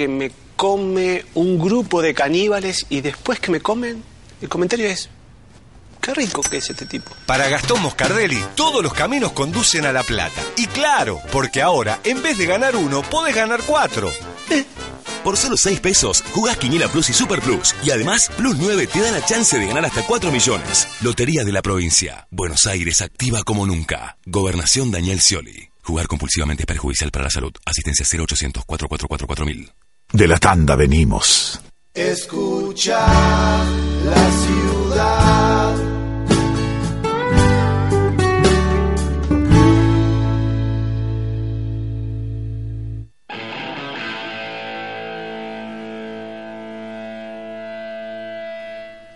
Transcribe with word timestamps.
que 0.00 0.08
me 0.08 0.32
come 0.56 1.26
un 1.34 1.58
grupo 1.58 2.00
de 2.00 2.14
caníbales 2.14 2.86
y 2.88 3.02
después 3.02 3.38
que 3.38 3.50
me 3.50 3.60
comen, 3.60 4.02
el 4.40 4.48
comentario 4.48 4.86
es, 4.86 5.10
qué 6.00 6.14
rico 6.14 6.40
que 6.40 6.56
es 6.56 6.70
este 6.70 6.86
tipo. 6.86 7.10
Para 7.26 7.50
Gastón 7.50 7.82
Moscardelli, 7.82 8.42
todos 8.54 8.82
los 8.82 8.94
caminos 8.94 9.32
conducen 9.32 9.84
a 9.84 9.92
La 9.92 10.02
Plata. 10.02 10.40
Y 10.56 10.64
claro, 10.68 11.20
porque 11.30 11.60
ahora, 11.60 12.00
en 12.02 12.22
vez 12.22 12.38
de 12.38 12.46
ganar 12.46 12.76
uno, 12.76 13.02
podés 13.02 13.34
ganar 13.34 13.60
cuatro. 13.66 14.10
Por 15.22 15.36
solo 15.36 15.58
6 15.58 15.80
pesos, 15.80 16.24
jugás 16.32 16.56
Quiniela 16.56 16.88
Plus 16.88 17.10
y 17.10 17.12
Super 17.12 17.42
Plus. 17.42 17.74
Y 17.84 17.90
además, 17.90 18.30
Plus 18.38 18.56
9 18.56 18.86
te 18.86 19.02
da 19.02 19.10
la 19.10 19.22
chance 19.22 19.58
de 19.58 19.66
ganar 19.66 19.84
hasta 19.84 20.06
4 20.06 20.32
millones. 20.32 20.88
Lotería 21.02 21.44
de 21.44 21.52
la 21.52 21.60
provincia. 21.60 22.26
Buenos 22.30 22.64
Aires 22.64 23.02
activa 23.02 23.42
como 23.42 23.66
nunca. 23.66 24.16
Gobernación 24.24 24.90
Daniel 24.90 25.20
Scioli. 25.20 25.68
Jugar 25.82 26.06
compulsivamente 26.06 26.62
es 26.62 26.66
perjudicial 26.66 27.10
para 27.10 27.24
la 27.24 27.30
salud. 27.30 27.52
Asistencia 27.66 28.06
0800 28.06 28.64
444 28.64 29.26
4000. 29.26 29.70
De 30.12 30.26
la 30.26 30.38
tanda 30.38 30.74
venimos. 30.74 31.60
Escucha 31.94 33.06
la 34.04 34.30
ciudad. 34.30 35.89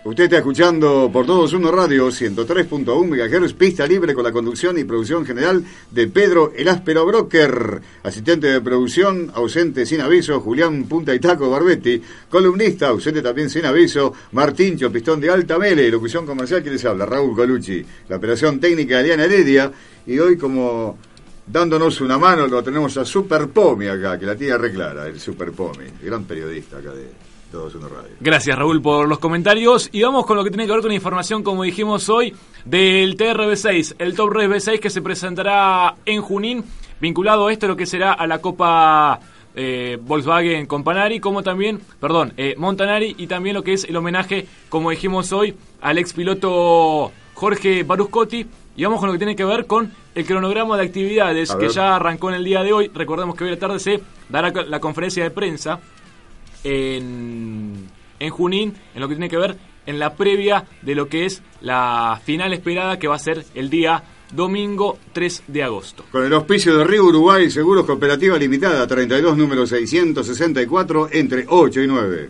Usted 0.05 0.25
está 0.25 0.37
escuchando 0.37 1.09
por 1.11 1.25
Todos 1.25 1.53
Uno 1.53 1.71
Radio 1.71 2.09
103.1 2.09 2.85
MHz, 3.07 3.53
pista 3.53 3.87
libre 3.87 4.13
con 4.13 4.23
la 4.23 4.31
conducción 4.31 4.77
y 4.77 4.83
producción 4.83 5.25
general 5.25 5.65
de 5.89 6.07
Pedro 6.07 6.53
El 6.55 6.67
Áspero 6.67 7.07
Broker, 7.07 7.81
asistente 8.03 8.45
de 8.45 8.61
producción, 8.61 9.31
ausente 9.33 9.83
sin 9.83 10.01
aviso, 10.01 10.39
Julián 10.41 10.83
Punta 10.83 11.15
y 11.15 11.19
Taco 11.19 11.49
Barbetti, 11.49 11.99
columnista, 12.29 12.89
ausente 12.89 13.23
también 13.23 13.49
sin 13.49 13.65
aviso, 13.65 14.13
Martín 14.33 14.77
Chopistón 14.77 15.19
de 15.19 15.31
Alta 15.31 15.57
Mele, 15.57 15.89
locución 15.89 16.23
comercial 16.23 16.61
que 16.61 16.69
les 16.69 16.85
habla, 16.85 17.07
Raúl 17.07 17.35
Colucci, 17.35 17.83
la 18.07 18.17
operación 18.17 18.59
técnica 18.59 18.97
de 18.97 19.05
Eliana 19.05 19.23
Heredia, 19.23 19.71
y 20.05 20.19
hoy 20.19 20.37
como 20.37 20.99
dándonos 21.47 21.99
una 22.01 22.19
mano 22.19 22.45
lo 22.45 22.63
tenemos 22.63 22.95
a 22.97 23.05
Super 23.05 23.47
Pomi 23.47 23.87
acá, 23.87 24.19
que 24.19 24.27
la 24.27 24.35
tiene 24.35 24.55
reclara, 24.55 25.07
el 25.07 25.19
Super 25.19 25.51
Pomi, 25.51 25.85
gran 26.03 26.25
periodista 26.25 26.77
acá 26.77 26.91
de 26.93 27.24
Radio. 27.55 28.15
Gracias 28.19 28.57
Raúl 28.57 28.81
por 28.81 29.07
los 29.07 29.19
comentarios 29.19 29.89
y 29.93 30.01
vamos 30.01 30.25
con 30.25 30.35
lo 30.35 30.43
que 30.43 30.49
tiene 30.49 30.65
que 30.65 30.73
ver 30.73 30.81
con 30.81 30.89
la 30.89 30.95
información 30.95 31.41
como 31.41 31.63
dijimos 31.63 32.09
hoy 32.09 32.35
del 32.65 33.15
TRB6, 33.15 33.95
el 33.97 34.13
Top 34.13 34.31
Race 34.31 34.49
B6 34.49 34.79
que 34.79 34.89
se 34.89 35.01
presentará 35.01 35.95
en 36.05 36.21
Junín 36.21 36.65
vinculado 36.99 37.47
a 37.47 37.53
esto 37.53 37.67
lo 37.67 37.77
que 37.77 37.85
será 37.85 38.11
a 38.11 38.27
la 38.27 38.39
Copa 38.39 39.19
eh, 39.55 39.97
Volkswagen 40.01 40.65
Companari 40.65 41.21
como 41.21 41.43
también, 41.43 41.79
perdón, 41.99 42.33
eh, 42.35 42.55
Montanari 42.57 43.15
y 43.17 43.27
también 43.27 43.55
lo 43.55 43.63
que 43.63 43.73
es 43.73 43.85
el 43.85 43.95
homenaje 43.95 44.47
como 44.67 44.89
dijimos 44.89 45.31
hoy 45.31 45.55
al 45.81 45.97
ex 45.97 46.11
piloto 46.11 47.11
Jorge 47.35 47.83
Baruscotti 47.83 48.45
y 48.75 48.83
vamos 48.83 48.99
con 48.99 49.07
lo 49.07 49.13
que 49.13 49.19
tiene 49.19 49.35
que 49.35 49.45
ver 49.45 49.65
con 49.65 49.93
el 50.13 50.25
cronograma 50.25 50.75
de 50.75 50.83
actividades 50.83 51.55
que 51.55 51.69
ya 51.69 51.95
arrancó 51.95 52.29
en 52.29 52.35
el 52.35 52.43
día 52.43 52.61
de 52.63 52.73
hoy. 52.73 52.91
Recordemos 52.93 53.35
que 53.35 53.45
hoy 53.45 53.51
a 53.51 53.53
la 53.53 53.59
tarde 53.59 53.79
se 53.79 54.01
dará 54.27 54.51
la 54.51 54.81
conferencia 54.81 55.23
de 55.23 55.31
prensa 55.31 55.79
en, 56.65 57.89
en 58.19 58.29
Junín, 58.29 58.73
en 58.93 59.01
lo 59.01 59.07
que 59.07 59.15
tiene 59.15 59.29
que 59.29 59.37
ver 59.37 59.55
en 59.85 59.99
la 59.99 60.15
previa 60.15 60.65
de 60.81 60.95
lo 60.95 61.07
que 61.07 61.25
es 61.25 61.41
la 61.61 62.19
final 62.23 62.53
esperada 62.53 62.99
que 62.99 63.07
va 63.07 63.15
a 63.15 63.19
ser 63.19 63.45
el 63.53 63.69
día 63.69 64.03
domingo 64.33 64.97
3 65.13 65.43
de 65.47 65.63
agosto. 65.63 66.05
Con 66.11 66.25
el 66.25 66.33
auspicio 66.33 66.75
de 66.77 66.83
Río 66.83 67.05
Uruguay, 67.05 67.49
Seguros 67.49 67.85
Cooperativa 67.85 68.37
Limitada, 68.37 68.85
32 68.87 69.37
número 69.37 69.65
664, 69.65 71.09
entre 71.11 71.45
8 71.47 71.81
y 71.81 71.87
9. 71.87 72.29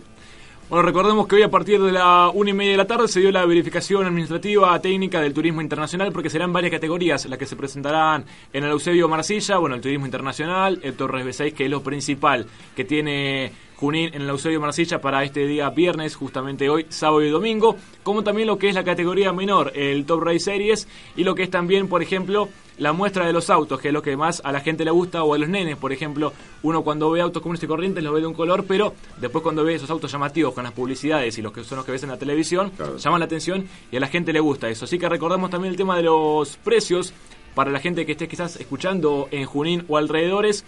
Bueno, 0.68 0.82
recordemos 0.82 1.28
que 1.28 1.36
hoy 1.36 1.42
a 1.42 1.48
partir 1.48 1.80
de 1.80 1.92
la 1.92 2.28
una 2.34 2.50
y 2.50 2.52
media 2.52 2.72
de 2.72 2.76
la 2.76 2.88
tarde 2.88 3.06
se 3.06 3.20
dio 3.20 3.30
la 3.30 3.46
verificación 3.46 4.04
administrativa 4.04 4.76
técnica 4.80 5.20
del 5.20 5.32
turismo 5.32 5.60
internacional 5.60 6.10
porque 6.10 6.28
serán 6.28 6.52
varias 6.52 6.72
categorías 6.72 7.24
las 7.26 7.38
que 7.38 7.46
se 7.46 7.54
presentarán 7.54 8.24
en 8.52 8.64
el 8.64 8.70
Eusebio 8.70 9.08
Marcilla, 9.08 9.58
bueno, 9.58 9.76
el 9.76 9.80
turismo 9.80 10.06
internacional, 10.06 10.80
el 10.82 10.94
Torres 10.94 11.24
B6, 11.24 11.54
que 11.54 11.66
es 11.66 11.70
lo 11.70 11.84
principal 11.84 12.46
que 12.74 12.84
tiene 12.84 13.52
Junín 13.76 14.10
en 14.14 14.22
el 14.22 14.28
Eusebio 14.28 14.60
Marcilla 14.60 15.00
para 15.00 15.22
este 15.22 15.46
día 15.46 15.68
viernes, 15.70 16.16
justamente 16.16 16.70
hoy, 16.70 16.86
sábado 16.88 17.22
y 17.22 17.30
domingo, 17.30 17.76
como 18.02 18.24
también 18.24 18.48
lo 18.48 18.58
que 18.58 18.68
es 18.68 18.74
la 18.74 18.84
categoría 18.84 19.32
menor, 19.32 19.72
el 19.74 20.06
Top 20.06 20.22
Race 20.22 20.40
Series, 20.40 20.88
y 21.14 21.24
lo 21.24 21.34
que 21.34 21.42
es 21.42 21.50
también, 21.50 21.88
por 21.88 22.02
ejemplo, 22.02 22.48
la 22.78 22.92
muestra 22.92 23.26
de 23.26 23.32
los 23.32 23.50
autos, 23.50 23.80
que 23.80 23.88
es 23.88 23.94
lo 23.94 24.02
que 24.02 24.16
más 24.16 24.40
a 24.44 24.52
la 24.52 24.60
gente 24.60 24.84
le 24.84 24.90
gusta, 24.90 25.22
o 25.22 25.34
a 25.34 25.38
los 25.38 25.48
nenes, 25.48 25.76
por 25.76 25.92
ejemplo, 25.92 26.32
uno 26.62 26.82
cuando 26.82 27.10
ve 27.10 27.20
autos 27.20 27.42
comunes 27.42 27.62
y 27.62 27.66
corrientes 27.66 28.02
los 28.02 28.14
ve 28.14 28.20
de 28.20 28.26
un 28.26 28.34
color, 28.34 28.64
pero 28.66 28.94
después 29.18 29.42
cuando 29.42 29.64
ve 29.64 29.74
esos 29.74 29.90
autos 29.90 30.10
llamativos 30.10 30.54
con 30.54 30.64
las 30.64 30.72
publicidades 30.72 31.36
y 31.36 31.42
los 31.42 31.52
que 31.52 31.62
son 31.64 31.76
los 31.76 31.84
que 31.84 31.92
ves 31.92 32.02
en 32.02 32.10
la 32.10 32.18
televisión, 32.18 32.72
llaman 32.98 33.20
la 33.20 33.26
atención 33.26 33.66
y 33.90 33.96
a 33.96 34.00
la 34.00 34.08
gente 34.08 34.32
le 34.32 34.40
gusta 34.40 34.68
eso. 34.68 34.84
Así 34.86 34.98
que 34.98 35.08
recordamos 35.08 35.50
también 35.50 35.72
el 35.72 35.76
tema 35.76 35.96
de 35.96 36.02
los 36.04 36.56
precios 36.56 37.12
para 37.54 37.70
la 37.70 37.80
gente 37.80 38.04
que 38.04 38.12
esté 38.12 38.28
quizás 38.28 38.56
escuchando 38.56 39.28
en 39.30 39.46
Junín 39.46 39.84
o 39.88 39.96
alrededores. 39.96 40.64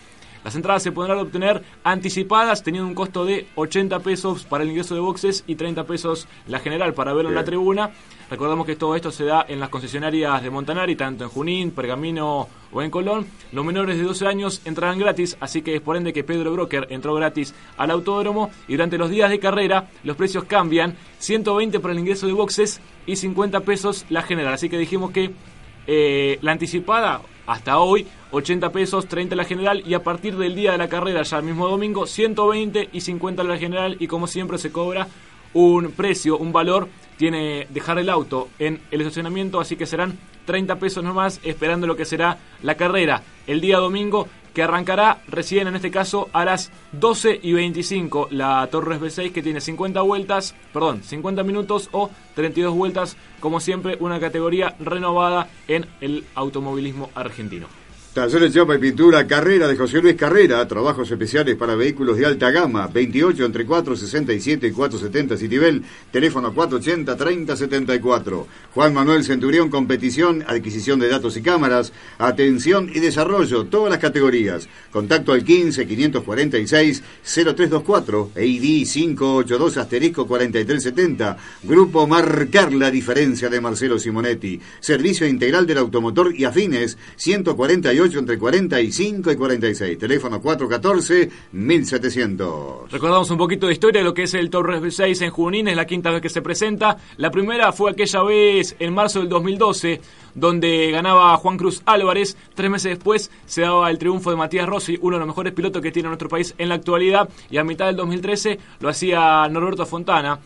Las 0.48 0.56
entradas 0.56 0.82
se 0.82 0.92
podrán 0.92 1.18
obtener 1.18 1.62
anticipadas 1.84 2.62
teniendo 2.62 2.88
un 2.88 2.94
costo 2.94 3.26
de 3.26 3.48
80 3.54 3.98
pesos 3.98 4.46
para 4.46 4.64
el 4.64 4.70
ingreso 4.70 4.94
de 4.94 5.00
boxes 5.02 5.44
y 5.46 5.56
30 5.56 5.84
pesos 5.84 6.26
la 6.46 6.58
general 6.58 6.94
para 6.94 7.12
verlo 7.12 7.28
en 7.28 7.34
la 7.34 7.44
tribuna. 7.44 7.90
Recordamos 8.30 8.64
que 8.64 8.74
todo 8.74 8.96
esto 8.96 9.10
se 9.10 9.26
da 9.26 9.44
en 9.46 9.60
las 9.60 9.68
concesionarias 9.68 10.42
de 10.42 10.48
Montanari, 10.48 10.96
tanto 10.96 11.24
en 11.24 11.28
Junín, 11.28 11.70
Pergamino 11.72 12.48
o 12.72 12.80
en 12.80 12.90
Colón. 12.90 13.26
Los 13.52 13.62
menores 13.62 13.98
de 13.98 14.04
12 14.04 14.26
años 14.26 14.62
entrarán 14.64 14.98
gratis, 14.98 15.36
así 15.38 15.60
que 15.60 15.74
es 15.74 15.82
por 15.82 15.98
ende 15.98 16.14
que 16.14 16.24
Pedro 16.24 16.50
Broker 16.50 16.86
entró 16.88 17.12
gratis 17.12 17.54
al 17.76 17.90
autódromo 17.90 18.50
y 18.68 18.72
durante 18.72 18.96
los 18.96 19.10
días 19.10 19.28
de 19.28 19.40
carrera 19.40 19.90
los 20.02 20.16
precios 20.16 20.44
cambian, 20.44 20.96
120 21.18 21.78
para 21.78 21.92
el 21.92 22.00
ingreso 22.00 22.26
de 22.26 22.32
boxes 22.32 22.80
y 23.04 23.16
50 23.16 23.60
pesos 23.60 24.06
la 24.08 24.22
general. 24.22 24.54
Así 24.54 24.70
que 24.70 24.78
dijimos 24.78 25.10
que 25.10 25.30
eh, 25.86 26.38
la 26.40 26.52
anticipada 26.52 27.20
hasta 27.48 27.78
hoy 27.78 28.06
80 28.30 28.70
pesos, 28.70 29.08
30 29.08 29.34
la 29.34 29.44
general 29.44 29.82
y 29.84 29.94
a 29.94 30.02
partir 30.02 30.36
del 30.36 30.54
día 30.54 30.72
de 30.72 30.78
la 30.78 30.88
carrera, 30.88 31.22
ya 31.22 31.38
el 31.38 31.44
mismo 31.44 31.66
domingo, 31.66 32.06
120 32.06 32.90
y 32.92 33.00
50 33.00 33.42
la 33.42 33.56
general 33.56 33.96
y 33.98 34.06
como 34.06 34.26
siempre 34.26 34.58
se 34.58 34.70
cobra 34.70 35.08
un 35.54 35.90
precio, 35.92 36.36
un 36.36 36.52
valor, 36.52 36.88
tiene 37.16 37.66
dejar 37.70 37.98
el 37.98 38.10
auto 38.10 38.48
en 38.58 38.82
el 38.90 39.00
estacionamiento, 39.00 39.60
así 39.60 39.76
que 39.76 39.86
serán 39.86 40.18
30 40.44 40.76
pesos 40.76 41.02
nomás 41.02 41.40
esperando 41.42 41.86
lo 41.86 41.96
que 41.96 42.04
será 42.04 42.38
la 42.62 42.76
carrera. 42.76 43.22
El 43.46 43.62
día 43.62 43.78
domingo 43.78 44.28
que 44.58 44.64
arrancará 44.64 45.22
recién 45.28 45.68
en 45.68 45.76
este 45.76 45.92
caso 45.92 46.30
a 46.32 46.44
las 46.44 46.72
12 46.90 47.38
y 47.44 47.52
25 47.52 48.26
la 48.32 48.66
Torres 48.66 49.00
B6 49.00 49.30
que 49.30 49.40
tiene 49.40 49.60
50 49.60 50.00
vueltas, 50.00 50.56
perdón, 50.72 51.04
50 51.04 51.44
minutos 51.44 51.88
o 51.92 52.10
32 52.34 52.74
vueltas, 52.74 53.16
como 53.38 53.60
siempre 53.60 53.96
una 54.00 54.18
categoría 54.18 54.74
renovada 54.80 55.48
en 55.68 55.86
el 56.00 56.24
automovilismo 56.34 57.08
argentino. 57.14 57.68
Talleres 58.18 58.52
Chapa 58.52 58.74
y 58.74 58.78
Pintura 58.78 59.28
Carrera 59.28 59.68
de 59.68 59.76
José 59.76 60.02
Luis 60.02 60.16
Carrera, 60.16 60.66
trabajos 60.66 61.08
especiales 61.08 61.54
para 61.54 61.76
vehículos 61.76 62.16
de 62.18 62.26
alta 62.26 62.50
gama, 62.50 62.88
28 62.88 63.44
entre 63.44 63.64
467 63.64 64.66
y 64.66 64.72
470 64.72 65.36
Citibel, 65.36 65.84
teléfono 66.10 66.52
480-3074. 66.52 68.46
Juan 68.74 68.92
Manuel 68.92 69.22
Centurión, 69.22 69.70
competición, 69.70 70.42
adquisición 70.48 70.98
de 70.98 71.08
datos 71.08 71.36
y 71.36 71.42
cámaras, 71.42 71.92
atención 72.18 72.90
y 72.92 72.98
desarrollo, 72.98 73.66
todas 73.66 73.92
las 73.92 74.00
categorías. 74.00 74.68
Contacto 74.90 75.32
al 75.32 75.44
15 75.44 75.86
546 75.86 77.02
0324 77.22 78.32
e 78.34 78.46
ID 78.46 78.84
582 78.84 79.76
asterisco 79.76 80.26
4370. 80.26 81.36
Grupo 81.62 82.08
Marcar 82.08 82.72
la 82.72 82.90
diferencia 82.90 83.48
de 83.48 83.60
Marcelo 83.60 83.96
Simonetti. 83.96 84.60
Servicio 84.80 85.24
integral 85.24 85.68
del 85.68 85.78
automotor 85.78 86.34
y 86.34 86.44
afines 86.44 86.98
148 87.14 88.07
entre 88.16 88.38
45 88.38 89.32
y 89.32 89.36
46. 89.36 89.98
Teléfono 89.98 90.40
414 90.40 91.30
1700. 91.52 92.90
Recordamos 92.90 93.30
un 93.30 93.38
poquito 93.38 93.66
de 93.66 93.72
historia 93.72 94.00
de 94.00 94.04
lo 94.04 94.14
que 94.14 94.24
es 94.24 94.34
el 94.34 94.50
Torres 94.50 94.80
B6 94.80 95.22
en 95.22 95.30
Junín, 95.30 95.68
es 95.68 95.76
la 95.76 95.86
quinta 95.86 96.10
vez 96.10 96.22
que 96.22 96.28
se 96.28 96.42
presenta. 96.42 96.96
La 97.16 97.30
primera 97.30 97.72
fue 97.72 97.90
aquella 97.90 98.22
vez 98.22 98.76
en 98.78 98.94
marzo 98.94 99.20
del 99.20 99.28
2012, 99.28 100.00
donde 100.34 100.90
ganaba 100.90 101.36
Juan 101.36 101.56
Cruz 101.56 101.82
Álvarez. 101.84 102.36
Tres 102.54 102.70
meses 102.70 102.92
después 102.96 103.30
se 103.46 103.62
daba 103.62 103.90
el 103.90 103.98
triunfo 103.98 104.30
de 104.30 104.36
Matías 104.36 104.68
Rossi, 104.68 104.98
uno 105.00 105.16
de 105.16 105.20
los 105.20 105.28
mejores 105.28 105.52
pilotos 105.52 105.82
que 105.82 105.92
tiene 105.92 106.08
nuestro 106.08 106.28
país 106.28 106.54
en 106.58 106.68
la 106.68 106.76
actualidad. 106.76 107.28
Y 107.50 107.58
a 107.58 107.64
mitad 107.64 107.86
del 107.86 107.96
2013 107.96 108.58
lo 108.80 108.88
hacía 108.88 109.48
Norberto 109.48 109.86
Fontana. 109.86 110.38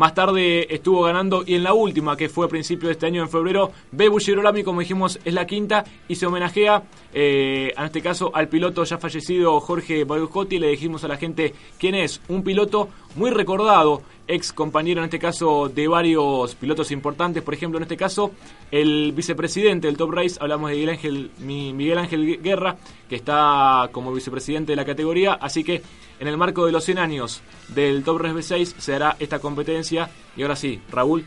Más 0.00 0.14
tarde 0.14 0.66
estuvo 0.74 1.02
ganando 1.02 1.44
y 1.46 1.56
en 1.56 1.62
la 1.62 1.74
última, 1.74 2.16
que 2.16 2.30
fue 2.30 2.46
a 2.46 2.48
principios 2.48 2.88
de 2.88 2.92
este 2.92 3.04
año, 3.04 3.20
en 3.20 3.28
febrero, 3.28 3.70
Bebu 3.92 4.18
Girolami, 4.18 4.62
como 4.62 4.80
dijimos, 4.80 5.20
es 5.26 5.34
la 5.34 5.46
quinta 5.46 5.84
y 6.08 6.14
se 6.14 6.24
homenajea, 6.24 6.84
eh, 7.12 7.74
en 7.76 7.84
este 7.84 8.00
caso, 8.00 8.34
al 8.34 8.48
piloto 8.48 8.82
ya 8.84 8.96
fallecido 8.96 9.60
Jorge 9.60 10.04
Baruscotti. 10.04 10.58
Le 10.58 10.68
dijimos 10.68 11.04
a 11.04 11.08
la 11.08 11.18
gente 11.18 11.52
quién 11.78 11.94
es, 11.94 12.22
un 12.28 12.42
piloto 12.42 12.88
muy 13.14 13.30
recordado, 13.30 14.00
ex 14.30 14.52
compañero 14.52 15.00
en 15.00 15.04
este 15.04 15.18
caso 15.18 15.68
de 15.68 15.88
varios 15.88 16.54
pilotos 16.54 16.90
importantes, 16.90 17.42
por 17.42 17.52
ejemplo, 17.54 17.78
en 17.78 17.82
este 17.82 17.96
caso, 17.96 18.30
el 18.70 19.12
vicepresidente 19.12 19.86
del 19.88 19.96
Top 19.96 20.12
Race, 20.12 20.36
hablamos 20.40 20.70
de 20.70 20.76
Miguel 20.76 20.90
Ángel, 20.90 21.30
mi- 21.38 21.72
Miguel 21.72 21.98
Ángel 21.98 22.40
Guerra, 22.42 22.76
que 23.08 23.16
está 23.16 23.88
como 23.92 24.12
vicepresidente 24.12 24.72
de 24.72 24.76
la 24.76 24.84
categoría, 24.84 25.34
así 25.34 25.64
que 25.64 25.82
En 26.20 26.28
el 26.28 26.36
marco 26.36 26.66
de 26.66 26.72
los 26.72 26.84
100 26.84 26.98
años 26.98 27.40
del 27.68 28.04
Top 28.04 28.20
Race 28.20 28.34
B6 28.34 28.74
se 28.76 28.94
hará 28.94 29.16
esta 29.18 29.38
competencia. 29.38 30.10
Y 30.36 30.42
ahora 30.42 30.54
sí, 30.54 30.78
Raúl 30.92 31.24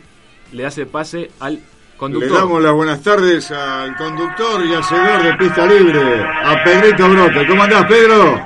le 0.51 0.67
hace 0.67 0.85
pase 0.85 1.31
al 1.39 1.59
conductor. 1.97 2.29
Le 2.31 2.37
damos 2.37 2.61
las 2.61 2.73
buenas 2.73 3.01
tardes 3.01 3.49
al 3.49 3.97
conductor 3.97 4.63
y 4.63 4.71
al 4.75 4.83
seguidor 4.83 5.23
de 5.23 5.33
Pista 5.33 5.65
Libre, 5.65 6.23
a 6.23 6.63
Pedrito 6.63 7.09
Brote. 7.09 7.47
¿Cómo 7.47 7.63
andás, 7.63 7.85
Pedro? 7.87 8.39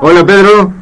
Hola, 0.00 0.26
Pedro. 0.26 0.72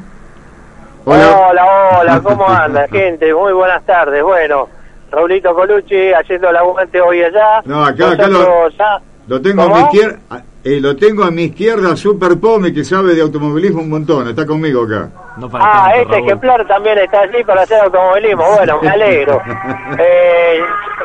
Hola, 1.15 1.99
hola, 2.01 2.21
¿cómo 2.23 2.49
anda, 2.49 2.87
gente? 2.89 3.35
Muy 3.35 3.53
buenas 3.53 3.85
tardes. 3.85 4.23
Bueno, 4.23 4.69
Raulito 5.11 5.53
Colucci 5.55 6.13
haciendo 6.13 6.51
el 6.51 6.57
aguante 6.57 7.01
hoy 7.01 7.23
allá. 7.23 7.63
No, 7.65 7.85
acá, 7.85 8.13
acá 8.13 8.29
lo, 8.29 8.39
Nosotros 8.39 8.75
ya- 8.79 9.01
lo 9.27 9.41
tengo 9.43 9.63
a 9.63 9.69
mi 9.69 9.81
izquierda. 9.83 10.19
eh, 10.63 10.81
lo 10.81 10.95
tengo 10.97 11.25
a 11.25 11.31
mi 11.33 11.45
izquierda, 11.45 11.97
Super 11.97 12.39
Pome, 12.39 12.73
que 12.73 12.85
sabe 12.85 13.15
de 13.15 13.23
automovilismo 13.23 13.83
un 13.83 13.91
montón. 13.91 14.29
Está 14.29 14.47
conmigo 14.47 14.85
acá. 14.85 15.09
No 15.37 15.49
Ah, 15.55 15.89
tanto, 15.91 15.97
este 16.03 16.13
Raúl. 16.15 16.27
ejemplar 16.27 16.67
también 16.69 16.99
está 16.99 17.21
allí 17.23 17.43
para 17.45 17.63
hacer 17.63 17.81
automovilismo. 17.81 18.45
Bueno, 18.57 18.79
me 18.81 18.89
alegro. 18.89 19.43
Eh, 19.99 20.61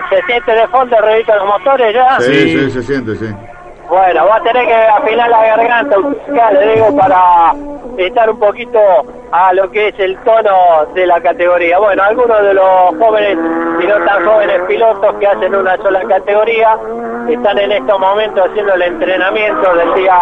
¿Se 0.10 0.22
siente 0.28 0.52
de 0.52 0.68
fondo 0.68 0.96
de 1.02 1.24
los 1.24 1.48
motores 1.48 1.94
ya? 1.96 2.20
Sí, 2.20 2.32
Sí. 2.32 2.60
sí, 2.60 2.72
se 2.72 2.84
siente, 2.84 3.16
sí. 3.16 3.26
Bueno, 3.90 4.26
va 4.26 4.38
a 4.38 4.42
tener 4.42 4.66
que 4.66 4.74
afilar 4.74 5.30
la 5.30 5.46
garganta, 5.46 5.98
le 6.52 6.74
digo, 6.74 6.96
para 6.98 7.54
estar 7.98 8.30
un 8.30 8.40
poquito 8.40 8.80
a 9.32 9.54
lo 9.54 9.70
que 9.70 9.90
es 9.90 10.00
el 10.00 10.18
tono 10.24 10.86
de 10.94 11.06
la 11.06 11.22
categoría. 11.22 11.78
Bueno, 11.78 12.04
algunos 12.04 12.42
de 12.42 12.54
los 12.54 12.96
jóvenes 12.98 13.38
y 13.80 14.24
jóvenes 14.26 14.62
pilotos 14.68 15.16
que 15.20 15.28
hacen 15.28 15.56
una 15.56 15.78
sola 15.78 16.02
categoría 16.04 16.78
están 17.30 17.58
en 17.60 17.72
estos 17.72 18.00
momentos 18.00 18.48
haciendo 18.50 18.74
el 18.74 18.82
entrenamiento 18.82 19.76
del 19.76 19.94
día 19.96 20.20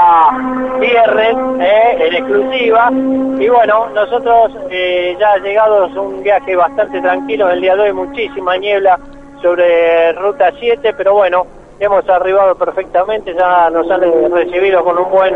viernes 0.79 1.35
eh, 1.61 1.97
en 1.99 2.15
exclusiva. 2.15 2.91
Y 2.91 3.47
bueno, 3.47 3.87
nosotros 3.93 4.51
eh, 4.69 5.15
ya 5.19 5.37
llegados 5.37 5.95
un 5.95 6.21
viaje 6.21 6.55
bastante 6.55 6.99
tranquilo 7.01 7.49
el 7.49 7.61
día 7.61 7.75
de 7.75 7.81
hoy, 7.83 7.93
muchísima 7.93 8.57
niebla 8.57 8.99
sobre 9.41 10.13
Ruta 10.13 10.51
7, 10.59 10.93
pero 10.97 11.13
bueno, 11.13 11.45
hemos 11.83 12.07
arribado 12.09 12.55
perfectamente, 12.55 13.33
ya 13.33 13.69
nos 13.69 13.89
han 13.91 14.01
recibido 14.31 14.83
con 14.83 14.97
un 14.97 15.09
buen 15.11 15.35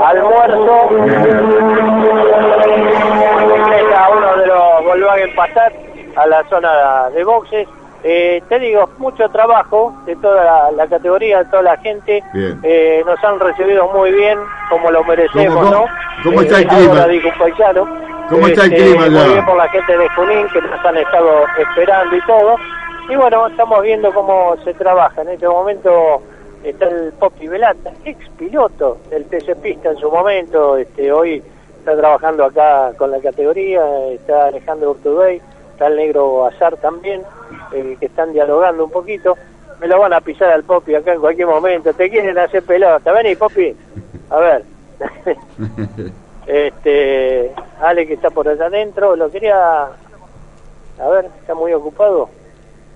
almuerzo. 0.00 0.88
Está 3.76 4.08
uno 4.10 4.36
de 4.36 4.46
los 4.46 4.84
Volkswagen 4.84 5.34
Passat 5.34 5.72
a 6.16 6.26
la 6.26 6.42
zona 6.48 7.10
de 7.10 7.24
boxes. 7.24 7.68
Eh, 8.04 8.42
te 8.48 8.58
digo, 8.58 8.88
mucho 8.98 9.28
trabajo 9.28 9.94
de 10.06 10.16
toda 10.16 10.42
la, 10.44 10.70
la 10.72 10.86
categoría, 10.88 11.38
de 11.38 11.44
toda 11.46 11.62
la 11.62 11.76
gente. 11.78 12.22
Eh, 12.62 13.02
nos 13.06 13.22
han 13.22 13.38
recibido 13.38 13.86
muy 13.88 14.10
bien, 14.12 14.38
como 14.70 14.90
lo 14.90 15.04
merecemos, 15.04 15.54
¿Cómo- 15.54 15.70
¿no? 15.70 15.84
cómo- 16.24 16.40
está 16.40 16.58
el 16.58 16.64
Eh, 16.64 16.68
clima? 16.68 17.06
¿Cómo 18.28 18.46
está 18.48 18.64
el 18.64 18.72
Este, 18.72 18.84
clima 18.90 19.06
Muy 19.08 19.32
bien 19.32 19.44
por 19.44 19.56
la 19.56 19.68
gente 19.68 19.96
de 19.98 20.08
Junín, 20.10 20.48
que 20.48 20.60
nos 20.62 20.84
han 20.84 20.96
estado 20.96 21.44
esperando 21.58 22.16
y 22.16 22.20
todo. 22.22 22.56
Y 23.12 23.14
bueno, 23.14 23.46
estamos 23.46 23.82
viendo 23.82 24.10
cómo 24.14 24.56
se 24.64 24.72
trabaja. 24.72 25.20
En 25.20 25.28
este 25.28 25.46
momento 25.46 26.22
está 26.64 26.88
el 26.88 27.12
Popi 27.12 27.46
Velata, 27.46 27.92
ex 28.06 28.26
piloto 28.38 28.96
del 29.10 29.26
TC 29.26 29.54
Pista 29.56 29.90
en 29.90 29.98
su 29.98 30.10
momento. 30.10 30.78
Este, 30.78 31.12
hoy 31.12 31.42
está 31.78 31.94
trabajando 31.94 32.46
acá 32.46 32.94
con 32.96 33.10
la 33.10 33.20
categoría. 33.20 33.82
Está 34.12 34.46
Alejandro 34.46 34.92
Urtubey, 34.92 35.42
está 35.72 35.88
el 35.88 35.96
negro 35.96 36.46
Azar 36.46 36.78
también, 36.78 37.20
eh, 37.74 37.98
que 38.00 38.06
están 38.06 38.32
dialogando 38.32 38.86
un 38.86 38.90
poquito. 38.90 39.36
Me 39.78 39.88
lo 39.88 39.98
van 39.98 40.14
a 40.14 40.22
pisar 40.22 40.50
al 40.50 40.64
Popi 40.64 40.94
acá 40.94 41.12
en 41.12 41.20
cualquier 41.20 41.48
momento. 41.48 41.92
Te 41.92 42.08
quieren 42.08 42.38
hacer 42.38 42.62
pelota. 42.62 43.12
Vení, 43.12 43.36
Popi. 43.36 43.76
A 44.30 44.38
ver. 44.38 44.62
Este, 46.44 47.52
Ale 47.80 48.04
que 48.04 48.14
está 48.14 48.28
por 48.30 48.48
allá 48.48 48.66
adentro, 48.66 49.14
lo 49.14 49.30
quería, 49.30 49.84
a 49.84 51.08
ver, 51.08 51.26
está 51.40 51.54
muy 51.54 51.72
ocupado. 51.72 52.28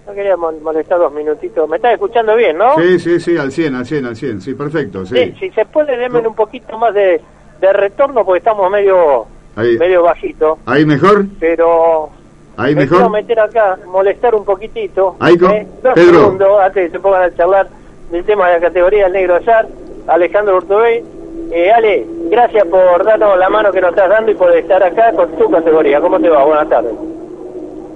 No 0.07 0.13
quería 0.15 0.37
molestar 0.37 0.99
dos 0.99 1.13
minutitos. 1.13 1.69
¿Me 1.69 1.77
estás 1.77 1.95
escuchando 1.95 2.37
bien, 2.37 2.57
no? 2.57 2.77
Sí, 2.77 2.99
sí, 3.01 3.19
sí, 3.19 3.37
al 3.37 3.51
100, 3.51 3.75
al 3.75 3.85
100, 3.87 4.07
al 4.07 4.17
100. 4.17 4.41
Sí, 4.41 4.55
perfecto, 4.55 5.05
sí. 5.05 5.17
Sí, 5.17 5.35
si 5.41 5.51
se 5.51 5.65
puede, 5.67 5.97
denme 5.97 6.21
un 6.27 6.35
poquito 6.35 6.79
más 6.79 6.95
de, 6.95 7.21
de 7.61 7.73
retorno 7.73 8.25
porque 8.25 8.39
estamos 8.39 8.71
medio, 8.71 9.27
Ahí. 9.57 9.77
medio 9.79 10.05
bajito. 10.05 10.59
¿Ahí 10.65 10.87
mejor? 10.87 11.25
Pero 11.41 12.09
¿Ahí 12.57 12.75
me 12.77 12.83
mejor? 12.83 12.99
quiero 12.99 13.11
meter 13.11 13.41
acá, 13.41 13.79
molestar 13.87 14.35
un 14.37 14.45
poquitito. 14.45 15.17
Ahí 15.19 15.37
con- 15.37 15.51
¿eh? 15.51 15.67
Dos 15.83 15.95
Pedro. 15.95 16.21
segundos 16.21 16.61
antes 16.61 16.85
que 16.87 16.91
se 16.93 17.01
pongan 17.01 17.23
a 17.23 17.35
charlar 17.35 17.67
del 18.13 18.25
tema 18.25 18.47
de 18.47 18.55
la 18.55 18.61
categoría 18.61 19.07
El 19.07 19.13
Negro 19.13 19.35
Azar, 19.37 19.67
Alejandro 20.07 20.59
Urtubey. 20.59 21.03
Eh, 21.51 21.71
Ale, 21.73 22.07
gracias 22.31 22.65
por 22.67 23.05
darnos 23.05 23.37
la 23.39 23.49
mano 23.49 23.73
que 23.73 23.81
nos 23.81 23.91
estás 23.91 24.09
dando 24.09 24.31
y 24.31 24.35
por 24.37 24.57
estar 24.57 24.83
acá 24.83 25.13
con 25.13 25.31
tu 25.37 25.51
categoría. 25.51 26.01
¿Cómo 26.01 26.19
te 26.21 26.29
va? 26.29 26.45
Buenas 26.45 26.69
tardes. 26.69 26.93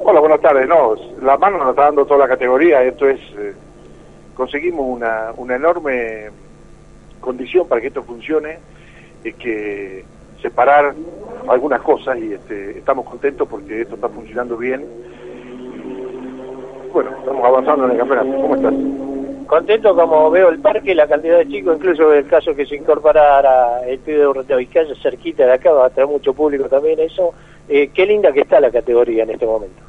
Hola, 0.02 0.20
buenas 0.20 0.40
tardes. 0.40 0.66
No, 0.66 0.94
la 1.22 1.36
mano 1.36 1.58
nos 1.58 1.70
está 1.70 1.84
dando 1.84 2.06
toda 2.06 2.20
la 2.20 2.28
categoría. 2.28 2.82
Esto 2.82 3.06
es, 3.08 3.20
eh, 3.36 3.54
conseguimos 4.34 4.86
una, 4.88 5.32
una 5.36 5.56
enorme 5.56 6.30
condición 7.20 7.68
para 7.68 7.82
que 7.82 7.88
esto 7.88 8.02
funcione, 8.02 8.58
es 9.22 9.34
que 9.34 10.04
separar 10.40 10.94
algunas 11.48 11.82
cosas 11.82 12.18
y 12.18 12.32
este, 12.32 12.78
estamos 12.78 13.04
contentos 13.04 13.46
porque 13.46 13.82
esto 13.82 13.96
está 13.96 14.08
funcionando 14.08 14.56
bien. 14.56 14.86
Bueno, 16.92 17.10
estamos 17.18 17.44
avanzando 17.44 17.84
en 17.84 17.90
el 17.90 17.98
campeonato. 17.98 18.40
¿Cómo 18.40 18.56
estás? 18.56 19.09
Contento 19.50 19.96
como 19.96 20.30
veo 20.30 20.48
el 20.48 20.60
parque, 20.60 20.94
la 20.94 21.08
cantidad 21.08 21.38
de 21.38 21.48
chicos, 21.48 21.76
incluso 21.76 22.12
el 22.12 22.24
caso 22.28 22.54
que 22.54 22.64
se 22.64 22.76
incorporara 22.76 23.84
el 23.84 23.98
pibe 23.98 24.18
de 24.18 24.28
Urreta 24.28 24.54
Vizcaya 24.54 24.94
cerquita 25.02 25.44
de 25.44 25.54
acá, 25.54 25.72
va 25.72 25.86
a 25.86 25.90
traer 25.90 26.08
mucho 26.08 26.32
público 26.32 26.68
también 26.68 27.00
eso. 27.00 27.34
Eh, 27.68 27.90
qué 27.92 28.06
linda 28.06 28.30
que 28.30 28.42
está 28.42 28.60
la 28.60 28.70
categoría 28.70 29.24
en 29.24 29.30
este 29.30 29.46
momento. 29.46 29.82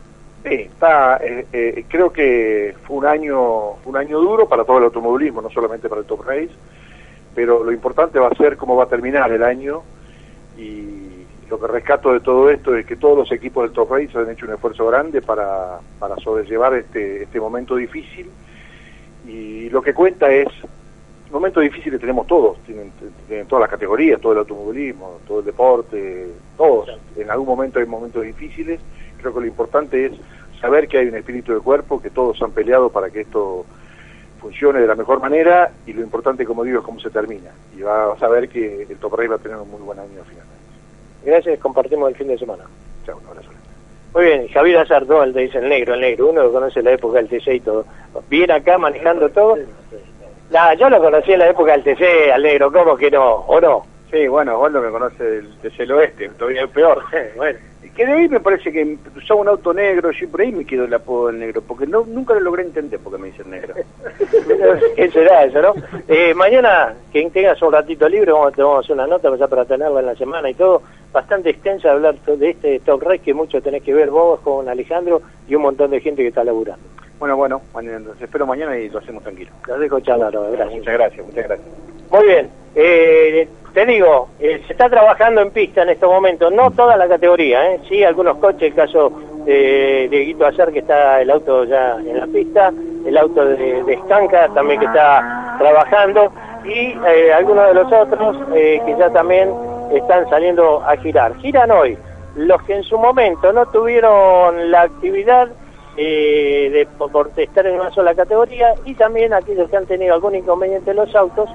Sí, 0.43 0.55
está, 0.55 1.17
eh, 1.17 1.45
eh, 1.53 1.85
creo 1.87 2.11
que 2.11 2.73
fue 2.81 2.97
un 2.97 3.05
año 3.05 3.73
un 3.85 3.95
año 3.95 4.19
duro 4.19 4.49
para 4.49 4.63
todo 4.63 4.79
el 4.79 4.85
automovilismo, 4.85 5.43
no 5.43 5.51
solamente 5.51 5.87
para 5.87 6.01
el 6.01 6.07
Top 6.07 6.25
Race, 6.25 6.49
pero 7.35 7.63
lo 7.63 7.71
importante 7.71 8.17
va 8.17 8.29
a 8.29 8.35
ser 8.35 8.57
cómo 8.57 8.75
va 8.75 8.85
a 8.85 8.89
terminar 8.89 9.31
el 9.31 9.43
año 9.43 9.83
y 10.57 11.27
lo 11.51 11.59
que 11.59 11.67
rescato 11.67 12.13
de 12.13 12.21
todo 12.21 12.49
esto 12.49 12.75
es 12.75 12.83
que 12.87 12.95
todos 12.95 13.15
los 13.15 13.31
equipos 13.31 13.65
del 13.65 13.73
Top 13.73 13.91
Race 13.91 14.17
han 14.17 14.31
hecho 14.31 14.47
un 14.47 14.53
esfuerzo 14.53 14.87
grande 14.87 15.21
para, 15.21 15.77
para 15.99 16.15
sobrellevar 16.15 16.73
este, 16.73 17.21
este 17.21 17.39
momento 17.39 17.75
difícil 17.75 18.27
y 19.27 19.69
lo 19.69 19.81
que 19.81 19.93
cuenta 19.93 20.31
es 20.31 20.47
momentos 21.31 21.63
difíciles 21.63 21.99
tenemos 21.99 22.27
todos, 22.27 22.57
tienen, 22.65 22.91
tienen 23.27 23.47
todas 23.47 23.61
las 23.61 23.69
categorías, 23.69 24.19
todo 24.19 24.33
el 24.33 24.39
automovilismo, 24.39 25.19
todo 25.27 25.39
el 25.39 25.45
deporte, 25.45 26.27
todos. 26.57 26.89
En 27.15 27.31
algún 27.31 27.47
momento 27.47 27.79
hay 27.79 27.85
momentos 27.85 28.23
difíciles. 28.23 28.79
Creo 29.17 29.33
que 29.33 29.39
lo 29.39 29.45
importante 29.45 30.07
es 30.07 30.13
saber 30.59 30.87
que 30.87 30.97
hay 30.97 31.07
un 31.07 31.15
espíritu 31.15 31.53
de 31.53 31.59
cuerpo, 31.59 32.01
que 32.01 32.09
todos 32.09 32.41
han 32.41 32.51
peleado 32.51 32.89
para 32.89 33.09
que 33.09 33.21
esto 33.21 33.65
funcione 34.39 34.79
de 34.79 34.87
la 34.87 34.95
mejor 34.95 35.21
manera 35.21 35.71
y 35.85 35.93
lo 35.93 36.01
importante, 36.01 36.45
como 36.45 36.63
digo, 36.63 36.79
es 36.79 36.85
cómo 36.85 36.99
se 36.99 37.09
termina. 37.09 37.51
Y 37.77 37.81
va 37.81 38.13
a 38.13 38.19
saber 38.19 38.49
que 38.49 38.83
el 38.83 38.97
Top 38.97 39.13
Race 39.13 39.29
va 39.29 39.35
a 39.35 39.39
tener 39.39 39.57
un 39.57 39.69
muy 39.69 39.81
buen 39.81 39.99
año 39.99 40.21
finalmente. 40.27 40.61
Gracias, 41.23 41.59
compartimos 41.59 42.09
el 42.09 42.15
fin 42.15 42.27
de 42.27 42.37
semana. 42.37 42.63
Chao, 43.05 43.19
un 43.19 43.27
abrazo. 43.27 43.49
Muy 44.13 44.25
bien, 44.25 44.47
Javier 44.49 44.79
Azardó, 44.79 45.23
el 45.23 45.33
dice 45.33 45.59
el 45.59 45.69
negro, 45.69 45.93
el 45.93 46.01
negro, 46.01 46.29
uno 46.29 46.43
lo 46.43 46.51
conoce 46.51 46.83
la 46.83 46.91
época 46.91 47.21
del 47.21 47.29
TC 47.29 47.47
y 47.55 47.59
todo. 47.61 47.85
Viene 48.29 48.53
acá 48.53 48.77
manejando 48.77 49.29
todo. 49.29 49.57
Nah, 50.49 50.73
yo 50.73 50.89
lo 50.89 50.99
conocí 50.99 51.31
en 51.31 51.39
la 51.39 51.49
época 51.49 51.77
del 51.77 51.83
TC, 51.83 52.31
al 52.33 52.43
negro, 52.43 52.71
¿cómo 52.71 52.97
que 52.97 53.09
no? 53.09 53.35
¿O 53.47 53.61
no? 53.61 53.85
Sí, 54.11 54.27
bueno, 54.27 54.57
Osvaldo 54.57 54.81
me 54.81 54.91
conoce 54.91 55.23
del, 55.23 55.61
desde 55.61 55.83
el 55.83 55.91
oeste, 55.93 56.29
todavía 56.37 56.63
es 56.63 56.69
peor. 56.71 57.01
bueno. 57.37 57.57
Que 57.95 58.05
de 58.05 58.13
ahí 58.13 58.29
me 58.29 58.39
parece 58.39 58.71
que 58.71 58.97
usaba 59.17 59.41
un 59.41 59.49
auto 59.49 59.73
negro, 59.73 60.11
yo 60.11 60.29
por 60.29 60.41
ahí 60.41 60.51
me 60.51 60.65
quedó 60.65 60.85
el 60.85 60.93
apodo 60.93 61.27
del 61.27 61.39
negro, 61.39 61.61
porque 61.61 61.85
no 61.85 62.05
nunca 62.05 62.33
lo 62.35 62.39
logré 62.39 62.63
entender 62.63 62.99
por 62.99 63.13
qué 63.13 63.21
me 63.21 63.27
dicen 63.27 63.49
negro. 63.49 63.75
¿Qué 64.95 65.11
será 65.11 65.43
eso, 65.43 65.61
no? 65.61 65.73
Eh, 66.07 66.33
mañana, 66.33 66.93
quien 67.11 67.31
tengas 67.31 67.61
un 67.61 67.73
ratito 67.73 68.07
libre, 68.07 68.31
vamos, 68.31 68.53
te 68.53 68.63
vamos 68.63 68.77
a 68.77 68.79
hacer 68.79 68.95
una 68.95 69.07
nota 69.07 69.47
para 69.47 69.65
tenerla 69.65 69.99
en 69.99 70.05
la 70.05 70.15
semana 70.15 70.49
y 70.49 70.53
todo, 70.53 70.81
bastante 71.11 71.49
extensa, 71.49 71.91
hablar 71.91 72.15
de 72.19 72.49
este 72.49 72.79
Top 72.79 73.03
Race 73.03 73.19
que 73.19 73.33
mucho 73.33 73.61
tenés 73.61 73.83
que 73.83 73.93
ver 73.93 74.09
vos 74.09 74.39
con 74.39 74.69
Alejandro 74.69 75.21
y 75.47 75.55
un 75.55 75.63
montón 75.63 75.91
de 75.91 75.99
gente 75.99 76.21
que 76.21 76.29
está 76.29 76.43
laburando. 76.43 76.83
Bueno, 77.19 77.37
bueno, 77.37 77.61
mañana, 77.73 77.97
entonces 77.97 78.23
espero 78.23 78.47
mañana 78.47 78.77
y 78.77 78.89
lo 78.89 78.99
hacemos 78.99 79.21
tranquilo. 79.21 79.51
Los 79.67 79.79
dejo 79.79 79.99
charlar, 79.99 80.31
gracias. 80.31 80.77
Muchas 80.79 80.93
gracias, 80.93 81.25
muchas 81.27 81.47
gracias. 81.47 81.69
Muy 82.09 82.25
bien, 82.25 82.49
eh, 82.75 83.47
te 83.73 83.85
digo, 83.85 84.29
eh, 84.39 84.61
se 84.67 84.73
está 84.73 84.89
trabajando 84.89 85.41
en 85.41 85.51
pista 85.51 85.83
en 85.83 85.89
estos 85.89 86.09
momentos, 86.09 86.51
no 86.51 86.71
toda 86.71 86.97
la 86.97 87.07
categoría, 87.07 87.73
¿eh? 87.73 87.79
sí, 87.87 88.03
algunos 88.03 88.37
coches, 88.37 88.63
el 88.63 88.75
caso 88.75 89.11
de 89.45 90.07
Dieguito 90.09 90.45
Acer 90.45 90.71
que 90.71 90.79
está 90.79 91.21
el 91.21 91.31
auto 91.31 91.63
ya 91.63 91.95
en 91.97 92.19
la 92.19 92.27
pista, 92.27 92.71
el 93.05 93.17
auto 93.17 93.45
de, 93.45 93.83
de 93.83 93.93
Escanca 93.93 94.49
también 94.49 94.79
que 94.79 94.85
está 94.85 95.55
trabajando 95.57 96.31
y 96.65 96.95
eh, 97.07 97.33
algunos 97.33 97.67
de 97.67 97.73
los 97.73 97.91
otros 97.91 98.37
eh, 98.53 98.81
que 98.85 98.95
ya 98.97 99.09
también 99.09 99.49
están 99.91 100.29
saliendo 100.29 100.81
a 100.83 100.95
girar. 100.97 101.35
Giran 101.37 101.71
hoy 101.71 101.97
los 102.35 102.61
que 102.63 102.75
en 102.75 102.83
su 102.83 102.97
momento 102.97 103.51
no 103.51 103.65
tuvieron 103.67 104.71
la 104.71 104.83
actividad 104.83 105.49
eh, 105.97 106.69
de, 106.71 106.87
por 107.07 107.31
estar 107.35 107.67
en 107.67 107.79
una 107.79 107.91
sola 107.91 108.15
categoría 108.15 108.73
y 108.85 108.93
también 108.95 109.33
aquellos 109.33 109.69
que 109.69 109.77
han 109.77 109.85
tenido 109.85 110.13
algún 110.13 110.35
inconveniente 110.35 110.91
en 110.91 110.97
los 110.97 111.13
autos 111.15 111.49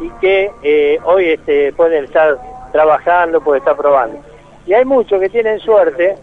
y 0.00 0.10
que 0.20 0.50
eh, 0.62 0.98
hoy 1.04 1.30
este, 1.30 1.72
pueden 1.72 2.04
estar 2.04 2.38
trabajando, 2.72 3.40
puede 3.40 3.58
estar 3.58 3.76
probando. 3.76 4.18
Y 4.66 4.72
hay 4.72 4.84
muchos 4.84 5.20
que 5.20 5.28
tienen 5.28 5.60
suerte 5.60 6.16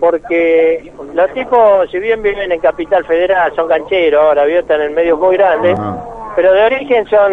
porque 0.00 0.92
los 1.14 1.32
tipos, 1.32 1.90
si 1.90 1.98
bien 1.98 2.22
viven 2.22 2.52
en 2.52 2.60
Capital 2.60 3.04
Federal, 3.04 3.54
son 3.54 3.68
cancheros, 3.68 4.20
ahora 4.20 4.44
¿vio? 4.44 4.60
están 4.60 4.82
en 4.82 4.94
medios 4.94 5.18
muy 5.18 5.36
grandes, 5.36 5.78
pero 6.36 6.52
de 6.52 6.64
origen 6.64 7.06
son 7.06 7.32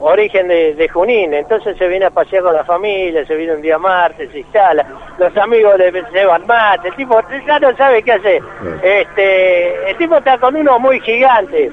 origen 0.00 0.48
de, 0.48 0.74
de 0.74 0.88
Junín, 0.88 1.34
entonces 1.34 1.76
se 1.76 1.88
viene 1.88 2.06
a 2.06 2.10
pasear 2.10 2.42
con 2.42 2.54
la 2.54 2.64
familia, 2.64 3.24
se 3.26 3.34
viene 3.36 3.54
un 3.54 3.62
día 3.62 3.78
martes, 3.78 4.30
se 4.30 4.40
instala, 4.40 4.86
los 5.18 5.36
amigos 5.36 5.78
le 5.78 5.92
llevan 6.12 6.46
mate, 6.46 6.88
el 6.88 6.94
tipo 6.94 7.20
ya 7.46 7.58
no 7.58 7.74
sabe 7.76 8.02
qué 8.02 8.12
hacer. 8.12 8.42
Este, 8.82 9.90
el 9.90 9.96
tipo 9.96 10.16
está 10.16 10.38
con 10.38 10.56
uno 10.56 10.78
muy 10.78 11.00
gigante 11.00 11.70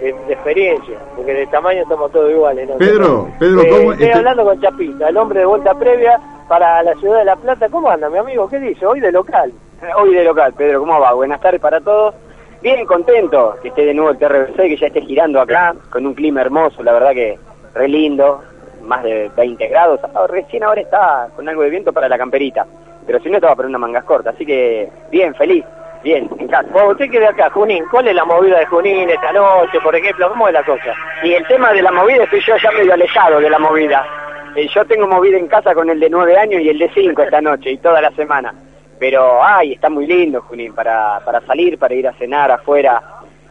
de, 0.00 0.12
de 0.12 0.32
experiencia, 0.32 0.98
porque 1.14 1.32
de 1.34 1.46
tamaño 1.48 1.82
estamos 1.82 2.10
todos 2.12 2.30
iguales. 2.30 2.68
¿no? 2.68 2.76
Pedro, 2.76 3.28
Pedro, 3.38 3.62
Eh, 3.62 3.68
¿cómo- 3.68 3.92
Estoy 3.92 4.06
este- 4.06 4.18
hablando 4.18 4.44
con 4.44 4.60
Chapita, 4.60 5.08
el 5.08 5.16
hombre 5.16 5.40
de 5.40 5.46
vuelta 5.46 5.74
previa 5.74 6.20
para 6.48 6.82
la 6.82 6.94
ciudad 6.96 7.18
de 7.18 7.24
La 7.24 7.36
Plata. 7.36 7.68
¿Cómo 7.68 7.90
anda, 7.90 8.08
mi 8.08 8.18
amigo? 8.18 8.48
¿Qué 8.48 8.58
dice? 8.58 8.86
Hoy 8.86 9.00
de 9.00 9.10
local. 9.12 9.52
Hoy 9.98 10.14
de 10.14 10.24
local, 10.24 10.54
Pedro, 10.56 10.80
¿cómo 10.80 10.98
va? 11.00 11.12
Buenas 11.12 11.40
tardes 11.40 11.60
para 11.60 11.80
todos. 11.80 12.14
Bien 12.62 12.84
contento 12.86 13.54
que 13.62 13.68
esté 13.68 13.84
de 13.84 13.94
nuevo 13.94 14.10
el 14.10 14.18
TRBC, 14.18 14.56
que 14.56 14.76
ya 14.76 14.86
esté 14.86 15.02
girando 15.02 15.40
acá, 15.40 15.74
con 15.90 16.06
un 16.06 16.14
clima 16.14 16.40
hermoso, 16.40 16.82
la 16.82 16.92
verdad 16.94 17.12
que 17.12 17.38
re 17.74 17.86
lindo, 17.88 18.40
más 18.82 19.02
de 19.02 19.30
20 19.36 19.68
grados. 19.68 20.00
Ah, 20.14 20.26
Recién 20.28 20.64
ahora 20.64 20.80
está 20.80 21.28
con 21.36 21.48
algo 21.48 21.62
de 21.62 21.70
viento 21.70 21.92
para 21.92 22.08
la 22.08 22.16
camperita, 22.16 22.64
pero 23.06 23.20
si 23.20 23.28
no 23.28 23.36
estaba 23.36 23.54
para 23.54 23.68
unas 23.68 23.80
mangas 23.80 24.04
cortas, 24.04 24.34
así 24.34 24.46
que 24.46 24.88
bien, 25.10 25.34
feliz, 25.34 25.64
bien, 26.06 26.30
en 26.38 26.46
casa. 26.46 26.68
Bueno, 26.72 26.90
usted 26.90 27.10
que 27.10 27.18
de 27.18 27.26
acá, 27.26 27.50
Junín, 27.50 27.84
¿cuál 27.90 28.06
es 28.06 28.14
la 28.14 28.24
movida 28.24 28.60
de 28.60 28.66
Junín 28.66 29.10
esta 29.10 29.32
noche, 29.32 29.80
por 29.82 29.94
ejemplo? 29.94 30.28
¿Cómo 30.28 30.46
es 30.46 30.54
la 30.54 30.64
cosa? 30.64 30.94
Y 31.24 31.32
el 31.32 31.44
tema 31.48 31.72
de 31.72 31.82
la 31.82 31.90
movida, 31.90 32.22
estoy 32.22 32.40
yo 32.46 32.56
ya 32.56 32.70
medio 32.70 32.94
alejado 32.94 33.40
de 33.40 33.50
la 33.50 33.58
movida. 33.58 34.06
Eh, 34.54 34.68
yo 34.72 34.84
tengo 34.84 35.08
movida 35.08 35.36
en 35.36 35.48
casa 35.48 35.74
con 35.74 35.90
el 35.90 35.98
de 35.98 36.08
9 36.08 36.38
años 36.38 36.62
y 36.62 36.68
el 36.68 36.78
de 36.78 36.88
5 36.94 37.22
esta 37.22 37.40
noche 37.40 37.72
y 37.72 37.78
toda 37.78 38.00
la 38.00 38.12
semana. 38.12 38.54
Pero, 39.00 39.42
ay, 39.42 39.72
está 39.72 39.90
muy 39.90 40.06
lindo, 40.06 40.42
Junín, 40.42 40.72
para, 40.74 41.20
para 41.24 41.40
salir, 41.40 41.76
para 41.76 41.94
ir 41.94 42.06
a 42.06 42.12
cenar 42.12 42.52
afuera, 42.52 43.02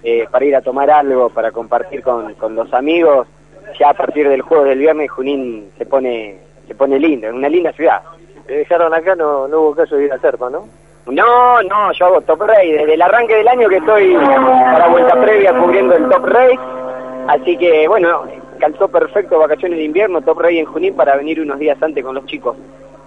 eh, 0.02 0.26
para 0.32 0.46
ir 0.46 0.56
a 0.56 0.62
tomar 0.62 0.90
algo, 0.90 1.30
para 1.30 1.52
compartir 1.52 2.02
con, 2.02 2.36
con 2.36 2.56
los 2.56 2.74
amigos. 2.74 3.28
Ya 3.78 3.90
a 3.90 3.94
partir 3.94 4.30
del 4.30 4.42
jueves 4.42 4.70
del 4.70 4.80
viernes, 4.80 5.12
Junín 5.12 5.72
se 5.78 5.86
pone, 5.86 6.38
se 6.66 6.74
pone 6.74 7.00
lindo, 7.00 7.28
es 7.28 7.34
una 7.34 7.50
linda 7.50 7.74
ciudad. 7.74 8.02
Dejaron 8.48 8.94
acá, 8.94 9.14
no, 9.14 9.46
no 9.50 9.60
hubo 9.60 9.76
caso 9.76 9.98
de 9.98 10.06
ir 10.06 10.14
a 10.14 10.20
Serpa, 10.20 10.50
¿no? 10.50 10.85
No, 11.08 11.62
no, 11.62 11.92
yo 11.94 12.06
hago 12.06 12.22
Top 12.22 12.42
Race. 12.42 12.66
Desde 12.66 12.94
el 12.96 13.02
arranque 13.02 13.36
del 13.36 13.48
año 13.48 13.70
que 13.70 13.78
estoy 13.78 14.16
para 14.16 14.88
vuelta 14.88 15.22
previa 15.22 15.54
cubriendo 15.54 15.96
el 15.96 16.10
Top 16.10 16.26
Race. 16.26 16.60
Así 17.28 17.58
que, 17.58 17.88
bueno, 17.88 18.24
calzó 18.60 18.88
perfecto 18.88 19.40
vacaciones 19.40 19.78
de 19.78 19.86
invierno, 19.86 20.22
Top 20.22 20.40
Race 20.40 20.60
en 20.60 20.66
Junín 20.66 20.96
para 20.96 21.16
venir 21.16 21.42
unos 21.42 21.60
días 21.60 21.82
antes 21.82 22.04
con 22.04 22.16
los 22.16 22.26
chicos. 22.26 22.58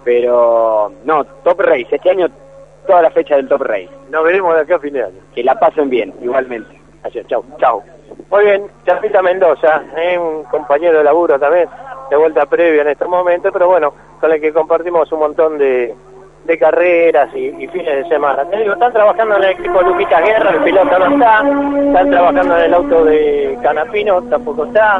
Pero, 0.03 0.91
no, 1.03 1.25
Top 1.43 1.59
Race. 1.59 1.87
Este 1.91 2.09
año 2.09 2.27
toda 2.87 3.01
la 3.01 3.11
fecha 3.11 3.35
del 3.35 3.47
Top 3.47 3.61
Race. 3.61 3.89
Nos 4.09 4.23
veremos 4.23 4.55
de 4.55 4.61
acá 4.61 4.75
a 4.77 4.79
fin 4.79 4.93
de 4.93 5.03
año. 5.03 5.19
Que 5.35 5.43
la 5.43 5.59
pasen 5.59 5.89
bien, 5.89 6.13
igualmente. 6.21 6.79
Es, 7.03 7.27
chau. 7.27 7.43
Chau. 7.59 7.83
Muy 8.31 8.45
bien, 8.45 8.63
Chapita 8.85 9.21
Mendoza, 9.21 9.83
¿eh? 9.95 10.17
un 10.17 10.43
compañero 10.45 10.97
de 10.97 11.03
laburo 11.03 11.39
también, 11.39 11.69
de 12.09 12.17
vuelta 12.17 12.45
previa 12.45 12.81
en 12.81 12.89
estos 12.89 13.07
momentos, 13.07 13.51
pero 13.51 13.67
bueno, 13.67 13.93
con 14.19 14.31
el 14.31 14.41
que 14.41 14.51
compartimos 14.51 15.11
un 15.11 15.19
montón 15.19 15.57
de, 15.57 15.95
de 16.49 16.57
carreras 16.57 17.29
y, 17.35 17.67
fines 17.67 18.03
de 18.03 18.09
semana. 18.09 18.43
Te 18.45 18.57
digo, 18.57 18.73
están 18.73 18.91
trabajando 18.91 19.37
en 19.37 19.43
el 19.43 19.49
equipo 19.51 19.83
Luquita 19.83 20.19
Guerra, 20.19 20.49
el 20.49 20.63
piloto 20.63 20.97
no 20.97 21.13
está, 21.13 21.43
están 21.85 22.09
trabajando 22.09 22.57
en 22.57 22.63
el 22.63 22.73
auto 22.73 23.05
de 23.05 23.57
Canapino, 23.61 24.21
tampoco 24.23 24.65
está. 24.65 24.97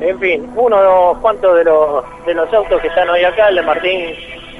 En 0.00 0.18
fin, 0.20 0.46
unos 0.54 1.16
cuantos 1.18 1.56
de 1.56 1.64
los, 1.64 2.04
de 2.26 2.34
los 2.34 2.52
autos 2.52 2.78
que 2.82 2.88
están 2.88 3.08
hoy 3.08 3.24
acá, 3.24 3.48
el 3.48 3.56
de 3.56 3.62
Martín 3.62 4.00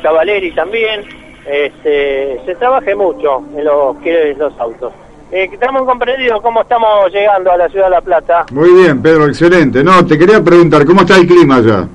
Cavaleri 0.02 0.52
también, 0.52 1.04
este, 1.44 2.40
se 2.46 2.54
trabaje 2.54 2.94
mucho 2.94 3.42
en 3.54 3.64
los, 3.64 3.96
que 3.98 4.34
los 4.38 4.58
autos. 4.58 4.90
Eh, 5.32 5.50
estamos 5.52 5.84
comprendidos 5.84 6.40
cómo 6.40 6.62
estamos 6.62 7.12
llegando 7.12 7.52
a 7.52 7.58
la 7.58 7.68
ciudad 7.68 7.86
de 7.86 7.90
La 7.90 8.00
Plata. 8.00 8.46
Muy 8.52 8.70
bien, 8.72 9.02
Pedro, 9.02 9.26
excelente. 9.26 9.84
No, 9.84 10.06
te 10.06 10.18
quería 10.18 10.42
preguntar, 10.42 10.86
¿cómo 10.86 11.02
está 11.02 11.16
el 11.16 11.26
clima 11.26 11.56
allá? 11.56 11.86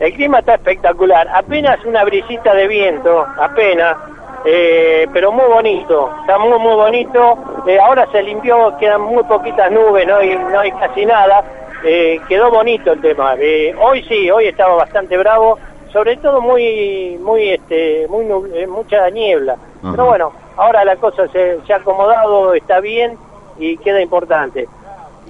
El 0.00 0.14
clima 0.14 0.38
está 0.38 0.54
espectacular, 0.54 1.28
apenas 1.28 1.84
una 1.84 2.02
brisita 2.04 2.54
de 2.54 2.66
viento, 2.66 3.26
apenas, 3.38 3.98
eh, 4.46 5.06
pero 5.12 5.30
muy 5.30 5.44
bonito, 5.44 6.10
está 6.22 6.38
muy 6.38 6.58
muy 6.58 6.74
bonito. 6.74 7.36
Eh, 7.66 7.78
ahora 7.78 8.10
se 8.10 8.22
limpió, 8.22 8.74
quedan 8.78 9.02
muy 9.02 9.22
poquitas 9.24 9.70
nubes, 9.70 10.06
no 10.06 10.16
hay, 10.16 10.34
no 10.36 10.58
hay 10.58 10.72
casi 10.72 11.04
nada. 11.04 11.44
Eh, 11.84 12.18
quedó 12.28 12.50
bonito 12.50 12.92
el 12.92 13.00
tema. 13.02 13.34
Hoy 13.82 14.02
sí, 14.04 14.30
hoy 14.30 14.46
estaba 14.46 14.76
bastante 14.76 15.18
bravo, 15.18 15.58
sobre 15.92 16.16
todo 16.16 16.40
muy 16.40 17.18
muy 17.22 17.50
este 17.50 18.06
muy 18.08 18.24
mucha 18.66 19.10
niebla. 19.10 19.56
Pero 19.82 20.06
bueno, 20.06 20.32
ahora 20.56 20.82
la 20.82 20.96
cosa 20.96 21.28
se, 21.28 21.60
se 21.66 21.72
ha 21.74 21.76
acomodado, 21.76 22.54
está 22.54 22.80
bien 22.80 23.18
y 23.58 23.76
queda 23.76 24.00
importante. 24.00 24.66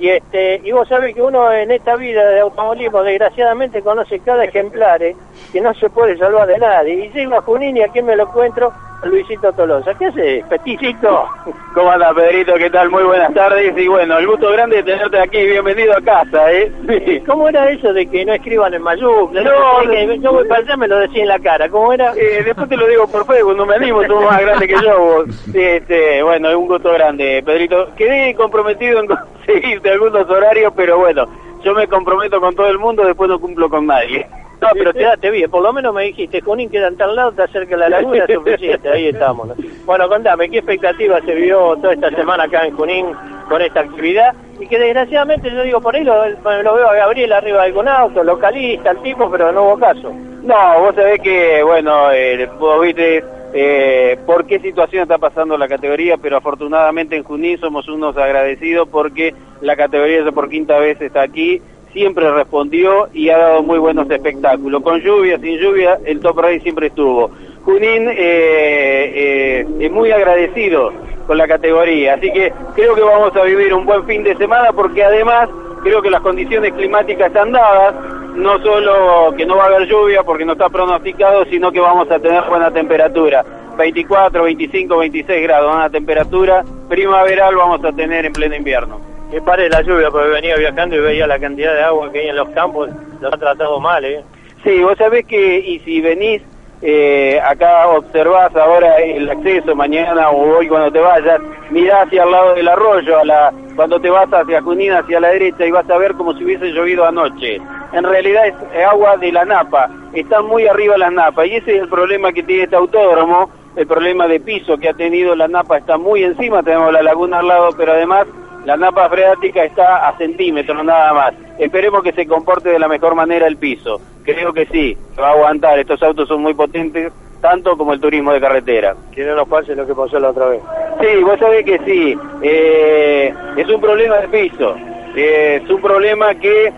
Y 0.01 0.09
este 0.09 0.63
y 0.65 0.73
vos 0.73 0.89
sabés 0.89 1.15
que 1.15 1.21
uno 1.21 1.53
en 1.53 1.71
esta 1.71 1.95
vida 1.95 2.27
de 2.27 2.41
automovilismo 2.41 3.03
desgraciadamente 3.03 3.83
conoce 3.83 4.19
cada 4.21 4.45
ejemplar 4.45 5.03
eh, 5.03 5.15
que 5.53 5.61
no 5.61 5.75
se 5.75 5.91
puede 5.91 6.17
salvar 6.17 6.49
de 6.49 6.59
nadie. 6.59 7.05
Y 7.05 7.11
llego 7.11 7.37
a 7.37 7.43
Junín 7.43 7.77
y 7.77 7.83
a 7.83 7.89
quién 7.89 8.07
me 8.07 8.17
lo 8.17 8.23
encuentro, 8.23 8.73
a 9.03 9.07
Luisito 9.07 9.53
Tolosa. 9.53 9.93
¿Qué 9.95 10.07
hace, 10.07 10.45
Peticito? 10.49 11.27
¿Cómo 11.75 11.91
anda, 11.91 12.13
Pedrito? 12.15 12.55
¿Qué 12.55 12.71
tal? 12.71 12.91
Muy 12.91 13.03
buenas 13.03 13.33
tardes. 13.35 13.77
Y 13.77 13.89
bueno, 13.89 14.19
el 14.19 14.27
gusto 14.27 14.51
grande 14.53 14.77
de 14.77 14.83
tenerte 14.85 15.21
aquí. 15.21 15.47
Bienvenido 15.47 15.95
a 15.97 16.01
casa, 16.01 16.51
¿eh? 16.51 16.73
Sí. 16.89 17.21
¿Cómo 17.27 17.49
era 17.49 17.71
eso 17.71 17.93
de 17.93 18.07
que 18.07 18.25
no 18.25 18.33
escriban 18.33 18.75
en 18.75 18.83
mayúsculas? 18.83 19.45
No, 19.45 19.83
No, 19.85 20.15
yo 20.15 20.33
voy 20.33 20.49
para 20.49 20.63
allá 20.63 20.77
me 20.77 20.89
lo 20.89 20.99
decía 20.99 21.23
en 21.23 21.29
la 21.29 21.39
cara. 21.39 21.69
¿Cómo 21.69 21.93
era? 21.93 22.13
Eh, 22.17 22.43
después 22.45 22.69
te 22.69 22.77
lo 22.77 22.87
digo 22.87 23.07
por 23.07 23.27
Facebook, 23.27 23.57
no 23.57 23.67
me 23.67 23.75
animo, 23.77 24.03
tú 24.05 24.17
más 24.17 24.41
grande 24.41 24.67
que 24.67 24.75
yo. 24.83 24.99
Vos. 24.99 25.27
Este, 25.55 26.23
bueno, 26.23 26.49
es 26.51 26.57
un 26.57 26.67
gusto 26.67 26.93
grande, 26.93 27.43
Pedrito. 27.45 27.91
Quedé 27.97 28.35
comprometido 28.35 29.01
en 29.01 29.09
conseguirte 29.53 29.91
algunos 29.91 30.29
horarios, 30.29 30.73
pero 30.77 30.99
bueno, 30.99 31.25
yo 31.63 31.75
me 31.75 31.87
comprometo 31.89 32.41
con 32.41 32.55
todo 32.55 32.69
el 32.69 32.79
mundo, 32.79 33.05
después 33.05 33.29
no 33.29 33.41
cumplo 33.41 33.69
con 33.69 33.87
nadie. 33.87 34.27
No, 34.61 34.69
pero 34.75 34.93
quedaste 34.93 35.31
bien, 35.31 35.51
por 35.51 35.63
lo 35.63 35.73
menos 35.73 35.95
me 35.95 36.05
dijiste, 36.05 36.43
Junín 36.43 36.69
queda 36.69 36.89
en 36.89 36.97
tal 36.99 37.17
lado, 37.17 37.31
está 37.31 37.47
cerca 37.49 37.71
de 37.71 37.79
la 37.79 37.89
laguna, 37.89 38.27
suficiente, 38.27 38.91
ahí 38.91 39.09
estamos. 39.09 39.49
¿no? 39.49 39.55
Bueno, 39.87 40.07
contame, 40.07 40.51
¿qué 40.51 40.59
expectativa 40.59 41.19
se 41.23 41.35
vio 41.35 41.77
toda 41.77 41.95
esta 41.95 42.11
semana 42.11 42.45
acá 42.45 42.67
en 42.67 42.77
Junín 42.77 43.07
con 43.49 43.63
esta 43.63 43.81
actividad? 43.81 44.35
Y 44.61 44.67
que 44.67 44.79
desgraciadamente, 44.79 45.51
yo 45.51 45.63
digo, 45.63 45.81
por 45.81 45.97
ahí 45.97 46.05
lo, 46.05 46.29
lo 46.29 46.75
veo 46.75 46.89
a 46.89 46.95
Gabriel 46.95 47.33
arriba 47.33 47.63
de 47.63 47.69
algún 47.69 47.89
auto, 47.89 48.23
localista, 48.23 48.91
el 48.91 48.99
tipo, 48.99 49.31
pero 49.31 49.51
no 49.51 49.63
hubo 49.63 49.79
caso. 49.79 50.13
No, 50.43 50.81
vos 50.81 50.95
sabés 50.95 51.23
que, 51.23 51.63
bueno, 51.63 52.13
eh, 52.13 52.47
vos 52.59 52.83
viste 52.83 53.25
eh, 53.53 54.17
por 54.27 54.47
qué 54.47 54.61
situación 54.61 55.03
está 55.03 55.19
pasando 55.19 55.59
la 55.59 55.69
categoría, 55.69 56.17
pero 56.17 56.37
afortunadamente 56.37 57.17
en 57.17 57.25
Junín 57.25 57.59
somos 57.59 57.89
unos 57.89 58.17
agradecidos 58.17 58.89
porque 58.89 59.35
la 59.61 59.77
categoría 59.77 60.31
por 60.33 60.49
quinta 60.49 60.79
vez 60.79 61.01
está 61.01 61.23
aquí, 61.23 61.61
siempre 61.93 62.31
respondió 62.31 63.09
y 63.13 63.31
ha 63.31 63.39
dado 63.39 63.63
muy 63.63 63.79
buenos 63.79 64.09
espectáculos. 64.11 64.83
Con 64.83 65.01
lluvia, 65.01 65.39
sin 65.39 65.59
lluvia, 65.59 65.99
el 66.05 66.21
Top 66.21 66.39
Race 66.39 66.61
siempre 66.61 66.89
estuvo. 66.89 67.31
Junín 67.65 68.09
eh, 68.09 68.15
eh, 68.17 69.67
es 69.81 69.93
muy 69.93 70.13
agradecido 70.13 70.93
con 71.27 71.37
la 71.37 71.47
categoría, 71.47 72.15
así 72.15 72.33
que 72.33 72.53
creo 72.75 72.95
que 72.95 73.03
vamos 73.03 73.35
a 73.37 73.43
vivir 73.43 73.73
un 73.75 73.85
buen 73.85 74.05
fin 74.05 74.23
de 74.23 74.35
semana 74.37 74.73
porque 74.73 75.05
además 75.05 75.49
creo 75.83 76.03
que 76.03 76.11
las 76.11 76.23
condiciones 76.23 76.73
climáticas 76.73 77.29
están 77.29 77.53
dadas, 77.53 77.95
no 78.35 78.59
solo 78.63 79.35
que 79.37 79.47
no 79.47 79.57
va 79.57 79.65
a 79.65 79.67
haber 79.67 79.89
lluvia 79.89 80.23
porque 80.23 80.45
no 80.45 80.53
está 80.53 80.69
pronosticado, 80.69 81.45
sino 81.47 81.71
que 81.71 81.81
vamos 81.81 82.11
a 82.11 82.19
tener 82.19 82.43
buena 82.45 82.71
temperatura. 82.71 83.45
24, 83.77 84.43
25, 84.43 84.97
26 84.97 85.43
grados, 85.43 85.75
una 85.75 85.89
temperatura 85.89 86.63
primaveral 86.89 87.57
vamos 87.57 87.85
a 87.85 87.93
tener 87.93 88.27
en 88.27 88.33
pleno 88.33 88.55
invierno. 88.55 89.01
Que 89.31 89.41
pare 89.41 89.69
la 89.69 89.81
lluvia, 89.83 90.11
porque 90.11 90.29
venía 90.29 90.57
viajando 90.57 90.97
y 90.97 91.01
veía 91.01 91.27
la 91.27 91.39
cantidad 91.39 91.73
de 91.73 91.83
agua 91.83 92.11
que 92.11 92.19
hay 92.19 92.29
en 92.29 92.37
los 92.37 92.49
campos, 92.51 92.91
lo 93.21 93.29
ha 93.29 93.39
tratado 93.39 93.79
mal, 93.81 94.05
¿eh? 94.05 94.25
Sí, 94.65 94.83
vos 94.83 94.99
sabés 94.99 95.25
que, 95.25 95.59
y 95.61 95.79
si 95.81 96.01
venís 96.01 96.43
eh, 96.83 97.39
acá, 97.43 97.89
observás 97.89 98.55
ahora 98.57 98.97
el 98.99 99.29
acceso 99.29 99.75
mañana 99.75 100.31
o 100.31 100.57
hoy 100.57 100.69
cuando 100.69 100.91
te 100.91 100.99
vayas, 100.99 101.41
mirá 101.71 102.03
hacia 102.03 102.25
el 102.25 102.31
lado 102.31 102.55
del 102.55 102.69
arroyo, 102.69 103.19
a 103.19 103.25
la, 103.25 103.53
cuando 103.77 104.01
te 104.01 104.09
vas 104.11 104.33
hacia 104.33 104.63
Junín, 104.63 104.93
hacia 104.93 105.21
la 105.21 105.29
derecha, 105.29 105.67
y 105.67 105.71
vas 105.71 105.89
a 105.89 105.99
ver 105.99 106.15
como 106.15 106.33
si 106.35 106.45
hubiese 106.45 106.73
llovido 106.73 107.05
anoche. 107.05 107.61
En 107.93 108.05
realidad 108.05 108.47
es 108.47 108.55
agua 108.87 109.17
de 109.17 109.33
la 109.33 109.45
napa, 109.45 109.91
están 110.13 110.47
muy 110.47 110.67
arriba 110.67 110.97
las 110.97 111.13
napas, 111.13 111.47
y 111.47 111.57
ese 111.57 111.77
es 111.77 111.83
el 111.83 111.89
problema 111.89 112.33
que 112.33 112.43
tiene 112.43 112.65
este 112.65 112.77
autódromo, 112.77 113.51
el 113.77 113.87
problema 113.87 114.27
de 114.27 114.41
piso 114.41 114.79
que 114.79 114.89
ha 114.89 114.95
tenido 114.95 115.35
la 115.35 115.49
napa 115.49 115.79
está 115.79 115.97
muy 115.97 116.23
encima, 116.23 116.63
tenemos 116.63 116.93
la 116.93 117.03
laguna 117.03 117.39
al 117.39 117.49
lado, 117.49 117.71
pero 117.77 117.93
además 117.93 118.27
la 118.65 118.77
napa 118.77 119.09
freática 119.09 119.65
está 119.65 120.09
a 120.09 120.17
centímetros 120.19 120.85
nada 120.85 121.13
más. 121.15 121.35
Esperemos 121.59 122.03
que 122.03 122.13
se 122.13 122.27
comporte 122.27 122.69
de 122.69 122.79
la 122.79 122.89
mejor 122.89 123.15
manera 123.15 123.47
el 123.47 123.57
piso. 123.57 124.01
Creo 124.23 124.53
que 124.53 124.67
sí, 124.67 124.97
va 125.19 125.29
a 125.29 125.33
aguantar. 125.33 125.79
Estos 125.79 126.03
autos 126.03 126.29
son 126.29 126.43
muy 126.43 126.53
potentes, 126.53 127.11
tanto 127.41 127.77
como 127.77 127.95
el 127.95 128.01
turismo 128.01 128.33
de 128.33 128.41
carretera. 128.41 128.95
Que 129.13 129.25
no 129.25 129.35
nos 129.35 129.49
pase 129.49 129.75
lo 129.75 129.87
que 129.87 129.95
pasó 129.95 130.21
la 130.21 130.31
otra 130.31 130.47
vez. 130.47 130.61
Sí, 131.01 131.23
vos 131.23 131.39
sabés 131.39 131.65
que 131.65 131.79
sí. 131.87 132.19
Eh, 132.43 133.33
es 133.57 133.69
un 133.69 133.81
problema 133.81 134.17
de 134.19 134.29
piso. 134.29 134.77
Eh, 135.17 135.61
es 135.65 135.71
un 135.71 135.81
problema 135.81 136.35
que 136.35 136.71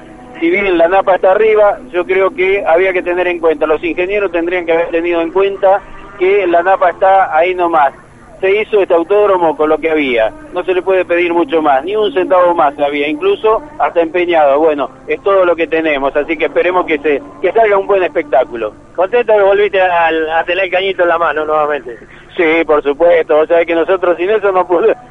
si 0.42 0.50
bien 0.50 0.76
la 0.76 0.88
napa 0.88 1.14
está 1.14 1.30
arriba, 1.30 1.78
yo 1.92 2.04
creo 2.04 2.30
que 2.34 2.64
había 2.66 2.92
que 2.92 3.00
tener 3.00 3.28
en 3.28 3.38
cuenta, 3.38 3.64
los 3.64 3.80
ingenieros 3.84 4.32
tendrían 4.32 4.66
que 4.66 4.72
haber 4.72 4.88
tenido 4.90 5.20
en 5.20 5.30
cuenta 5.30 5.80
que 6.18 6.48
la 6.48 6.64
napa 6.64 6.90
está 6.90 7.32
ahí 7.36 7.54
nomás. 7.54 7.92
Se 8.40 8.50
hizo 8.60 8.82
este 8.82 8.92
autódromo 8.92 9.56
con 9.56 9.68
lo 9.68 9.78
que 9.78 9.88
había, 9.88 10.32
no 10.52 10.64
se 10.64 10.74
le 10.74 10.82
puede 10.82 11.04
pedir 11.04 11.32
mucho 11.32 11.62
más, 11.62 11.84
ni 11.84 11.94
un 11.94 12.12
centavo 12.12 12.56
más 12.56 12.76
había, 12.80 13.06
incluso 13.06 13.62
hasta 13.78 14.00
empeñado. 14.00 14.58
Bueno, 14.58 14.90
es 15.06 15.22
todo 15.22 15.44
lo 15.44 15.54
que 15.54 15.68
tenemos, 15.68 16.16
así 16.16 16.36
que 16.36 16.46
esperemos 16.46 16.86
que 16.86 16.98
se 16.98 17.22
que 17.40 17.52
salga 17.52 17.78
un 17.78 17.86
buen 17.86 18.02
espectáculo. 18.02 18.74
Contento 18.96 19.32
que 19.36 19.42
volviste 19.42 19.80
al- 19.80 20.28
a 20.28 20.42
tener 20.42 20.64
el 20.64 20.70
cañito 20.72 21.04
en 21.04 21.08
la 21.10 21.18
mano 21.18 21.44
nuevamente. 21.44 21.96
Sí, 22.36 22.64
por 22.64 22.82
supuesto, 22.82 23.40
o 23.40 23.46
sea 23.46 23.62
que 23.64 23.74
nosotros 23.74 24.16
sin 24.16 24.30
eso 24.30 24.50
no, 24.52 24.66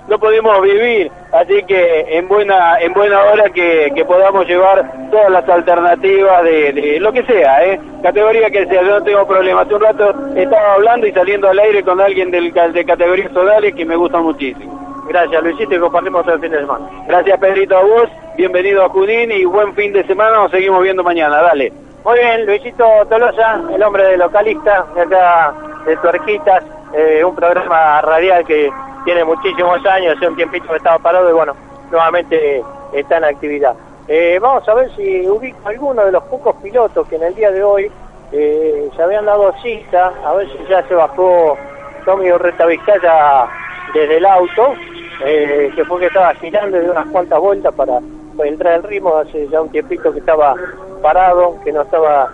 no 0.08 0.20
podemos 0.20 0.60
vivir, 0.62 1.12
así 1.32 1.62
que 1.68 2.18
en 2.18 2.28
buena 2.28 2.80
en 2.80 2.94
buena 2.94 3.22
hora 3.25 3.48
que, 3.51 3.92
que 3.94 4.04
podamos 4.06 4.48
llevar 4.48 4.92
todas 5.12 5.30
las 5.30 5.48
alternativas 5.48 6.44
de, 6.44 6.98
lo 7.00 7.13
que 7.13 7.24
sea, 7.25 7.63
¿eh? 7.63 7.80
categoría 8.01 8.50
que 8.50 8.66
sea, 8.66 8.82
no 8.82 9.04
tengo 9.04 9.28
problema. 9.28 9.62
Hace 9.62 9.75
un 9.75 9.82
rato 9.82 10.16
estaba 10.36 10.74
hablando 10.74 11.06
y 11.06 11.12
saliendo 11.12 11.48
al 11.48 11.60
aire 11.60 11.84
con 11.84 12.01
alguien 12.01 12.32
del, 12.32 12.51
de 12.51 12.86
categorías 12.86 13.32
sodales 13.34 13.75
que 13.75 13.86
me 13.86 13.96
gustan 13.96 14.24
muchísimo. 14.24 15.04
Gracias 15.08 15.44
Luisito 15.44 15.75
y 15.75 15.80
compartimos 15.80 16.28
el 16.28 16.40
fin 16.40 16.51
de 16.51 16.60
semana. 16.62 16.90
Gracias 17.08 17.40
Pedrito 17.40 17.78
a 17.78 17.84
vos, 17.84 18.10
bienvenido 18.36 18.84
a 18.84 18.90
Junín 18.90 19.32
y 19.32 19.46
buen 19.46 19.75
fin 19.75 19.94
de 19.94 20.04
semana, 20.08 20.38
nos 20.38 20.51
seguimos 20.51 20.82
viendo 20.82 21.04
mañana, 21.04 21.40
dale. 21.40 21.72
Muy 22.04 22.18
bien, 22.18 22.48
Luisito 22.48 22.84
Tolosa, 23.08 23.62
el 23.72 23.84
hombre 23.84 24.06
de 24.06 24.18
localista, 24.18 24.86
de 24.96 25.01
acá 25.01 25.54
de 25.86 25.96
Tuerquitas, 25.98 26.63
eh, 26.94 27.24
un 27.24 27.36
programa 27.36 28.02
radial 28.02 28.46
que 28.46 28.70
tiene 29.06 29.24
muchísimos 29.24 29.86
años, 29.86 30.16
hace 30.16 30.28
un 30.28 30.36
tiempito 30.36 30.68
que 30.68 30.78
estaba 30.78 31.00
parado 31.00 31.30
y 31.30 31.34
bueno, 31.34 31.56
nuevamente 31.90 32.64
está 32.94 33.18
en 33.18 33.24
actividad. 33.24 33.76
Eh, 34.08 34.40
vamos 34.42 34.68
a 34.68 34.74
ver 34.74 34.94
si 34.96 35.28
ubico 35.28 35.68
alguno 35.68 36.06
de 36.06 36.12
los 36.12 36.24
pocos 36.24 36.56
pilotos 36.58 37.08
que 37.08 37.16
en 37.16 37.24
el 37.24 37.36
día 37.36 37.52
de 37.52 37.64
hoy 37.64 37.92
eh, 38.34 38.90
se 38.96 39.02
habían 39.02 39.26
dado 39.26 39.54
cita, 39.62 40.12
a 40.26 40.34
ver 40.34 40.48
si 40.52 40.58
ya 40.70 40.86
se 40.88 40.94
bajó 40.94 41.58
Tommy 42.04 42.32
Urreta 42.32 42.66
Vizcaya 42.66 43.48
desde 43.94 44.18
el 44.18 44.26
auto, 44.26 44.74
que 45.20 45.86
fue 45.88 46.00
que 46.00 46.08
estaba 46.08 46.34
girando 46.36 46.78
de 46.78 46.90
unas 46.90 47.06
cuantas 47.08 47.40
vueltas 47.40 47.74
para, 47.76 48.00
para 48.36 48.50
entrar 48.50 48.74
al 48.74 48.84
ritmo, 48.84 49.16
hace 49.16 49.48
ya 49.48 49.62
un 49.62 49.70
tiempito 49.70 50.12
que 50.12 50.20
estaba 50.20 50.56
parado, 51.02 51.56
que 51.64 51.72
no 51.72 51.84
estaba 51.84 52.32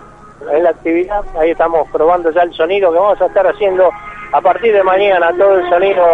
en 0.50 0.64
la 0.64 0.70
actividad, 0.70 1.22
ahí 1.38 1.50
estamos 1.50 1.88
probando 1.90 2.30
ya 2.30 2.42
el 2.42 2.52
sonido 2.54 2.92
que 2.92 2.98
vamos 2.98 3.20
a 3.20 3.26
estar 3.26 3.46
haciendo 3.46 3.90
a 4.32 4.40
partir 4.40 4.72
de 4.74 4.82
mañana, 4.82 5.32
todo 5.38 5.58
el 5.58 5.68
sonido 5.70 6.04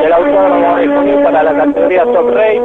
del 0.00 0.12
autónomo 0.12 0.76
Junín 0.76 1.22
para 1.22 1.42
la 1.42 1.54
categoría 1.54 2.04
Top 2.04 2.30
Race, 2.34 2.60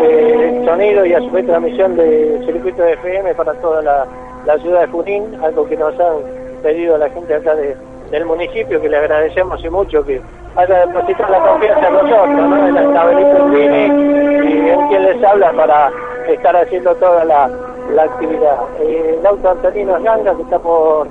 eh, 0.00 0.52
el 0.60 0.64
sonido 0.66 1.04
y 1.04 1.12
a 1.14 1.18
su 1.20 1.30
vez 1.30 1.46
transmisión 1.46 1.96
de 1.96 2.40
circuito 2.46 2.82
de 2.82 2.92
FM 2.94 3.34
para 3.34 3.52
toda 3.54 3.82
la, 3.82 4.06
la 4.46 4.58
ciudad 4.58 4.80
de 4.82 4.86
Junín, 4.88 5.38
algo 5.44 5.66
que 5.68 5.76
nos 5.76 5.92
han 6.00 6.16
pedido 6.62 6.96
la 6.96 7.08
gente 7.10 7.34
acá 7.34 7.54
de- 7.54 7.76
del 8.10 8.24
municipio, 8.24 8.80
que 8.80 8.88
le 8.88 8.96
agradecemos 8.96 9.62
y 9.64 9.68
mucho 9.70 10.04
que 10.04 10.20
haya 10.56 10.86
depositado 10.86 11.30
la 11.30 11.38
confianza 11.48 11.86
en 11.86 11.92
nosotros, 11.94 12.28
¿no? 12.48 12.66
en 12.66 12.74
la 12.74 12.92
Tabelito 12.92 13.44
Vini 13.46 13.84
y 13.86 14.68
en 14.70 14.88
quien 14.88 15.04
les 15.04 15.22
habla 15.22 15.52
para 15.52 15.90
estar 16.28 16.56
haciendo 16.56 16.92
toda 16.96 17.24
la, 17.24 17.48
la 17.94 18.02
actividad. 18.02 18.56
Eh, 18.80 19.16
el 19.20 19.26
auto 19.26 19.50
Antonino 19.50 19.92
Ganga, 20.02 20.34
que 20.34 20.42
está 20.42 20.58
por 20.58 21.06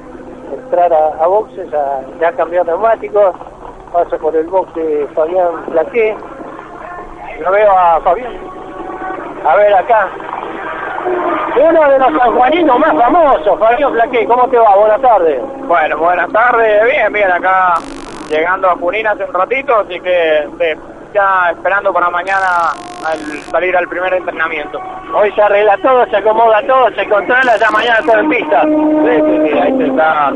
entrar 0.53 0.91
a, 0.93 1.27
boxes, 1.27 1.73
a, 1.73 2.01
ya 2.19 2.31
cambió 2.33 2.63
neumáticos, 2.63 3.35
pasa 3.91 4.17
por 4.17 4.35
el 4.35 4.47
box 4.47 4.73
de 4.75 5.07
Fabián 5.13 5.65
Plaqué. 5.71 6.15
Lo 7.39 7.51
veo 7.51 7.71
a 7.71 7.99
Fabián. 8.01 8.33
A 9.45 9.55
ver 9.55 9.73
acá. 9.73 10.07
Uno 11.55 11.89
de 11.89 11.99
los 11.99 12.13
sanjuaninos 12.13 12.79
más 12.79 12.93
famosos, 12.93 13.59
Fabián 13.59 13.93
Plaqué. 13.93 14.25
¿Cómo 14.25 14.47
te 14.49 14.57
va? 14.57 14.75
Buenas 14.75 15.01
tardes. 15.01 15.41
Bueno, 15.67 15.97
buenas 15.97 16.31
tardes, 16.31 16.83
bien, 16.83 17.13
bien, 17.13 17.31
acá 17.31 17.75
llegando 18.29 18.69
a 18.69 18.75
Junín 18.75 19.07
hace 19.07 19.23
un 19.23 19.33
ratito, 19.33 19.75
así 19.79 19.99
que 19.99 20.77
ya 21.13 21.49
esperando 21.51 21.91
para 21.91 22.09
mañana 22.09 22.73
al 23.05 23.19
salir 23.51 23.75
al 23.75 23.87
primer 23.87 24.13
entrenamiento. 24.13 24.79
Hoy 25.13 25.31
se 25.31 25.41
arregla 25.41 25.77
todo, 25.77 26.05
se 26.07 26.17
acomoda 26.17 26.61
todo, 26.67 26.89
se 26.91 27.07
controla, 27.07 27.57
ya 27.57 27.71
mañana 27.71 27.99
todo 28.05 28.19
en 28.19 28.29
pista. 28.29 28.61
Sí, 28.63 29.21
sí, 29.25 29.49
sí, 29.49 29.57
ahí 29.57 29.83
está, 29.83 30.33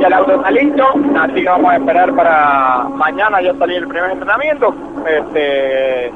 ya 0.00 0.06
el 0.06 0.12
auto 0.12 0.34
está 0.34 0.50
listo, 0.50 0.84
así 1.18 1.34
que 1.34 1.48
vamos 1.48 1.72
a 1.72 1.76
esperar 1.76 2.14
para 2.14 2.84
mañana 2.94 3.40
ya 3.40 3.54
salir 3.54 3.78
el 3.78 3.88
primer 3.88 4.10
entrenamiento. 4.10 4.74
Este, 5.06 6.12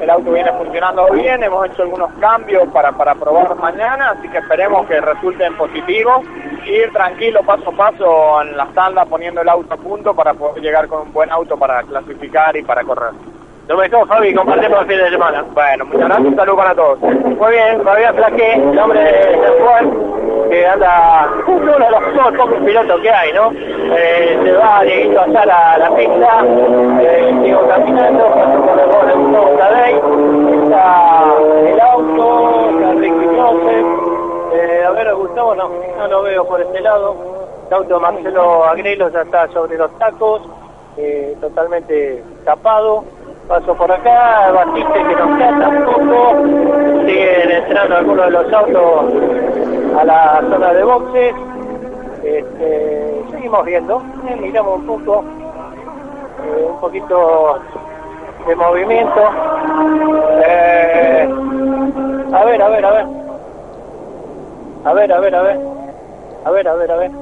el 0.00 0.08
auto 0.08 0.32
viene 0.32 0.50
funcionando 0.52 1.06
bien, 1.12 1.42
hemos 1.42 1.66
hecho 1.66 1.82
algunos 1.82 2.10
cambios 2.14 2.66
para, 2.68 2.92
para 2.92 3.14
probar 3.14 3.54
mañana, 3.56 4.10
así 4.10 4.28
que 4.28 4.38
esperemos 4.38 4.86
que 4.86 5.00
resulten 5.00 5.54
positivos. 5.56 6.24
Ir 6.66 6.92
tranquilo, 6.92 7.40
paso 7.42 7.70
a 7.70 7.72
paso 7.72 8.42
en 8.42 8.56
las 8.56 8.72
tandas, 8.74 9.06
poniendo 9.08 9.40
el 9.40 9.48
auto 9.48 9.74
a 9.74 9.76
punto 9.76 10.14
para 10.14 10.32
poder 10.34 10.62
llegar 10.62 10.88
con 10.88 11.02
un 11.02 11.12
buen 11.12 11.30
auto 11.30 11.58
para 11.58 11.82
clasificar 11.82 12.56
y 12.56 12.62
para 12.62 12.84
correr. 12.84 13.12
Lo 13.70 13.76
mejor, 13.76 14.04
Fabi, 14.08 14.34
compartimos 14.34 14.80
el 14.80 14.86
fin 14.88 14.98
de 14.98 15.10
semana. 15.10 15.44
Bueno, 15.54 15.84
muchas 15.84 16.08
gracias, 16.08 16.26
un 16.26 16.34
saludo 16.34 16.56
para 16.56 16.74
todos. 16.74 16.98
Muy 16.98 17.52
bien, 17.52 17.80
Fabián 17.84 18.16
Flaque, 18.16 18.54
el 18.54 18.76
hombre 18.76 19.00
de 19.00 19.46
San 19.46 19.58
Juan, 19.60 20.50
que 20.50 20.66
anda, 20.66 21.28
uno 21.46 21.72
de 21.78 21.90
los 21.90 22.02
pocos 22.02 22.36
pocos 22.36 22.64
pilotos 22.64 23.00
que 23.00 23.10
hay, 23.10 23.32
¿no? 23.32 23.52
Eh, 23.52 24.40
se 24.42 24.52
va 24.54 24.82
Dieguito 24.82 25.20
Azar 25.20 25.48
a 25.48 25.78
la 25.78 25.94
pista, 25.94 26.44
eh, 27.00 27.40
sigo 27.44 27.68
caminando, 27.68 28.24
paso 28.30 28.60
por 28.64 28.80
el 28.80 28.86
borde 28.88 29.14
de 29.14 29.30
Gustavo 29.38 30.02
está 30.64 31.70
el 31.70 31.80
auto, 31.80 32.70
está 32.70 32.92
Ricky 32.94 33.26
Joseph, 33.38 33.86
eh, 34.52 34.84
a 34.84 34.90
ver, 34.90 35.14
Gustavo 35.14 35.54
no, 35.54 35.70
no 35.96 36.08
lo 36.08 36.22
veo 36.22 36.44
por 36.44 36.60
este 36.60 36.80
lado, 36.80 37.14
el 37.68 37.72
auto 37.72 38.00
Marcelo 38.00 38.64
Agrelo 38.64 39.08
ya 39.10 39.22
está 39.22 39.46
sobre 39.52 39.78
los 39.78 39.96
tacos, 39.96 40.42
eh, 40.96 41.36
totalmente 41.40 42.24
tapado, 42.44 43.04
Paso 43.50 43.74
por 43.74 43.90
acá, 43.90 44.52
Batiste 44.52 44.92
que 44.92 45.16
no 45.16 45.36
queda 45.36 45.58
tampoco. 45.58 46.36
Siguen 47.04 47.50
entrando 47.50 47.96
algunos 47.96 48.26
de 48.26 48.30
los 48.30 48.52
autos 48.52 49.04
a 49.98 50.04
la 50.04 50.40
zona 50.48 50.72
de 50.72 50.84
boxes. 50.84 51.34
Este, 52.22 53.24
seguimos 53.32 53.64
viendo, 53.64 54.02
eh, 54.28 54.36
miramos 54.40 54.78
un 54.78 54.86
poco, 54.86 55.24
eh, 56.44 56.64
un 56.70 56.78
poquito 56.78 57.58
de 58.46 58.54
movimiento. 58.54 59.20
Eh, 60.46 61.28
a 62.32 62.44
ver, 62.44 62.62
a 62.62 62.68
ver, 62.68 62.86
a 62.86 62.90
ver. 62.92 63.06
A 64.84 64.92
ver, 64.92 65.12
a 65.12 65.18
ver, 65.18 65.34
a 65.34 65.42
ver. 65.42 65.58
A 66.44 66.50
ver, 66.52 66.68
a 66.68 66.74
ver, 66.76 66.92
a 66.92 66.96
ver. 66.98 67.19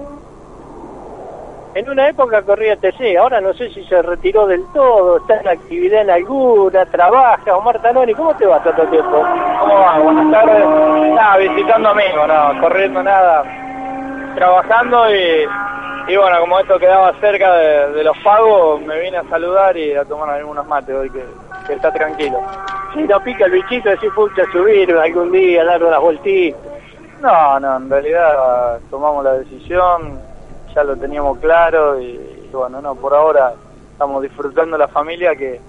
En 1.79 1.89
una 1.89 2.09
época 2.09 2.43
corría 2.43 2.75
TC, 2.75 3.17
ahora 3.21 3.41
no 3.41 3.55
sé 3.55 3.71
si 3.71 3.85
se 3.85 4.03
retiró 4.03 4.49
del 4.49 4.65
todo, 4.75 5.19
está 5.19 5.37
en 5.43 5.47
actividad 5.47 6.03
en 6.03 6.11
alguna, 6.11 6.85
trabaja. 6.87 7.57
Omar 7.57 7.81
Tanoni, 7.81 8.15
¿cómo 8.15 8.35
te 8.35 8.47
va 8.47 8.61
tanto 8.65 8.83
tiempo? 8.89 9.25
¿Cómo 9.61 9.75
va? 9.75 9.99
Buenas 10.01 10.33
tardes. 10.33 10.67
Nada, 11.15 11.37
visitando 11.37 11.91
amigos, 11.91 12.27
no, 12.27 12.61
corriendo 12.61 13.01
nada, 13.01 13.45
trabajando 14.35 15.15
y, 15.15 15.47
y 16.09 16.17
bueno, 16.17 16.41
como 16.41 16.59
esto 16.59 16.81
quedaba 16.81 17.13
cerca 17.21 17.55
de, 17.55 17.93
de 17.93 18.03
los 18.03 18.19
pagos, 18.25 18.81
me 18.81 18.99
vine 18.99 19.19
a 19.19 19.25
saludar 19.29 19.77
y 19.77 19.95
a 19.95 20.05
tomar 20.05 20.31
algunos 20.31 20.67
mates 20.67 20.97
hoy 20.97 21.11
que, 21.11 21.25
que 21.69 21.75
está 21.75 21.93
tranquilo. 21.93 22.41
Si 22.93 23.03
no 23.03 23.21
pica 23.21 23.45
el 23.45 23.53
bichito, 23.53 23.89
decís 23.89 24.11
pucha 24.17 24.43
subir 24.51 24.93
algún 24.97 25.31
día, 25.31 25.65
dar 25.65 25.85
unas 25.85 26.01
vueltitas. 26.01 26.61
No, 27.21 27.61
no, 27.61 27.77
en 27.77 27.89
realidad 27.89 28.81
tomamos 28.91 29.23
la 29.23 29.35
decisión, 29.35 30.27
ya 30.79 30.85
lo 30.85 30.97
teníamos 30.97 31.39
claro 31.39 32.01
y, 32.01 32.05
y 32.07 32.51
bueno, 32.53 32.81
no, 32.81 32.95
por 32.95 33.13
ahora 33.13 33.53
estamos 33.93 34.23
disfrutando 34.23 34.79
la 34.79 34.87
familia 34.87 35.35
que, 35.35 35.61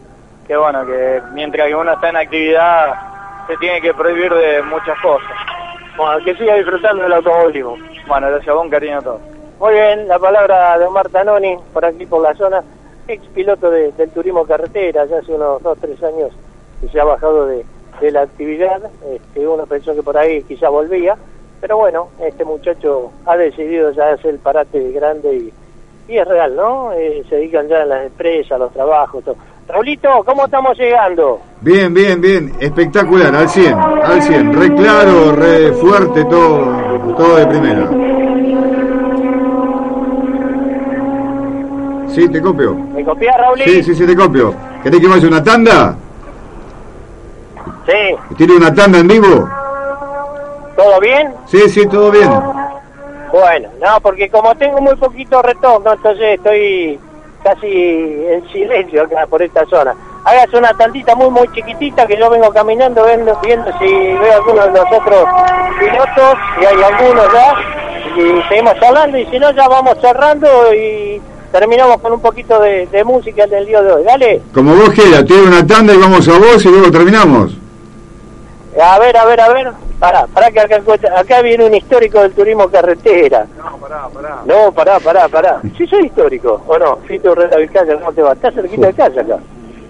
que 0.45 0.56
bueno, 0.56 0.86
que 0.86 1.19
mientras 1.34 1.67
que 1.67 1.74
uno 1.76 1.91
está 1.93 2.10
en 2.10 2.17
actividad 2.17 2.93
se 3.48 3.58
tiene 3.58 3.82
que 3.82 3.91
prohibir 3.95 4.32
de 4.32 4.62
muchas 4.62 5.00
cosas. 5.02 5.28
Bueno, 5.98 6.24
que 6.24 6.36
siga 6.36 6.54
disfrutando 6.54 7.02
del 7.04 7.13
automovilismo. 7.13 7.76
Bueno, 8.08 8.28
gracias 8.28 8.56
un 8.56 8.69
cariño 8.69 9.00
a 9.00 9.02
todos. 9.02 9.22
Muy 9.60 9.74
bien, 9.74 10.08
la 10.08 10.19
palabra 10.19 10.78
de 10.78 10.86
Omar 10.86 11.10
Tanoni, 11.10 11.58
por 11.74 11.84
aquí 11.84 12.06
por 12.06 12.22
la 12.22 12.36
zona, 12.36 12.62
ex 13.08 13.26
piloto 13.30 13.72
de- 13.72 13.91
del 13.93 14.12
turismo 14.12 14.45
carretera, 14.45 15.06
ya 15.06 15.17
hace 15.17 15.34
unos 15.34 15.62
dos, 15.63 15.76
tres 15.82 16.02
años 16.04 16.30
que 16.80 16.88
se 16.89 17.00
ha 17.02 17.04
bajado 17.04 17.48
de, 17.48 17.65
de 18.00 18.12
la 18.12 18.22
actividad, 18.22 18.80
este, 19.12 19.48
uno 19.48 19.65
pensó 19.65 19.95
que 19.95 20.04
por 20.04 20.15
ahí 20.17 20.43
quizá 20.43 20.69
volvía, 20.69 21.17
pero 21.62 21.78
bueno, 21.78 22.10
este 22.19 22.45
muchacho 22.45 23.12
ha 23.26 23.36
decidido 23.38 23.91
ya 23.91 24.13
hacer 24.13 24.32
el 24.32 24.39
parate 24.39 24.91
grande 24.91 25.36
y, 25.36 25.54
y 26.12 26.17
es 26.17 26.28
real, 26.28 26.56
¿no? 26.56 26.91
Eh, 26.93 27.24
se 27.30 27.36
dedican 27.36 27.67
ya 27.67 27.82
a 27.82 27.86
las 27.86 28.06
empresas, 28.06 28.54
a 28.54 28.58
los 28.58 28.74
trabajos, 28.74 29.24
todo. 29.24 29.36
Raulito, 29.67 30.10
¿cómo 30.26 30.45
estamos 30.45 30.76
llegando? 30.80 31.39
Bien, 31.62 31.93
bien, 31.93 32.19
bien, 32.19 32.54
espectacular, 32.60 33.36
al 33.36 33.48
100, 33.48 33.74
al 33.78 34.22
100, 34.22 34.60
re 34.60 34.74
claro, 34.74 35.32
re 35.36 35.74
fuerte, 35.74 36.26
todo, 36.26 37.13
todo 37.15 37.36
de 37.36 37.45
primera. 37.45 37.88
Sí, 42.08 42.28
te 42.30 42.41
copio. 42.41 42.74
¿Me 42.74 43.06
copias, 43.06 43.38
Raulito? 43.38 43.69
Sí, 43.69 43.84
sí, 43.84 43.95
sí, 43.95 44.08
te 44.08 44.15
copio. 44.15 44.56
¿Querés 44.82 45.00
que 45.00 45.08
vaya 45.08 45.28
una 45.28 45.43
tanda? 45.43 45.95
Sí. 47.86 48.36
¿Tiene 48.36 48.56
una 48.58 48.74
tanda 48.74 49.00
en 49.00 49.08
vivo? 49.08 49.59
¿Todo 50.80 50.98
bien? 51.02 51.34
Sí, 51.46 51.70
sí, 51.70 51.86
todo 51.88 52.10
bien. 52.10 52.30
Bueno, 53.34 53.68
no, 53.82 54.00
porque 54.02 54.30
como 54.30 54.56
tengo 54.56 54.80
muy 54.80 54.96
poquito 54.96 55.42
retorno, 55.42 55.92
entonces 55.92 56.38
estoy 56.38 56.98
casi 57.44 57.68
en 57.68 58.48
silencio 58.54 59.04
acá 59.04 59.28
por 59.28 59.42
esta 59.42 59.65
zona. 59.65 59.94
Hágase 60.24 60.58
una 60.58 60.74
tantita 60.76 61.15
muy, 61.15 61.30
muy 61.32 61.50
chiquitita 61.52 62.08
que 62.08 62.15
yo 62.15 62.30
vengo 62.30 62.50
caminando 62.52 63.04
viendo, 63.04 63.38
viendo 63.44 63.70
si 63.78 63.88
veo 63.88 64.34
alguno 64.36 64.68
de 64.68 64.72
los 64.72 64.86
otros 64.86 65.26
pilotos, 65.80 66.38
si 66.58 66.65
hay 66.65 66.82
algunos 66.82 67.26
ya, 67.34 67.56
y 68.15 68.42
seguimos 68.48 68.76
hablando, 68.82 69.18
y 69.18 69.26
si 69.26 69.38
no 69.38 69.52
ya 69.52 69.68
vamos 69.68 69.98
cerrando 70.00 70.48
y 70.74 71.22
terminamos 71.52 71.98
con 71.98 72.13
un 72.13 72.22
poquito 72.22 72.58
de, 72.62 72.88
de 72.88 73.04
música 73.04 73.46
del 73.48 73.65
día 73.65 73.82
de 73.82 73.92
hoy. 73.92 74.04
Dale. 74.06 74.42
Como 74.54 74.74
vos 74.76 74.92
quieras, 74.92 75.26
tiene 75.26 75.44
una 75.44 75.68
tanda 75.68 75.94
y 75.94 75.98
vamos 75.98 76.26
a 76.30 76.39
vos 76.39 76.63
y 76.63 76.70
luego 76.70 76.89
terminamos. 76.89 77.52
A 78.82 78.99
ver, 78.99 79.17
a 79.17 79.25
ver, 79.25 79.41
a 79.41 79.53
ver. 79.53 79.71
Pará, 79.99 80.27
pará 80.27 80.51
que 80.51 80.60
acá, 80.62 80.82
acá 81.17 81.41
viene 81.41 81.65
un 81.65 81.73
histórico 81.75 82.21
del 82.21 82.32
turismo 82.34 82.69
carretera. 82.69 83.45
No, 83.58 83.77
pará, 83.77 84.08
pará. 84.13 84.38
No, 84.45 84.71
pará, 84.71 84.99
pará, 84.99 85.27
pará. 85.27 85.62
Sí 85.77 85.86
soy 85.88 86.05
histórico, 86.05 86.62
¿o 86.67 86.77
no? 86.77 86.97
Fito 87.08 87.36
Reta 87.36 87.58
Vizcaya, 87.58 87.95
¿cómo 87.95 88.13
te 88.13 88.21
va? 88.21 88.34
Estás 88.34 88.53
cerquita 88.53 88.88
de 88.88 88.93
casa 88.93 89.21
acá. 89.21 89.38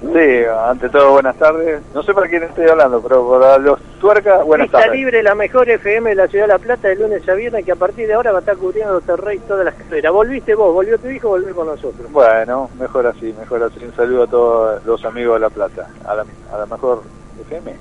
Sí, 0.02 0.44
ante 0.66 0.90
todo, 0.90 1.12
buenas 1.12 1.36
tardes. 1.36 1.82
No 1.94 2.02
sé 2.02 2.14
para 2.14 2.28
quién 2.28 2.42
estoy 2.42 2.68
hablando, 2.70 3.02
pero 3.02 3.30
para 3.30 3.58
los 3.60 3.80
tuercas, 4.00 4.44
buenas 4.46 4.68
Está 4.68 4.80
tardes. 4.80 4.96
libre 4.96 5.22
la 5.22 5.36
mejor 5.36 5.70
FM 5.70 6.10
de 6.12 6.16
la 6.16 6.28
Ciudad 6.28 6.46
de 6.46 6.54
La 6.54 6.58
Plata 6.58 6.88
de 6.88 6.96
lunes 6.96 7.28
a 7.28 7.34
viernes 7.34 7.66
que 7.66 7.74
a 7.74 7.76
partir 7.76 8.08
de 8.08 8.14
ahora 8.14 8.32
va 8.32 8.38
a 8.38 8.40
estar 8.40 8.56
cubriendo 8.56 9.02
Terrey 9.02 9.40
todas 9.40 9.66
las 9.66 9.76
carreras. 9.76 10.14
Volviste 10.14 10.56
vos, 10.56 10.74
volvió 10.74 10.98
tu 10.98 11.10
hijo, 11.10 11.28
volvió 11.28 11.54
con 11.54 11.68
nosotros. 11.68 12.10
Bueno, 12.12 12.70
mejor 12.80 13.06
así, 13.08 13.36
mejor 13.38 13.62
así. 13.62 13.84
Un 13.84 13.94
saludo 13.94 14.24
a 14.24 14.28
todos 14.28 14.86
los 14.86 15.04
amigos 15.06 15.36
de 15.36 15.40
La 15.42 15.50
Plata. 15.50 15.88
A 16.08 16.16
la, 16.16 16.26
a 16.54 16.58
la 16.58 16.66
mejor 16.66 17.04
FM. 17.42 17.76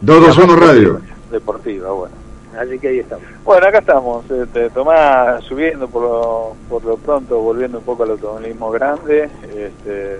221 0.00 0.56
Radio. 0.56 1.00
Deportiva, 1.30 1.92
bueno. 1.92 2.14
Así 2.58 2.78
que 2.78 2.88
ahí 2.88 2.98
estamos. 3.00 3.24
Bueno, 3.44 3.66
acá 3.66 3.78
estamos, 3.78 4.28
este, 4.30 4.70
Tomás 4.70 5.44
subiendo 5.44 5.86
por 5.86 6.02
lo, 6.02 6.52
por 6.68 6.84
lo 6.84 6.96
pronto, 6.96 7.38
volviendo 7.38 7.78
un 7.78 7.84
poco 7.84 8.02
al 8.02 8.10
automovilismo 8.12 8.70
grande, 8.70 9.28
este, 9.54 10.18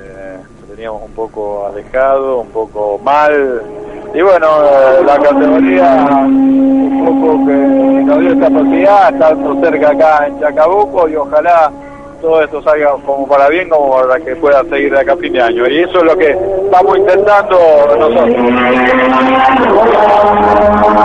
teníamos 0.69 1.03
un 1.03 1.13
poco 1.13 1.67
alejado, 1.67 2.41
un 2.41 2.51
poco 2.51 2.99
mal, 3.03 3.63
y 4.15 4.21
bueno, 4.21 4.47
la 5.05 5.19
categoría 5.19 6.07
un 6.25 7.05
poco 7.05 7.47
que 7.47 7.53
nos 8.05 8.21
dio 8.21 8.33
esta 8.33 8.51
posibilidad, 8.51 9.13
estando 9.13 9.61
cerca 9.61 9.91
acá 9.91 10.27
en 10.27 10.41
Chacabuco, 10.41 11.09
y 11.09 11.17
ojalá 11.17 11.73
todo 12.21 12.43
esto 12.43 12.63
salga 12.63 12.93
como 13.05 13.27
para 13.29 13.49
bien, 13.49 13.69
como 13.69 13.91
para 13.91 14.19
que 14.21 14.37
pueda 14.37 14.63
seguir 14.65 14.93
de 14.93 15.01
acá 15.01 15.13
a 15.13 15.17
fin 15.17 15.33
de 15.33 15.41
año, 15.41 15.67
y 15.69 15.79
eso 15.83 15.99
es 15.99 16.05
lo 16.05 16.17
que 16.17 16.31
estamos 16.31 16.99
intentando 16.99 17.59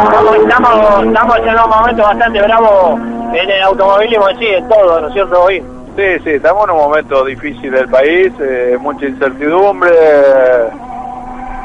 Estamos, 0.03 0.37
estamos, 0.37 1.05
estamos 1.05 1.37
en 1.37 1.59
un 1.59 1.69
momento 1.69 2.03
bastante 2.03 2.41
bravo 2.41 2.99
en 3.33 3.49
el 3.49 3.61
automovilismo 3.63 4.29
en 4.29 4.39
sí, 4.39 4.47
en 4.47 4.67
todo, 4.67 5.01
¿no 5.01 5.07
es 5.07 5.13
cierto, 5.13 5.43
hoy? 5.43 5.63
Sí, 5.95 6.19
sí, 6.23 6.31
estamos 6.31 6.65
en 6.65 6.71
un 6.71 6.77
momento 6.77 7.23
difícil 7.25 7.71
del 7.71 7.87
país, 7.87 8.31
eh, 8.39 8.77
mucha 8.79 9.05
incertidumbre, 9.05 9.91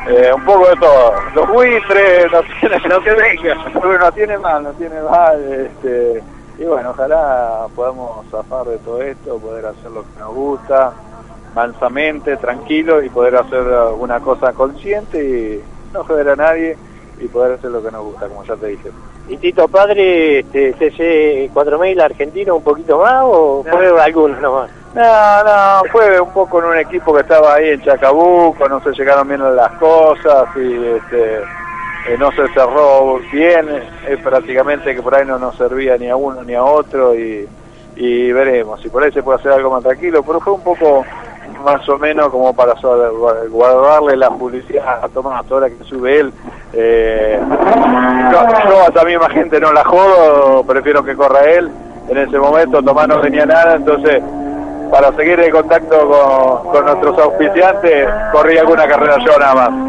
eh, 0.06 0.32
un 0.34 0.44
poco 0.44 0.68
de 0.68 0.76
todo. 0.76 1.14
Los 1.34 1.48
buitres, 1.48 2.30
no 2.32 2.40
tiene, 2.60 2.76
no 2.88 3.00
que 3.04 3.12
venga, 3.12 3.54
no 3.98 4.12
tiene 4.12 4.38
mal, 4.38 4.62
no 4.62 4.70
tiene 4.72 5.00
mal, 5.02 5.42
este, 5.52 6.22
y 6.58 6.64
bueno, 6.64 6.90
ojalá 6.90 7.66
podamos 7.74 8.26
zafar 8.30 8.66
de 8.66 8.78
todo 8.78 9.00
esto, 9.00 9.38
poder 9.38 9.66
hacer 9.66 9.90
lo 9.90 10.02
que 10.02 10.18
nos 10.18 10.34
gusta, 10.34 10.92
mansamente, 11.54 12.36
tranquilo, 12.36 13.02
y 13.02 13.08
poder 13.08 13.36
hacer 13.36 13.62
una 13.98 14.20
cosa 14.20 14.52
consciente 14.52 15.22
y 15.22 15.62
no 15.92 16.04
joder 16.04 16.30
a 16.30 16.36
nadie, 16.36 16.76
y 17.20 17.28
poder 17.28 17.52
hacer 17.54 17.70
lo 17.70 17.82
que 17.82 17.90
nos 17.90 18.04
gusta, 18.04 18.28
como 18.28 18.44
ya 18.44 18.56
te 18.56 18.66
dije. 18.66 18.90
¿Y 19.28 19.36
Tito 19.36 19.68
Padre, 19.68 20.40
este, 20.40 20.72
CC 20.74 21.50
4000 21.52 22.00
argentino 22.00 22.56
un 22.56 22.62
poquito 22.62 22.98
más 22.98 23.22
o 23.24 23.62
fue 23.68 24.00
alguno 24.00 24.40
nomás? 24.40 24.70
No, 24.94 25.44
no, 25.44 25.82
fue 25.92 26.18
un 26.18 26.30
poco 26.30 26.60
en 26.60 26.70
un 26.70 26.78
equipo 26.78 27.14
que 27.14 27.20
estaba 27.20 27.54
ahí 27.54 27.68
en 27.68 27.82
Chacabuco, 27.82 28.68
no 28.68 28.82
se 28.82 28.90
llegaron 28.92 29.28
bien 29.28 29.54
las 29.54 29.72
cosas 29.72 30.48
y 30.56 30.84
este, 30.86 31.42
eh, 32.08 32.16
no 32.18 32.30
se 32.32 32.48
cerró 32.48 33.20
bien, 33.30 33.68
es 34.08 34.18
prácticamente 34.20 34.94
que 34.94 35.02
por 35.02 35.14
ahí 35.14 35.26
no 35.26 35.38
nos 35.38 35.56
servía 35.56 35.98
ni 35.98 36.08
a 36.08 36.16
uno 36.16 36.42
ni 36.42 36.54
a 36.54 36.64
otro 36.64 37.14
y, 37.14 37.46
veremos, 38.32 38.80
si 38.80 38.88
por 38.88 39.02
ahí 39.02 39.12
se 39.12 39.22
puede 39.22 39.38
hacer 39.38 39.52
algo 39.52 39.70
más 39.70 39.82
tranquilo, 39.82 40.22
pero 40.22 40.40
fue 40.40 40.54
un 40.54 40.62
poco 40.62 41.04
más 41.64 41.86
o 41.88 41.98
menos 41.98 42.28
como 42.28 42.54
para 42.54 42.74
guardarle 43.50 44.16
la 44.16 44.30
publicidad 44.30 45.04
a 45.04 45.08
Tomás, 45.08 45.44
ahora 45.50 45.68
que 45.68 45.84
sube 45.84 46.20
él. 46.20 46.32
Eh, 46.72 47.40
yo, 48.32 48.40
a 48.40 48.86
esta 48.86 49.04
misma 49.04 49.28
gente 49.30 49.60
no 49.60 49.72
la 49.72 49.84
jodo, 49.84 50.62
prefiero 50.64 51.04
que 51.04 51.16
corra 51.16 51.44
él. 51.44 51.70
En 52.08 52.16
ese 52.16 52.38
momento 52.38 52.82
Tomás 52.82 53.08
no 53.08 53.20
tenía 53.20 53.44
nada, 53.44 53.74
entonces 53.74 54.22
para 54.90 55.12
seguir 55.12 55.40
en 55.40 55.50
contacto 55.50 56.08
con, 56.08 56.72
con 56.72 56.84
nuestros 56.86 57.18
auspiciantes, 57.18 58.08
corrí 58.32 58.56
alguna 58.56 58.86
carrera 58.86 59.16
yo 59.18 59.38
nada 59.38 59.54
más. 59.54 59.87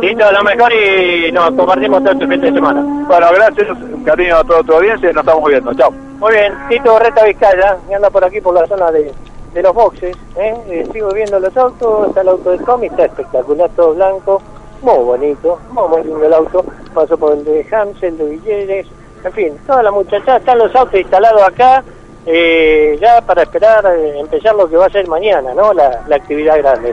Tito, 0.00 0.32
lo 0.32 0.42
mejor 0.42 0.72
y 0.72 1.32
nos 1.32 1.50
compartimos 1.52 2.02
todo 2.02 2.12
este 2.12 2.26
fin 2.26 2.40
de 2.40 2.52
semana. 2.52 2.82
Bueno, 3.06 3.26
gracias, 3.34 3.68
cariño 4.04 4.36
a 4.36 4.44
toda 4.44 4.62
tu 4.62 4.74
audiencia 4.74 5.10
y 5.10 5.12
nos 5.12 5.22
estamos 5.24 5.48
viendo. 5.48 5.74
Chao. 5.74 5.90
Muy 5.90 6.32
bien, 6.32 6.52
Tito 6.68 6.98
Reta 6.98 7.24
Vizcaya, 7.24 7.76
que 7.88 7.94
anda 7.94 8.10
por 8.10 8.24
aquí 8.24 8.40
por 8.40 8.54
la 8.54 8.66
zona 8.66 8.90
de, 8.90 9.12
de 9.54 9.62
los 9.62 9.74
boxes. 9.74 10.16
¿eh? 10.36 10.54
Eh, 10.68 10.88
sigo 10.92 11.10
viendo 11.10 11.40
los 11.40 11.56
autos, 11.56 12.08
está 12.08 12.20
el 12.20 12.28
auto 12.28 12.50
de 12.50 12.58
Tommy, 12.58 12.86
está 12.86 13.04
espectacular, 13.06 13.70
todo 13.76 13.94
blanco, 13.94 14.42
muy 14.82 14.98
bonito, 14.98 15.58
muy, 15.70 15.88
muy 15.88 16.04
lindo 16.04 16.26
el 16.26 16.34
auto. 16.34 16.64
Pasó 16.94 17.16
por 17.16 17.32
el 17.32 17.44
de 17.44 17.66
Hansel, 17.70 18.18
de 18.18 18.24
Villeres, 18.24 18.86
en 19.24 19.32
fin, 19.32 19.58
toda 19.66 19.82
la 19.82 19.90
muchacha, 19.90 20.36
están 20.36 20.58
los 20.58 20.74
autos 20.74 21.00
instalados 21.00 21.42
acá, 21.42 21.82
eh, 22.26 22.98
ya 23.00 23.20
para 23.22 23.42
esperar 23.42 23.84
eh, 23.96 24.18
empezar 24.20 24.54
lo 24.54 24.68
que 24.68 24.76
va 24.76 24.86
a 24.86 24.90
ser 24.90 25.08
mañana, 25.08 25.54
¿no? 25.54 25.72
La, 25.72 26.02
la 26.06 26.16
actividad 26.16 26.58
grande. 26.58 26.92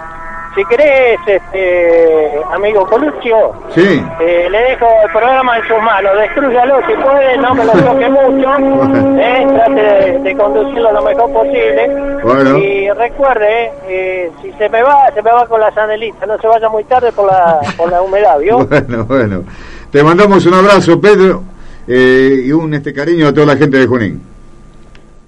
Si 0.58 0.66
querés, 0.66 1.20
este, 1.28 2.32
amigo 2.52 2.84
Coluccio, 2.88 3.54
Sí. 3.76 4.04
eh, 4.20 4.48
le 4.50 4.58
dejo 4.72 4.88
el 5.06 5.12
programa 5.12 5.56
en 5.60 5.68
sus 5.68 5.78
manos, 5.84 6.12
destruyalo 6.20 6.78
si 6.88 6.94
puede, 6.96 7.38
no 7.38 7.54
me 7.54 7.64
lo 7.64 7.74
toque 7.74 8.10
mucho, 8.10 8.50
eh, 9.22 9.48
trate 9.54 9.82
de, 9.82 10.20
de 10.20 10.36
conducirlo 10.36 10.92
lo 10.94 11.02
mejor 11.04 11.32
posible. 11.32 11.88
Bueno. 12.24 12.58
Y 12.58 12.90
recuerde, 12.90 13.72
eh, 13.88 14.32
si 14.42 14.52
se 14.54 14.68
me 14.70 14.82
va, 14.82 15.12
se 15.14 15.22
me 15.22 15.32
va 15.32 15.46
con 15.46 15.62
la 15.62 15.72
sanelita, 15.76 16.26
no 16.26 16.40
se 16.40 16.48
vaya 16.48 16.68
muy 16.70 16.84
tarde 16.86 17.12
por 17.12 17.28
la, 17.28 17.60
por 17.78 17.92
la 17.92 18.02
humedad, 18.02 18.40
¿vio? 18.40 18.58
Bueno, 18.68 19.06
bueno. 19.06 19.44
Te 19.92 20.02
mandamos 20.02 20.44
un 20.48 20.56
abrazo, 20.56 21.00
Pedro, 21.00 21.44
eh, 21.88 22.42
y 22.46 22.52
un 22.52 22.74
este 22.74 22.94
cariño 22.96 23.28
a 23.28 23.34
toda 23.34 23.46
la 23.46 23.56
gente 23.58 23.78
de 23.78 23.86
Junín. 23.86 24.24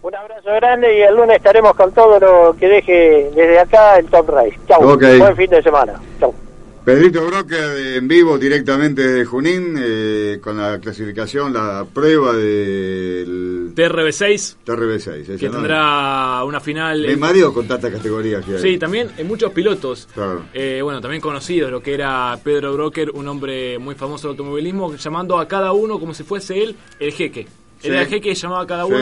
Un 0.02 0.16
abrazo 0.16 0.50
grande 0.56 0.98
y 0.98 1.02
el 1.02 1.16
lunes 1.16 1.38
estaremos 1.38 1.76
con 1.76 1.92
todo 1.94 2.20
lo 2.20 2.56
que 2.58 2.68
deje 2.68 3.32
desde 3.36 3.60
acá 3.60 4.00
el 4.00 4.06
Top 4.08 4.30
Race. 4.30 4.58
Chau, 4.68 4.82
buen 4.82 5.36
fin 5.36 5.50
de 5.50 5.62
semana. 5.62 6.00
Chau. 6.20 6.34
Pedrito 6.86 7.24
Broca 7.28 7.58
en 7.78 8.08
vivo 8.08 8.38
directamente 8.38 9.06
de 9.06 9.26
Junín, 9.26 9.76
eh, 9.78 10.40
con 10.42 10.58
la 10.58 10.80
clasificación, 10.80 11.54
la 11.54 11.86
prueba 11.94 12.34
del 12.34 13.74
TRB6, 13.76 14.56
TRB6. 14.66 15.14
ese, 15.18 15.38
que 15.38 15.48
¿no? 15.48 15.58
tendrá 15.58 16.44
una 16.46 16.60
final. 16.60 17.06
Me 17.06 17.18
mareo 17.18 17.54
con 17.54 17.68
tantas 17.68 17.92
categorías 17.92 18.44
que 18.44 18.54
hay. 18.54 18.60
Sí, 18.60 18.78
también 18.80 19.12
en 19.18 19.28
muchos 19.28 19.52
pilotos. 19.52 20.08
Claro. 20.14 20.46
Eh, 20.54 20.80
bueno, 20.82 21.02
también 21.02 21.22
conocido 21.22 21.70
lo 21.70 21.84
que 21.84 21.94
era 21.94 22.40
Pedro 22.44 22.74
Broker, 22.74 23.12
un 23.12 23.28
hombre 23.28 23.78
muy 23.78 23.96
famoso 23.96 24.28
del 24.28 24.32
automovilismo, 24.32 24.96
llamando 24.96 25.38
a 25.38 25.48
cada 25.48 25.74
uno 25.74 26.00
como 26.00 26.14
si 26.14 26.24
fuese 26.24 26.64
él 26.64 26.76
el 27.00 27.12
jeque. 27.12 27.46
Era 27.82 28.02
el 28.02 28.08
jeque 28.08 28.30
que 28.30 28.36
llamaba 28.36 28.64
a 28.64 28.68
cada 28.68 28.86
uno 28.86 28.98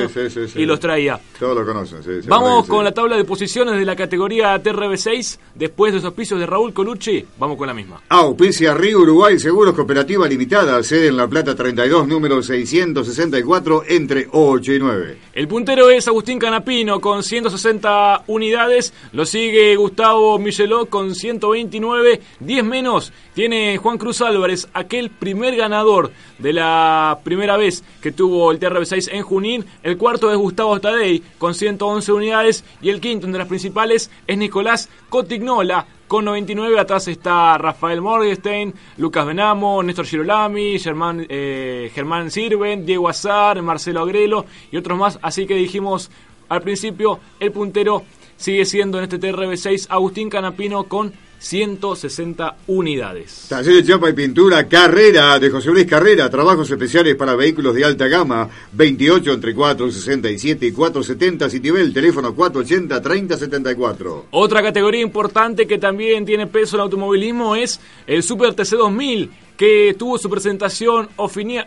y 0.56 0.66
los 0.66 0.80
traía. 0.80 1.20
Todos 1.40 1.58
lo 1.58 1.66
conocen, 1.66 2.04
sí. 2.04 2.28
Vamos 2.28 2.68
con 2.68 2.84
la 2.84 2.92
tabla 2.92 3.18
de 3.18 3.24
posiciones 3.24 3.76
de 3.76 3.86
la 3.86 3.96
categoría 3.96 4.62
TRB6. 4.62 5.40
Después 5.56 5.94
de 5.94 6.00
esos 6.00 6.14
pisos 6.14 6.40
de 6.40 6.46
Raúl 6.46 6.74
Colucci, 6.74 7.26
vamos 7.40 7.58
con 7.58 7.68
la 7.68 7.74
misma. 7.74 8.02
Auspicia 8.10 8.76
Río 8.76 9.00
Uruguay 9.00 9.40
Seguros 9.40 9.74
Cooperativa 9.74 10.28
Limitada, 10.28 10.82
sede 10.84 11.08
en 11.08 11.18
La 11.18 11.28
Plata 11.28 11.56
32, 11.56 12.08
número 12.08 12.44
664, 12.44 13.84
entre 13.88 14.28
8 14.32 14.74
y 14.74 14.80
9. 14.80 15.18
El 15.34 15.48
puntero 15.48 15.90
es 15.90 16.08
Agustín 16.08 16.38
Canapino 16.38 17.00
con 17.00 17.24
160 17.24 18.26
unidades. 18.28 18.94
Lo 19.14 19.26
sigue 19.26 19.76
Gustavo 19.76 20.38
Michelot 20.38 20.90
con 20.90 21.16
129. 21.16 22.22
10 22.40 22.64
menos 22.64 23.12
tiene 23.34 23.78
Juan 23.78 23.98
Cruz 23.98 24.22
Álvarez, 24.22 24.68
aquel 24.74 25.10
primer 25.10 25.56
ganador 25.56 26.12
de 26.38 26.54
la 26.54 27.20
primera 27.24 27.58
vez 27.58 27.84
que 28.02 28.12
tuvo 28.12 28.52
el 28.52 28.60
TRB6 28.70 29.10
en 29.12 29.24
Junín. 29.24 29.66
El 29.84 29.98
cuarto 29.98 30.32
es 30.32 30.38
Gustavo 30.38 30.80
Tadei 30.80 31.24
con 31.38 31.54
111 31.54 32.12
unidades. 32.12 32.64
Y 32.82 32.90
el 32.90 33.02
quinto 33.02 33.26
entre 33.26 33.40
las 33.40 33.48
principales 33.48 34.10
es 34.26 34.38
Nicolás 34.38 34.90
Cotignola 35.10 35.86
con 36.08 36.26
99. 36.26 36.80
Atrás 36.80 37.08
está 37.08 37.58
Rafael 37.58 38.02
Morgenstein, 38.02 38.74
Lucas 38.98 39.26
Benamo, 39.26 39.84
Néstor 39.84 40.06
Girolami, 40.06 40.80
Germán, 40.80 41.26
eh, 41.30 41.92
Germán 41.94 42.32
Sirven, 42.32 42.86
Diego 42.86 43.10
Azar, 43.10 43.62
Marcelo 43.62 44.02
Agrelo 44.02 44.46
y 44.72 44.78
otros 44.78 44.98
más. 44.98 45.20
Así 45.22 45.46
que 45.46 45.56
dijimos 45.56 46.10
al 46.50 46.62
principio, 46.62 47.20
el 47.40 47.52
puntero 47.52 48.04
sigue 48.38 48.66
siendo 48.66 48.98
en 48.98 49.06
este 49.06 49.20
TRB6 49.20 49.88
Agustín 49.90 50.30
Canapino 50.30 50.86
con 50.86 51.14
160 51.40 52.56
unidades. 52.68 53.46
Taller 53.50 53.76
de 53.76 53.84
chapa 53.84 54.10
y 54.10 54.14
pintura, 54.14 54.68
carrera 54.68 55.40
de 55.40 55.50
José 55.50 55.70
Luis 55.70 55.86
Carrera, 55.86 56.30
trabajos 56.30 56.70
especiales 56.70 57.16
para 57.16 57.36
vehículos 57.36 57.76
de 57.76 57.86
alta 57.86 58.08
gama, 58.08 58.50
28 58.74 59.34
entre 59.34 59.54
467 59.54 60.66
y 60.66 60.72
470 60.72 61.50
Citibel, 61.50 61.94
teléfono 61.94 62.34
480 62.34 63.02
3074. 63.02 64.26
Otra 64.32 64.62
categoría 64.62 65.02
importante 65.02 65.68
que 65.68 65.78
también 65.78 66.26
tiene 66.26 66.48
peso 66.48 66.76
en 66.76 66.80
el 66.80 66.84
automovilismo 66.84 67.56
es 67.56 67.80
el 68.06 68.24
Super 68.24 68.54
TC 68.54 68.72
2000 68.72 69.32
que 69.58 69.96
tuvo 69.98 70.20
su 70.20 70.30
presentación 70.30 71.10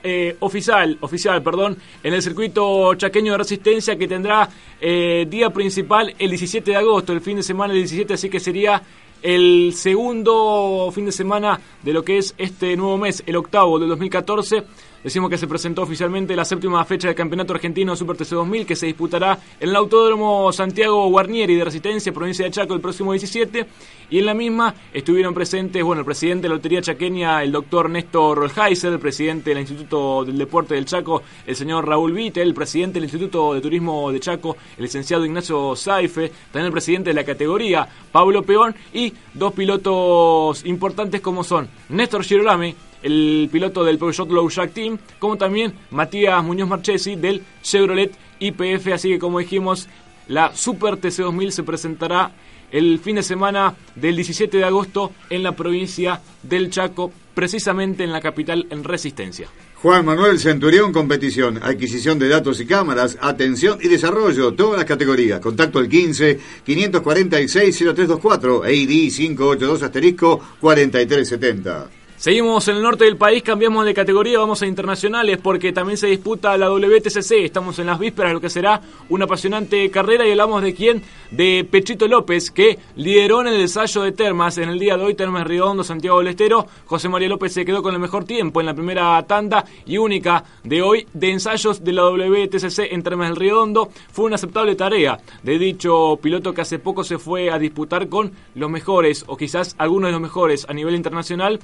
eh, 0.05 0.37
oficial, 0.39 0.97
oficial 1.01 1.43
perdón, 1.43 1.77
en 2.03 2.15
el 2.15 2.23
circuito 2.23 2.95
chaqueño 2.95 3.33
de 3.33 3.39
resistencia 3.39 3.97
que 3.97 4.07
tendrá 4.07 4.49
eh, 4.81 5.27
día 5.29 5.51
principal 5.51 6.15
el 6.17 6.31
17 6.31 6.71
de 6.71 6.77
agosto, 6.77 7.13
el 7.13 7.21
fin 7.21 7.39
de 7.39 7.43
semana 7.43 7.75
del 7.75 7.83
17, 7.83 8.15
así 8.15 8.31
que 8.31 8.39
sería 8.39 8.81
el 9.23 9.73
segundo 9.75 10.91
fin 10.93 11.07
de 11.07 11.13
semana 11.13 11.61
de 11.83 11.93
lo 11.93 12.05
que 12.05 12.19
es 12.19 12.35
este 12.39 12.77
nuevo 12.77 12.99
mes, 12.99 13.23
el 13.27 13.37
octavo 13.37 13.79
del 13.79 13.89
2014 13.89 14.65
Decimos 15.03 15.31
que 15.31 15.39
se 15.39 15.47
presentó 15.47 15.83
oficialmente 15.83 16.37
la 16.37 16.45
séptima 16.45 16.85
fecha 16.85 17.09
del 17.09 17.15
Campeonato 17.15 17.55
Argentino 17.55 17.97
Super 17.97 18.19
TC 18.19 18.33
2000 18.33 18.67
que 18.67 18.77
se 18.77 18.85
disputará 18.85 19.39
en 19.59 19.71
el 19.71 19.77
Autódromo 19.77 20.53
Santiago 20.53 21.09
Guarnieri 21.09 21.55
de 21.55 21.65
Resistencia, 21.65 22.13
provincia 22.13 22.45
de 22.45 22.51
Chaco, 22.51 22.75
el 22.75 22.83
próximo 22.83 23.13
17. 23.13 23.67
Y 24.11 24.19
en 24.19 24.27
la 24.27 24.35
misma 24.35 24.75
estuvieron 24.93 25.33
presentes, 25.33 25.83
bueno, 25.83 26.01
el 26.01 26.05
presidente 26.05 26.43
de 26.43 26.49
la 26.51 26.57
Lotería 26.57 26.83
Chaqueña, 26.83 27.43
el 27.43 27.51
doctor 27.51 27.89
Néstor 27.89 28.37
Rolheiser, 28.37 28.93
el 28.93 28.99
presidente 28.99 29.51
del 29.51 29.61
Instituto 29.61 30.23
del 30.27 30.37
Deporte 30.37 30.75
del 30.75 30.85
Chaco, 30.85 31.23
el 31.47 31.57
señor 31.57 31.89
Raúl 31.89 32.13
Vittel, 32.13 32.49
el 32.49 32.55
presidente 32.55 32.95
del 32.95 33.05
Instituto 33.05 33.55
de 33.55 33.63
Turismo 33.63 34.13
de 34.13 34.21
Chaco, 34.21 34.59
el 34.77 34.83
licenciado 34.83 35.25
Ignacio 35.25 35.77
Saife, 35.77 36.31
también 36.53 36.67
el 36.67 36.73
presidente 36.73 37.09
de 37.11 37.15
la 37.15 37.25
categoría, 37.25 37.89
Pablo 38.13 38.43
Peón, 38.43 38.75
y 38.93 39.15
dos 39.33 39.55
pilotos 39.55 40.63
importantes 40.67 41.23
como 41.23 41.43
son 41.43 41.69
Néstor 41.89 42.23
Girolame, 42.23 42.75
el 43.03 43.49
piloto 43.51 43.85
del 43.85 43.99
Peugeot 43.99 44.31
Low 44.31 44.49
Jack 44.49 44.73
Team, 44.73 44.99
como 45.19 45.37
también 45.37 45.73
Matías 45.91 46.43
Muñoz 46.45 46.69
Marchesi 46.69 47.17
del 47.17 47.43
Chevrolet 47.63 48.13
IPF. 48.39 48.93
Así 48.93 49.11
que, 49.11 49.19
como 49.19 49.39
dijimos, 49.39 49.89
la 50.29 50.55
Super 50.55 50.95
TC2000 50.95 51.51
se 51.51 51.63
presentará 51.63 52.33
el 52.71 52.99
fin 53.01 53.17
de 53.17 53.23
semana 53.23 53.75
del 53.95 54.17
17 54.17 54.57
de 54.57 54.65
agosto 54.65 55.13
en 55.29 55.43
la 55.43 55.53
provincia 55.53 56.21
del 56.43 56.71
Chaco, 56.71 57.13
precisamente 57.35 58.05
en 58.05 58.13
la 58.13 58.21
capital 58.21 58.67
en 58.71 58.85
Resistencia. 58.85 59.49
Juan 59.83 60.05
Manuel 60.05 60.39
Centurión, 60.39 60.93
competición, 60.93 61.59
adquisición 61.63 62.19
de 62.19 62.29
datos 62.29 62.61
y 62.61 62.67
cámaras, 62.67 63.17
atención 63.21 63.79
y 63.81 63.89
desarrollo, 63.89 64.53
todas 64.53 64.77
las 64.77 64.85
categorías. 64.85 65.41
Contacto 65.41 65.79
al 65.79 65.89
15 65.89 66.39
546 66.65 67.79
0324 67.79 68.65
AD 68.65 68.69
582 68.69 69.83
asterisco 69.83 70.41
4370. 70.61 72.00
Seguimos 72.21 72.69
en 72.69 72.77
el 72.77 72.83
norte 72.83 73.05
del 73.05 73.17
país, 73.17 73.43
cambiamos 73.43 73.87
de 73.87 73.95
categoría, 73.95 74.39
vamos 74.39 74.61
a 74.61 74.67
internacionales 74.67 75.39
porque 75.43 75.73
también 75.73 75.97
se 75.97 76.07
disputa 76.07 76.55
la 76.59 76.69
WTCC. 76.69 77.47
Estamos 77.47 77.79
en 77.79 77.87
las 77.87 77.99
vísperas 77.99 78.29
de 78.29 78.35
lo 78.35 78.43
que 78.43 78.51
será 78.51 78.83
una 79.09 79.25
apasionante 79.25 79.91
carrera 79.91 80.29
y 80.29 80.33
hablamos 80.33 80.63
de 80.63 80.75
quién? 80.75 81.03
De 81.31 81.67
Pechito 81.71 82.07
López, 82.09 82.51
que 82.51 82.79
lideró 82.97 83.41
en 83.41 83.47
el 83.47 83.61
ensayo 83.63 84.03
de 84.03 84.13
Termas 84.13 84.59
en 84.59 84.69
el 84.69 84.79
día 84.79 84.99
de 84.99 85.05
hoy, 85.05 85.15
Termas 85.15 85.47
Redondo, 85.47 85.83
Santiago 85.83 86.19
del 86.19 86.29
Estero. 86.29 86.67
José 86.85 87.09
María 87.09 87.31
López 87.31 87.55
se 87.55 87.65
quedó 87.65 87.83
con 87.83 87.95
el 87.95 88.01
mejor 88.01 88.25
tiempo 88.25 88.61
en 88.61 88.67
la 88.67 88.75
primera 88.75 89.23
tanda 89.23 89.65
y 89.87 89.97
única 89.97 90.45
de 90.63 90.83
hoy 90.83 91.07
de 91.15 91.31
ensayos 91.31 91.83
de 91.83 91.95
la 91.95 92.03
WTCC 92.03 92.93
en 92.93 93.03
Termas 93.03 93.31
del 93.31 93.37
Redondo. 93.37 93.89
Fue 94.13 94.27
una 94.27 94.35
aceptable 94.35 94.77
tarea 94.77 95.19
de 95.43 95.59
dicho 95.59 96.19
piloto 96.21 96.53
que 96.53 96.61
hace 96.61 96.79
poco 96.79 97.03
se 97.03 97.17
fue 97.17 97.51
a 97.51 97.59
disputar 97.59 98.11
con 98.11 98.31
los 98.57 98.69
mejores, 98.69 99.25
o 99.27 99.39
quizás 99.39 99.75
algunos 99.79 100.09
de 100.09 100.13
los 100.13 100.21
mejores 100.21 100.67
a 100.69 100.75
nivel 100.75 100.95
internacional 100.95 101.61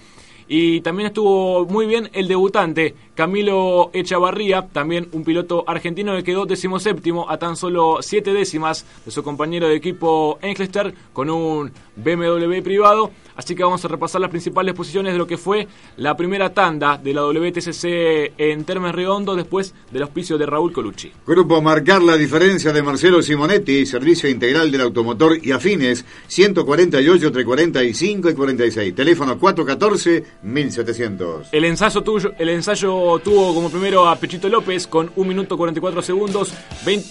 y 0.48 0.80
también 0.80 1.08
estuvo 1.08 1.66
muy 1.66 1.86
bien 1.86 2.10
el 2.12 2.28
debutante 2.28 2.94
Camilo 3.14 3.90
Echavarría, 3.92 4.68
también 4.68 5.08
un 5.12 5.24
piloto 5.24 5.64
argentino 5.66 6.14
que 6.14 6.24
quedó 6.24 6.46
decimoséptimo 6.46 7.28
a 7.28 7.38
tan 7.38 7.56
solo 7.56 7.98
siete 8.00 8.32
décimas 8.32 8.84
de 9.04 9.10
su 9.10 9.22
compañero 9.22 9.68
de 9.68 9.74
equipo 9.74 10.38
Engelster 10.42 10.94
con 11.12 11.30
un 11.30 11.72
BMW 11.96 12.62
privado. 12.62 13.10
Así 13.36 13.54
que 13.54 13.62
vamos 13.62 13.84
a 13.84 13.88
repasar 13.88 14.20
las 14.20 14.30
principales 14.30 14.74
posiciones 14.74 15.12
de 15.12 15.18
lo 15.18 15.26
que 15.26 15.36
fue 15.36 15.68
la 15.96 16.16
primera 16.16 16.54
tanda 16.54 16.96
de 16.96 17.12
la 17.12 17.22
WTCC 17.22 18.32
en 18.38 18.64
Termes 18.64 18.94
Redondo 18.94 19.36
después 19.36 19.74
del 19.90 20.02
auspicio 20.02 20.38
de 20.38 20.46
Raúl 20.46 20.72
Colucci. 20.72 21.12
Grupo 21.26 21.60
Marcar 21.60 22.02
la 22.02 22.16
diferencia 22.16 22.72
de 22.72 22.82
Marcelo 22.82 23.22
Simonetti, 23.22 23.84
servicio 23.84 24.28
integral 24.28 24.72
del 24.72 24.80
automotor 24.80 25.38
y 25.44 25.52
afines, 25.52 26.04
148 26.28 27.26
entre 27.26 27.44
45 27.44 28.30
y 28.30 28.34
46. 28.34 28.94
Teléfono 28.94 29.38
414 29.38 30.24
1700. 30.42 31.48
El 31.52 31.64
ensayo, 31.64 32.02
tuyo, 32.02 32.32
el 32.38 32.48
ensayo 32.48 33.18
tuvo 33.18 33.54
como 33.54 33.70
primero 33.70 34.08
a 34.08 34.16
Pechito 34.16 34.48
López 34.48 34.86
con 34.86 35.10
1 35.14 35.28
minuto 35.28 35.56
44 35.56 36.00
segundos, 36.02 36.54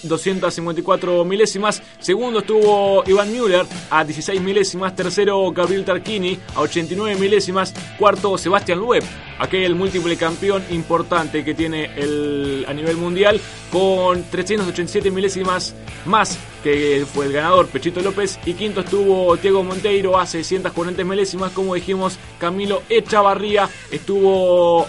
254 0.04 1.24
milésimas. 1.26 1.84
Segundo 2.00 2.40
estuvo 2.40 3.04
Iván 3.06 3.32
Müller 3.32 3.66
a 3.90 4.04
16 4.04 4.42
milésimas. 4.42 4.96
Tercero 4.96 5.52
Gabriel 5.52 5.86
Tarquín 5.86 6.15
a 6.56 6.62
89 6.62 7.20
milésimas. 7.20 7.74
Cuarto, 8.00 8.38
Sebastián 8.38 8.80
Lueb, 8.80 9.04
aquel 9.40 9.76
múltiple 9.76 10.16
campeón 10.16 10.64
importante 10.70 11.44
que 11.44 11.54
tiene 11.54 11.92
el, 11.96 12.66
a 12.68 12.74
nivel 12.74 12.98
mundial, 12.98 13.40
con 13.72 14.24
387 14.24 15.12
milésimas 15.12 15.76
más 16.06 16.38
que 16.64 17.06
fue 17.14 17.26
el 17.26 17.34
ganador 17.34 17.68
Pechito 17.68 18.02
López. 18.02 18.40
Y 18.46 18.54
quinto 18.54 18.82
estuvo 18.82 19.36
Diego 19.36 19.64
Monteiro 19.64 20.18
a 20.18 20.26
640 20.26 21.04
milésimas. 21.04 21.52
Como 21.52 21.76
dijimos, 21.76 22.18
Camilo 22.40 22.82
Echavarría 22.90 23.70
estuvo 23.92 24.88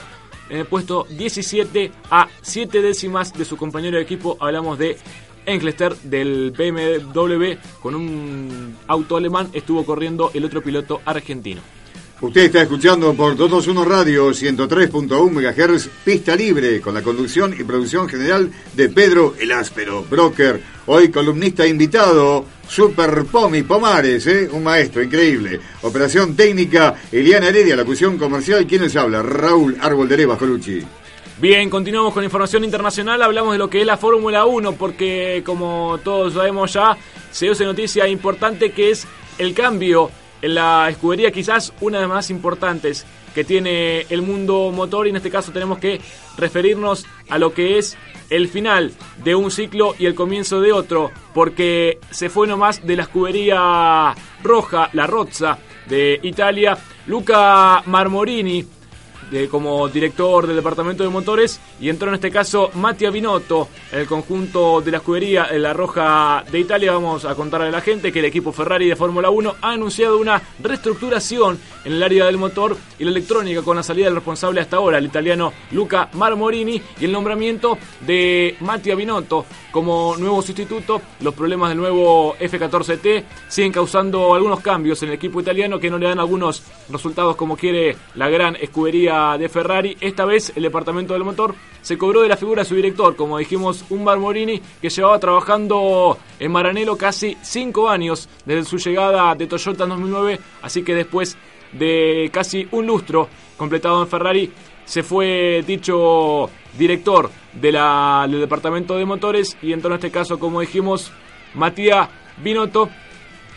en 0.49 0.59
el 0.59 0.67
puesto 0.67 1.07
17 1.11 1.93
a 2.11 2.29
7 2.41 2.83
décimas 2.83 3.33
de 3.33 3.45
su 3.45 3.57
compañero 3.57 3.97
de 3.97 4.05
equipo. 4.05 4.37
Hablamos 4.41 4.79
de 4.79 4.97
Englester 5.47 5.97
del 5.97 6.51
BMW 6.51 7.55
con 7.81 7.95
un 7.95 8.77
auto 8.87 9.17
alemán 9.17 9.49
estuvo 9.53 9.85
corriendo 9.85 10.31
el 10.35 10.45
otro 10.45 10.63
piloto 10.63 11.01
argentino. 11.05 11.63
Usted 12.19 12.45
está 12.45 12.63
escuchando 12.63 13.13
por 13.13 13.37
221 13.37 13.85
Radio 13.85 14.31
103.1 14.31 15.31
MHz 15.31 15.89
Pista 16.03 16.35
Libre 16.35 16.81
con 16.81 16.95
la 16.95 17.03
conducción 17.03 17.55
y 17.59 17.63
producción 17.63 18.09
general 18.09 18.51
de 18.75 18.89
Pedro 18.89 19.35
El 19.39 19.53
Áspero, 19.53 20.03
broker, 20.03 20.63
hoy 20.87 21.11
columnista 21.11 21.67
invitado, 21.67 22.47
Super 22.67 23.27
Pomi 23.27 23.65
Pomares, 23.65 24.27
¿eh? 24.29 24.49
un 24.51 24.65
maestro 24.65 25.03
increíble. 25.03 25.61
Operación 25.83 26.35
técnica, 26.35 26.95
Eliana 27.13 27.49
Heredia, 27.49 27.77
la 27.77 27.85
cuestión 27.85 28.17
comercial, 28.17 28.67
¿quién 28.67 28.83
les 28.83 28.97
habla? 28.97 29.23
Raúl 29.23 29.77
Árbol 29.79 30.09
de 30.09 30.27
Colucci. 30.27 30.83
Bien, 31.39 31.69
continuamos 31.69 32.15
con 32.15 32.25
información 32.25 32.65
internacional. 32.65 33.23
Hablamos 33.23 33.53
de 33.53 33.59
lo 33.59 33.69
que 33.69 33.83
es 33.83 33.87
la 33.87 33.99
Fórmula 33.99 34.47
1, 34.47 34.73
porque 34.73 35.43
como 35.45 36.01
todos 36.03 36.33
sabemos 36.33 36.73
ya, 36.73 36.97
se 37.31 37.45
dio 37.45 37.67
noticia 37.67 38.09
importante 38.09 38.73
que 38.73 38.91
es 38.91 39.07
el 39.37 39.53
cambio 39.53 40.11
en 40.41 40.55
la 40.55 40.89
escudería, 40.89 41.31
quizás 41.31 41.75
una 41.83 41.99
de 41.99 42.05
las 42.05 42.15
más 42.15 42.31
importantes 42.31 43.05
que 43.35 43.45
tiene 43.45 44.07
el 44.09 44.23
mundo 44.23 44.73
motor. 44.75 45.07
Y 45.07 45.11
en 45.11 45.17
este 45.17 45.31
caso 45.31 45.53
tenemos 45.53 45.77
que 45.77 46.01
referirnos 46.39 47.05
a 47.29 47.37
lo 47.37 47.53
que 47.53 47.77
es 47.77 47.99
el 48.31 48.49
final 48.49 48.95
de 49.23 49.35
un 49.35 49.51
ciclo 49.51 49.95
y 49.99 50.07
el 50.07 50.15
comienzo 50.15 50.63
de 50.63 50.73
otro, 50.73 51.11
porque 51.35 51.99
se 52.11 52.31
fue 52.31 52.47
nomás 52.47 52.87
de 52.87 52.97
la 52.97 53.03
escudería 53.03 54.15
roja, 54.43 54.89
la 54.95 55.07
Rozza 55.07 55.59
de 55.87 56.19
Italia, 56.23 56.79
Luca 57.07 57.83
Marmorini 57.85 58.76
como 59.51 59.89
director 59.89 60.47
del 60.47 60.57
departamento 60.57 61.03
de 61.03 61.09
motores 61.09 61.61
y 61.81 61.89
entró 61.89 62.09
en 62.09 62.15
este 62.15 62.31
caso 62.31 62.71
Mattia 62.75 63.11
Binotto, 63.11 63.69
el 63.93 64.07
conjunto 64.07 64.81
de 64.81 64.91
la 64.91 64.99
escudería 64.99 65.49
La 65.53 65.73
Roja 65.73 66.45
de 66.51 66.61
Italia. 66.61 66.93
Vamos 66.93 67.25
a 67.25 67.35
contarle 67.35 67.69
a 67.69 67.71
la 67.71 67.81
gente 67.81 68.13
que 68.13 68.21
el 68.21 68.25
equipo 68.27 68.53
Ferrari 68.53 68.89
de 68.89 68.97
Fórmula 68.97 69.31
1 69.31 69.57
ha 69.61 69.71
anunciado 69.73 70.19
una 70.19 70.41
reestructuración 70.63 71.59
en 71.85 71.93
el 71.93 72.03
área 72.03 72.27
del 72.27 72.37
motor 72.37 72.77
y 72.99 73.05
la 73.05 73.11
electrónica 73.11 73.63
con 73.63 73.77
la 73.77 73.83
salida 73.83 74.07
del 74.07 74.17
responsable 74.17 74.61
hasta 74.61 74.77
ahora, 74.77 74.99
el 74.99 75.07
italiano 75.07 75.53
Luca 75.73 76.09
Marmorini, 76.13 76.81
y 77.01 77.05
el 77.05 77.13
nombramiento 77.13 77.79
de 78.01 78.57
Mattia 78.61 78.95
Binotto 78.95 79.45
como 79.77 80.17
nuevo 80.17 80.41
sustituto. 80.41 81.03
Los 81.21 81.35
problemas 81.35 81.69
del 81.69 81.77
nuevo 81.77 82.35
F14T 82.37 83.25
siguen 83.47 83.73
causando 83.73 84.35
algunos 84.35 84.61
cambios 84.61 85.03
en 85.03 85.11
el 85.11 85.17
equipo 85.17 85.39
italiano 85.39 85.79
que 85.79 85.91
no 85.91 85.99
le 85.99 86.07
dan 86.07 86.19
algunos 86.19 86.63
resultados 86.89 87.37
como 87.37 87.59
quiere 87.59 87.95
la 88.15 88.31
gran 88.31 88.57
escudería 88.57 89.37
de 89.39 89.51
Ferrari. 89.51 89.95
Esta 90.01 90.25
vez 90.25 90.51
el 90.57 90.63
departamento 90.63 91.13
del 91.13 91.25
motor 91.25 91.55
se 91.83 91.99
cobró 91.99 92.23
de 92.23 92.29
la 92.29 92.39
figura 92.39 92.63
de 92.63 92.69
su 92.71 92.75
director, 92.75 93.17
como 93.17 93.37
dijimos, 93.37 93.85
un 93.91 94.03
Marmorini 94.03 94.63
que 94.81 94.89
llevaba 94.89 95.21
trabajando 95.21 96.17
en 96.41 96.53
Maranello 96.53 96.97
casi 96.97 97.37
5 97.43 97.91
años 97.91 98.31
desde 98.47 98.65
su 98.65 98.79
llegada 98.79 99.35
de 99.35 99.47
Toyota 99.47 99.85
en 99.85 99.91
2009, 99.91 100.41
así 100.63 100.85
que 100.85 100.95
después 100.95 101.37
de 101.73 102.31
casi 102.33 102.67
un 102.71 102.87
lustro 102.87 103.29
completado 103.59 104.01
en 104.01 104.09
Ferrari, 104.09 104.51
se 104.87 105.03
fue 105.03 105.63
dicho 105.67 106.49
director 106.79 107.31
de 107.53 107.73
la, 107.73 108.27
del 108.29 108.41
departamento 108.41 108.97
de 108.97 109.05
motores 109.05 109.57
y 109.63 109.73
entró 109.73 109.91
en 109.91 109.97
este 109.97 110.11
caso, 110.11 110.39
como 110.39 110.61
dijimos, 110.61 111.13
Matías 111.55 112.09
Binotto 112.43 112.89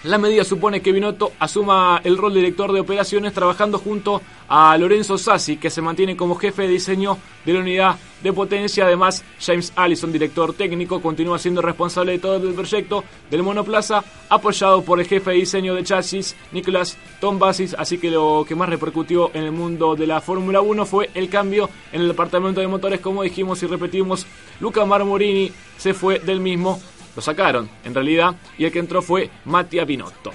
La 0.04 0.18
medida 0.18 0.46
supone 0.46 0.82
que 0.82 0.94
Binotto 0.94 1.34
asuma 1.40 2.00
el 2.06 2.18
rol 2.18 2.34
de 2.34 2.40
director 2.40 2.72
de 2.72 2.80
operaciones 2.80 3.34
trabajando 3.34 3.78
junto 3.80 4.22
a 4.48 4.78
Lorenzo 4.78 5.18
Sassi, 5.18 5.58
que 5.58 5.70
se 5.70 5.82
mantiene 5.82 6.16
como 6.16 6.36
jefe 6.36 6.62
de 6.62 6.70
diseño 6.70 7.18
de 7.46 7.54
la 7.54 7.60
unidad 7.60 7.96
de 8.24 8.32
potencia. 8.32 8.86
Además, 8.86 9.26
James 9.42 9.74
Allison, 9.76 10.10
director 10.10 10.54
técnico, 10.54 11.02
continúa 11.02 11.38
siendo 11.38 11.62
responsable 11.62 12.14
de 12.14 12.20
todo 12.20 12.38
el 12.38 12.54
proyecto 12.54 13.04
del 13.30 13.44
monoplaza, 13.44 14.02
apoyado 14.30 14.84
por 14.84 15.02
el 15.02 15.06
jefe 15.06 15.32
de 15.32 15.38
diseño 15.38 15.76
de 15.76 15.84
chasis, 15.84 16.34
Nicolas 16.54 16.98
Tombasis. 17.20 17.76
Así 17.78 17.98
que 17.98 18.10
lo 18.10 18.46
que 18.48 18.56
más 18.56 18.70
repercutió 18.70 19.32
en 19.34 19.44
el 19.44 19.52
mundo 19.52 19.98
de 19.98 20.08
la 20.08 20.22
Fórmula 20.22 20.62
1 20.62 20.86
fue 20.86 21.10
el 21.14 21.28
cambio 21.28 21.70
en 21.92 22.04
el 22.04 22.08
departamento 22.08 22.62
de 22.62 22.68
motores, 22.68 23.02
como 23.02 23.24
dijimos 23.24 23.62
y 23.64 23.68
repetimos. 23.68 24.26
Luca 24.62 24.86
Marmorini 24.86 25.52
se 25.78 25.94
fue 25.94 26.20
del 26.20 26.40
mismo 26.40 26.80
lo 27.20 27.22
sacaron, 27.22 27.70
en 27.84 27.94
realidad, 27.94 28.34
y 28.58 28.64
el 28.64 28.72
que 28.72 28.80
entró 28.80 29.02
fue 29.02 29.30
Mattia 29.44 29.84
Binotto. 29.84 30.32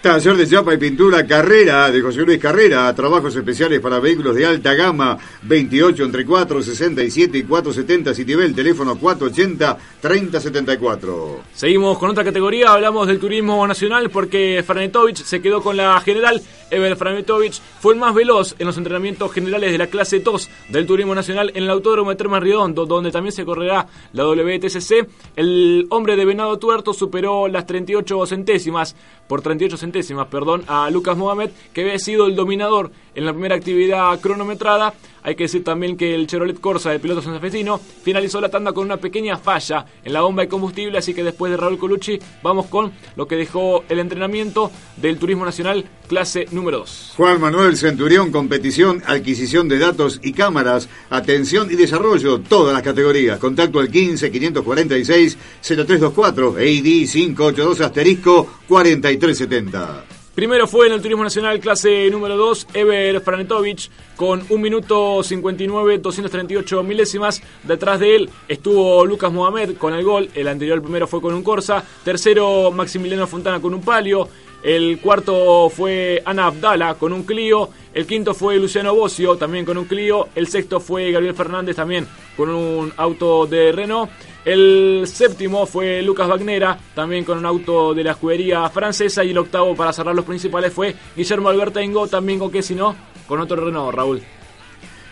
Taller 0.00 0.36
de 0.36 0.46
chapa 0.46 0.72
y 0.72 0.78
pintura 0.78 1.26
Carrera, 1.26 1.90
de 1.90 2.00
José 2.00 2.22
Luis 2.22 2.38
Carrera, 2.38 2.94
trabajos 2.94 3.36
especiales 3.36 3.80
para 3.80 4.00
vehículos 4.00 4.34
de 4.34 4.46
alta 4.46 4.74
gama, 4.74 5.18
28 5.42 6.02
entre 6.04 6.24
467 6.24 7.38
y 7.38 7.42
470 7.42 8.14
Citibel, 8.14 8.54
teléfono 8.54 8.98
480 8.98 9.78
3074. 10.00 11.40
Seguimos 11.54 11.98
con 11.98 12.10
otra 12.10 12.24
categoría, 12.24 12.72
hablamos 12.72 13.06
del 13.06 13.18
turismo 13.18 13.66
nacional 13.66 14.10
porque 14.10 14.62
Franetovich 14.66 15.24
se 15.24 15.40
quedó 15.40 15.62
con 15.62 15.76
la 15.76 16.00
general. 16.00 16.40
Ever 16.70 16.96
Franetovich 16.96 17.60
fue 17.80 17.94
el 17.94 18.00
más 18.00 18.14
veloz 18.14 18.54
en 18.58 18.66
los 18.66 18.76
entrenamientos 18.76 19.32
generales 19.32 19.72
de 19.72 19.78
la 19.78 19.86
clase 19.86 20.20
2 20.20 20.50
del 20.70 20.86
turismo 20.86 21.14
nacional 21.14 21.50
en 21.54 21.64
el 21.64 21.70
Autódromo 21.70 22.10
de 22.10 22.16
Termas 22.16 22.42
Riondo, 22.42 22.86
donde 22.86 23.10
también 23.10 23.32
se 23.32 23.44
correrá 23.44 23.86
la 24.12 24.24
WTCC. 24.24 25.08
El 25.36 25.86
hombre 25.90 26.16
de 26.16 26.24
Venado 26.24 26.58
Tuerto 26.58 26.92
superó 26.92 27.48
las 27.48 27.66
38 27.66 28.26
centésimas, 28.26 28.96
por 29.26 29.42
38 29.42 29.76
centésimas 29.76 30.26
perdón, 30.28 30.64
a 30.66 30.90
Lucas 30.90 31.16
Mohamed, 31.16 31.50
que 31.72 31.82
había 31.82 31.98
sido 31.98 32.26
el 32.26 32.36
dominador 32.36 32.90
en 33.14 33.24
la 33.24 33.32
primera 33.32 33.56
actividad 33.56 34.20
cronometrada. 34.20 34.94
Hay 35.22 35.36
que 35.36 35.44
decir 35.44 35.64
también 35.64 35.96
que 35.96 36.14
el 36.14 36.26
Chevrolet 36.26 36.60
Corsa 36.60 36.90
de 36.90 36.98
piloto 36.98 37.22
santafesino 37.22 37.78
finalizó 37.78 38.42
la 38.42 38.50
tanda 38.50 38.74
con 38.74 38.84
una 38.84 38.98
pequeña 38.98 39.38
falla 39.38 39.86
en 40.04 40.12
la 40.12 40.20
bomba 40.20 40.42
de 40.42 40.48
combustible, 40.48 40.98
así 40.98 41.14
que 41.14 41.24
después 41.24 41.50
de 41.50 41.56
Raúl 41.56 41.78
Colucci 41.78 42.18
vamos 42.42 42.66
con 42.66 42.92
lo 43.16 43.26
que 43.26 43.36
dejó 43.36 43.84
el 43.88 44.00
entrenamiento 44.00 44.70
del 44.98 45.16
Turismo 45.16 45.46
Nacional 45.46 45.86
clase 46.08 46.46
número 46.50 46.80
2. 46.80 47.14
Juan 47.16 47.40
Manuel 47.40 47.78
Centurión, 47.78 48.30
competición, 48.30 49.02
adquisición 49.06 49.66
de 49.66 49.78
datos 49.78 50.20
y 50.22 50.34
cámaras, 50.34 50.90
atención 51.08 51.70
y 51.70 51.76
desarrollo, 51.76 52.40
todas 52.40 52.74
las 52.74 52.82
categorías. 52.82 53.38
Contacto 53.38 53.80
al 53.80 53.90
15 53.90 54.30
546 54.30 55.38
0324 55.62 56.50
AD 56.50 56.56
582 56.60 57.80
asterisco 57.80 58.46
4370. 58.68 60.13
Primero 60.34 60.66
fue 60.66 60.88
en 60.88 60.94
el 60.94 61.00
Turismo 61.00 61.22
Nacional 61.22 61.60
clase 61.60 62.10
número 62.10 62.36
2, 62.36 62.66
Ever 62.74 63.20
Franetovich, 63.20 63.88
con 64.16 64.44
1 64.48 64.58
minuto 64.58 65.22
59, 65.22 65.98
238 65.98 66.82
milésimas. 66.82 67.40
Detrás 67.62 68.00
de 68.00 68.16
él 68.16 68.30
estuvo 68.48 69.06
Lucas 69.06 69.32
Mohamed 69.32 69.76
con 69.76 69.94
el 69.94 70.02
gol. 70.02 70.28
El 70.34 70.48
anterior 70.48 70.82
primero 70.82 71.06
fue 71.06 71.20
con 71.20 71.34
un 71.34 71.44
Corsa. 71.44 71.84
Tercero, 72.02 72.72
Maximiliano 72.72 73.28
Fontana 73.28 73.60
con 73.60 73.74
un 73.74 73.82
palio. 73.82 74.28
El 74.64 74.98
cuarto 74.98 75.68
fue 75.68 76.22
Ana 76.24 76.46
Abdala 76.46 76.94
con 76.94 77.12
un 77.12 77.24
Clio. 77.24 77.68
El 77.92 78.06
quinto 78.06 78.32
fue 78.32 78.56
Luciano 78.56 78.94
Bocio 78.94 79.36
también 79.36 79.66
con 79.66 79.76
un 79.76 79.84
Clio. 79.84 80.30
El 80.34 80.48
sexto 80.48 80.80
fue 80.80 81.12
Gabriel 81.12 81.34
Fernández 81.34 81.76
también 81.76 82.08
con 82.34 82.48
un 82.48 82.90
auto 82.96 83.46
de 83.46 83.72
Renault. 83.72 84.10
El 84.42 85.02
séptimo 85.06 85.66
fue 85.66 86.00
Lucas 86.00 86.28
Bagnera, 86.28 86.78
también 86.94 87.24
con 87.24 87.36
un 87.36 87.44
auto 87.44 87.92
de 87.92 88.04
la 88.04 88.12
escudería 88.12 88.66
francesa. 88.70 89.22
Y 89.22 89.32
el 89.32 89.38
octavo, 89.38 89.76
para 89.76 89.92
cerrar 89.92 90.14
los 90.14 90.24
principales, 90.24 90.72
fue 90.72 90.94
Guillermo 91.14 91.50
Albertengo, 91.50 92.08
también 92.08 92.38
con 92.38 92.50
que 92.50 92.62
si 92.62 92.74
no, 92.74 92.96
con 93.28 93.40
otro 93.40 93.62
Renault, 93.62 93.94
Raúl. 93.94 94.22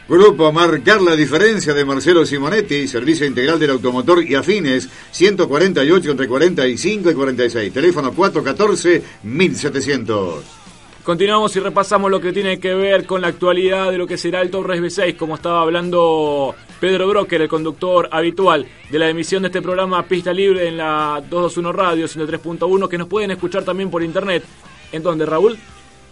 Grupo 0.08 0.52
Marcar 0.52 1.00
la 1.00 1.14
diferencia 1.14 1.72
de 1.72 1.84
Marcelo 1.84 2.26
Simonetti, 2.26 2.88
servicio 2.88 3.24
integral 3.24 3.58
del 3.58 3.70
automotor 3.70 4.24
y 4.24 4.34
afines, 4.34 4.88
148 5.12 6.10
entre 6.10 6.26
45 6.26 7.10
y 7.10 7.14
46, 7.14 7.72
teléfono 7.72 8.12
414 8.12 9.02
1700. 9.22 10.62
Continuamos 11.04 11.54
y 11.56 11.60
repasamos 11.60 12.10
lo 12.10 12.20
que 12.20 12.32
tiene 12.32 12.60
que 12.60 12.74
ver 12.74 13.06
con 13.06 13.20
la 13.20 13.28
actualidad 13.28 13.90
de 13.90 13.98
lo 13.98 14.06
que 14.06 14.16
será 14.16 14.40
el 14.40 14.52
Race 14.52 14.80
B6, 14.80 15.16
como 15.16 15.34
estaba 15.34 15.62
hablando 15.62 16.54
Pedro 16.80 17.08
Brocker, 17.08 17.42
el 17.42 17.48
conductor 17.48 18.08
habitual 18.12 18.66
de 18.88 18.98
la 18.98 19.08
emisión 19.08 19.42
de 19.42 19.48
este 19.48 19.62
programa 19.62 20.04
Pista 20.04 20.32
Libre 20.32 20.68
en 20.68 20.76
la 20.76 21.22
221 21.28 21.72
Radio 21.72 22.06
103.1, 22.06 22.88
que 22.88 22.98
nos 22.98 23.08
pueden 23.08 23.32
escuchar 23.32 23.64
también 23.64 23.90
por 23.90 24.02
internet. 24.02 24.44
¿En 24.92 25.02
dónde, 25.02 25.26
Raúl? 25.26 25.58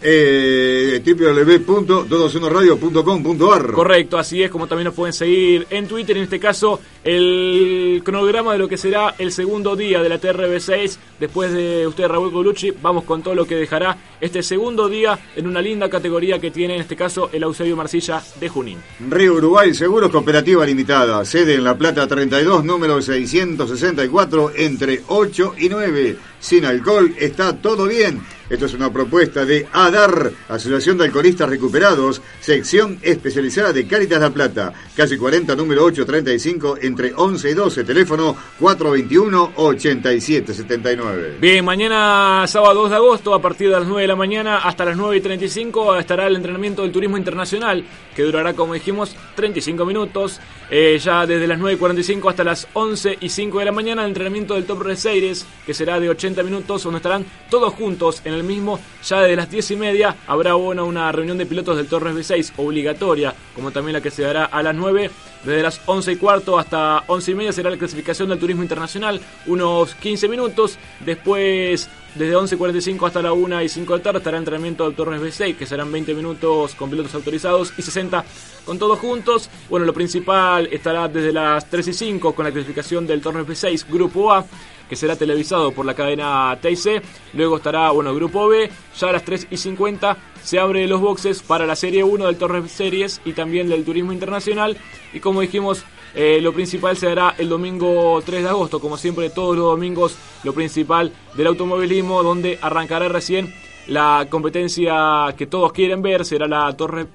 Eh, 0.01 1.01
www.221radio.com.ar 1.05 3.71
Correcto, 3.71 4.17
así 4.17 4.43
es 4.43 4.49
como 4.49 4.67
también 4.67 4.85
nos 4.85 4.95
pueden 4.95 5.13
seguir 5.13 5.67
en 5.69 5.87
Twitter, 5.87 6.17
en 6.17 6.23
este 6.23 6.39
caso 6.39 6.79
el 7.03 8.01
cronograma 8.03 8.53
de 8.53 8.59
lo 8.59 8.67
que 8.67 8.77
será 8.77 9.15
el 9.17 9.31
segundo 9.31 9.75
día 9.75 10.03
de 10.03 10.09
la 10.09 10.21
TRB6, 10.21 10.97
después 11.19 11.51
de 11.53 11.87
usted 11.87 12.07
Raúl 12.07 12.31
Colucci, 12.31 12.71
vamos 12.81 13.03
con 13.03 13.23
todo 13.23 13.35
lo 13.35 13.45
que 13.45 13.55
dejará 13.55 13.97
este 14.19 14.41
segundo 14.43 14.87
día 14.87 15.17
en 15.35 15.47
una 15.47 15.61
linda 15.61 15.89
categoría 15.89 16.39
que 16.39 16.51
tiene 16.51 16.75
en 16.75 16.81
este 16.81 16.95
caso 16.95 17.29
el 17.33 17.43
Eusebio 17.43 17.75
Marcilla 17.75 18.21
de 18.39 18.49
Junín. 18.49 18.77
Río 19.09 19.33
Uruguay 19.35 19.73
Seguros 19.73 20.11
Cooperativa 20.11 20.65
Limitada, 20.65 21.25
sede 21.25 21.55
en 21.55 21.63
La 21.63 21.77
Plata 21.77 22.07
32, 22.07 22.63
número 22.63 23.01
664, 23.01 24.51
entre 24.55 25.01
8 25.07 25.55
y 25.57 25.69
9. 25.69 26.17
Sin 26.39 26.65
alcohol 26.65 27.15
está 27.19 27.57
todo 27.57 27.87
bien. 27.87 28.21
Esto 28.51 28.65
es 28.65 28.73
una 28.73 28.91
propuesta 28.91 29.45
de 29.45 29.65
ADAR, 29.71 30.33
Asociación 30.49 30.97
de 30.97 31.05
Alcoholistas 31.05 31.47
Recuperados, 31.47 32.21
sección 32.41 32.99
especializada 33.01 33.71
de 33.71 33.87
Caritas 33.87 34.19
La 34.19 34.29
Plata, 34.29 34.73
calle 34.93 35.17
40, 35.17 35.55
número 35.55 35.85
835, 35.85 36.79
entre 36.81 37.13
11 37.15 37.49
y 37.49 37.53
12, 37.53 37.85
teléfono 37.85 38.35
421-8779. 38.59 41.39
Bien, 41.39 41.63
mañana 41.63 42.43
sábado 42.45 42.81
2 42.81 42.89
de 42.89 42.95
agosto, 42.97 43.33
a 43.33 43.41
partir 43.41 43.69
de 43.69 43.79
las 43.79 43.87
9 43.87 44.01
de 44.01 44.07
la 44.09 44.17
mañana 44.17 44.57
hasta 44.57 44.83
las 44.83 44.97
9 44.97 45.15
y 45.15 45.21
35, 45.21 45.95
estará 45.95 46.27
el 46.27 46.35
entrenamiento 46.35 46.81
del 46.81 46.91
turismo 46.91 47.15
internacional, 47.15 47.85
que 48.13 48.23
durará, 48.23 48.53
como 48.53 48.73
dijimos, 48.73 49.15
35 49.35 49.85
minutos. 49.85 50.41
Eh, 50.73 50.97
ya 51.03 51.25
desde 51.25 51.47
las 51.47 51.59
9 51.59 51.75
y 51.75 51.77
45 51.77 52.29
hasta 52.29 52.45
las 52.45 52.65
11 52.73 53.17
y 53.19 53.29
5 53.29 53.59
de 53.59 53.65
la 53.65 53.73
mañana, 53.73 54.03
el 54.03 54.09
entrenamiento 54.09 54.55
del 54.55 54.65
Top 54.65 54.81
Reseires, 54.81 55.45
que 55.65 55.73
será 55.73 55.99
de 55.99 56.09
80 56.09 56.43
minutos, 56.43 56.83
donde 56.83 56.97
estarán 56.97 57.25
todos 57.49 57.73
juntos 57.73 58.21
en 58.23 58.33
el 58.33 58.40
mismo. 58.43 58.79
Ya 59.03 59.21
desde 59.21 59.35
las 59.35 59.49
10 59.49 59.71
y 59.71 59.75
media 59.75 60.15
habrá 60.27 60.53
bueno, 60.53 60.85
una 60.85 61.11
reunión 61.11 61.37
de 61.37 61.45
pilotos 61.45 61.77
del 61.77 61.87
Torres 61.87 62.15
B6 62.15 62.53
obligatoria, 62.57 63.33
como 63.55 63.71
también 63.71 63.93
la 63.93 64.01
que 64.01 64.11
se 64.11 64.23
dará 64.23 64.45
a 64.45 64.61
las 64.63 64.75
9. 64.75 65.09
Desde 65.43 65.63
las 65.63 65.81
11 65.85 66.11
y 66.11 66.15
cuarto 66.17 66.59
hasta 66.59 67.03
11 67.07 67.31
y 67.31 67.35
media 67.35 67.51
será 67.51 67.71
la 67.71 67.77
clasificación 67.77 68.29
del 68.29 68.37
turismo 68.39 68.61
internacional, 68.61 69.19
unos 69.47 69.95
15 69.95 70.27
minutos. 70.27 70.77
Después, 70.99 71.89
desde 72.15 72.35
11.45 72.35 73.07
hasta 73.07 73.21
la 73.21 73.33
1 73.33 73.63
y 73.63 73.69
5 73.69 73.93
de 73.93 73.99
tarde, 73.99 74.17
estará 74.19 74.37
el 74.37 74.41
entrenamiento 74.41 74.85
del 74.85 74.95
Torres 74.95 75.21
B6, 75.21 75.55
que 75.55 75.65
serán 75.65 75.91
20 75.91 76.13
minutos 76.13 76.75
con 76.75 76.89
pilotos 76.89 77.15
autorizados 77.15 77.73
y 77.77 77.81
60 77.81 78.25
con 78.65 78.77
todos 78.77 78.99
juntos. 78.99 79.49
Bueno, 79.69 79.85
lo 79.85 79.93
principal 79.93 80.67
estará 80.71 81.07
desde 81.07 81.31
las 81.31 81.69
3 81.69 81.87
y 81.87 81.93
5 81.93 82.35
con 82.35 82.45
la 82.45 82.51
clasificación 82.51 83.07
del 83.07 83.21
Torres 83.21 83.47
B6 83.47 83.85
Grupo 83.89 84.31
A 84.31 84.45
que 84.91 84.97
será 84.97 85.15
televisado 85.15 85.71
por 85.71 85.85
la 85.85 85.93
cadena 85.93 86.59
TIC. 86.61 87.01
Luego 87.31 87.55
estará, 87.55 87.91
bueno, 87.91 88.13
Grupo 88.13 88.49
B. 88.49 88.69
Ya 88.99 89.07
a 89.07 89.13
las 89.13 89.23
3 89.23 89.47
y 89.49 89.55
50 89.55 90.17
se 90.43 90.59
abre 90.59 90.85
los 90.85 90.99
boxes 90.99 91.41
para 91.41 91.65
la 91.65 91.77
Serie 91.77 92.03
1 92.03 92.25
del 92.25 92.35
Torres 92.35 92.69
Series 92.69 93.21
y 93.23 93.31
también 93.31 93.69
del 93.69 93.85
Turismo 93.85 94.11
Internacional. 94.11 94.75
Y 95.13 95.21
como 95.21 95.39
dijimos, 95.39 95.85
eh, 96.13 96.39
lo 96.41 96.53
principal 96.53 96.97
se 96.97 97.07
dará 97.07 97.35
el 97.37 97.49
domingo 97.49 98.21
3 98.25 98.43
de 98.43 98.49
agosto, 98.49 98.79
como 98.79 98.97
siempre 98.97 99.29
todos 99.29 99.55
los 99.55 99.65
domingos, 99.65 100.15
lo 100.43 100.53
principal 100.53 101.13
del 101.35 101.47
automovilismo, 101.47 102.23
donde 102.23 102.59
arrancará 102.61 103.07
recién 103.07 103.53
la 103.87 104.27
competencia 104.29 105.33
que 105.37 105.47
todos 105.47 105.71
quieren 105.73 106.01
ver, 106.01 106.25
será 106.25 106.47
la 106.47 106.75
Torre, 106.77 107.07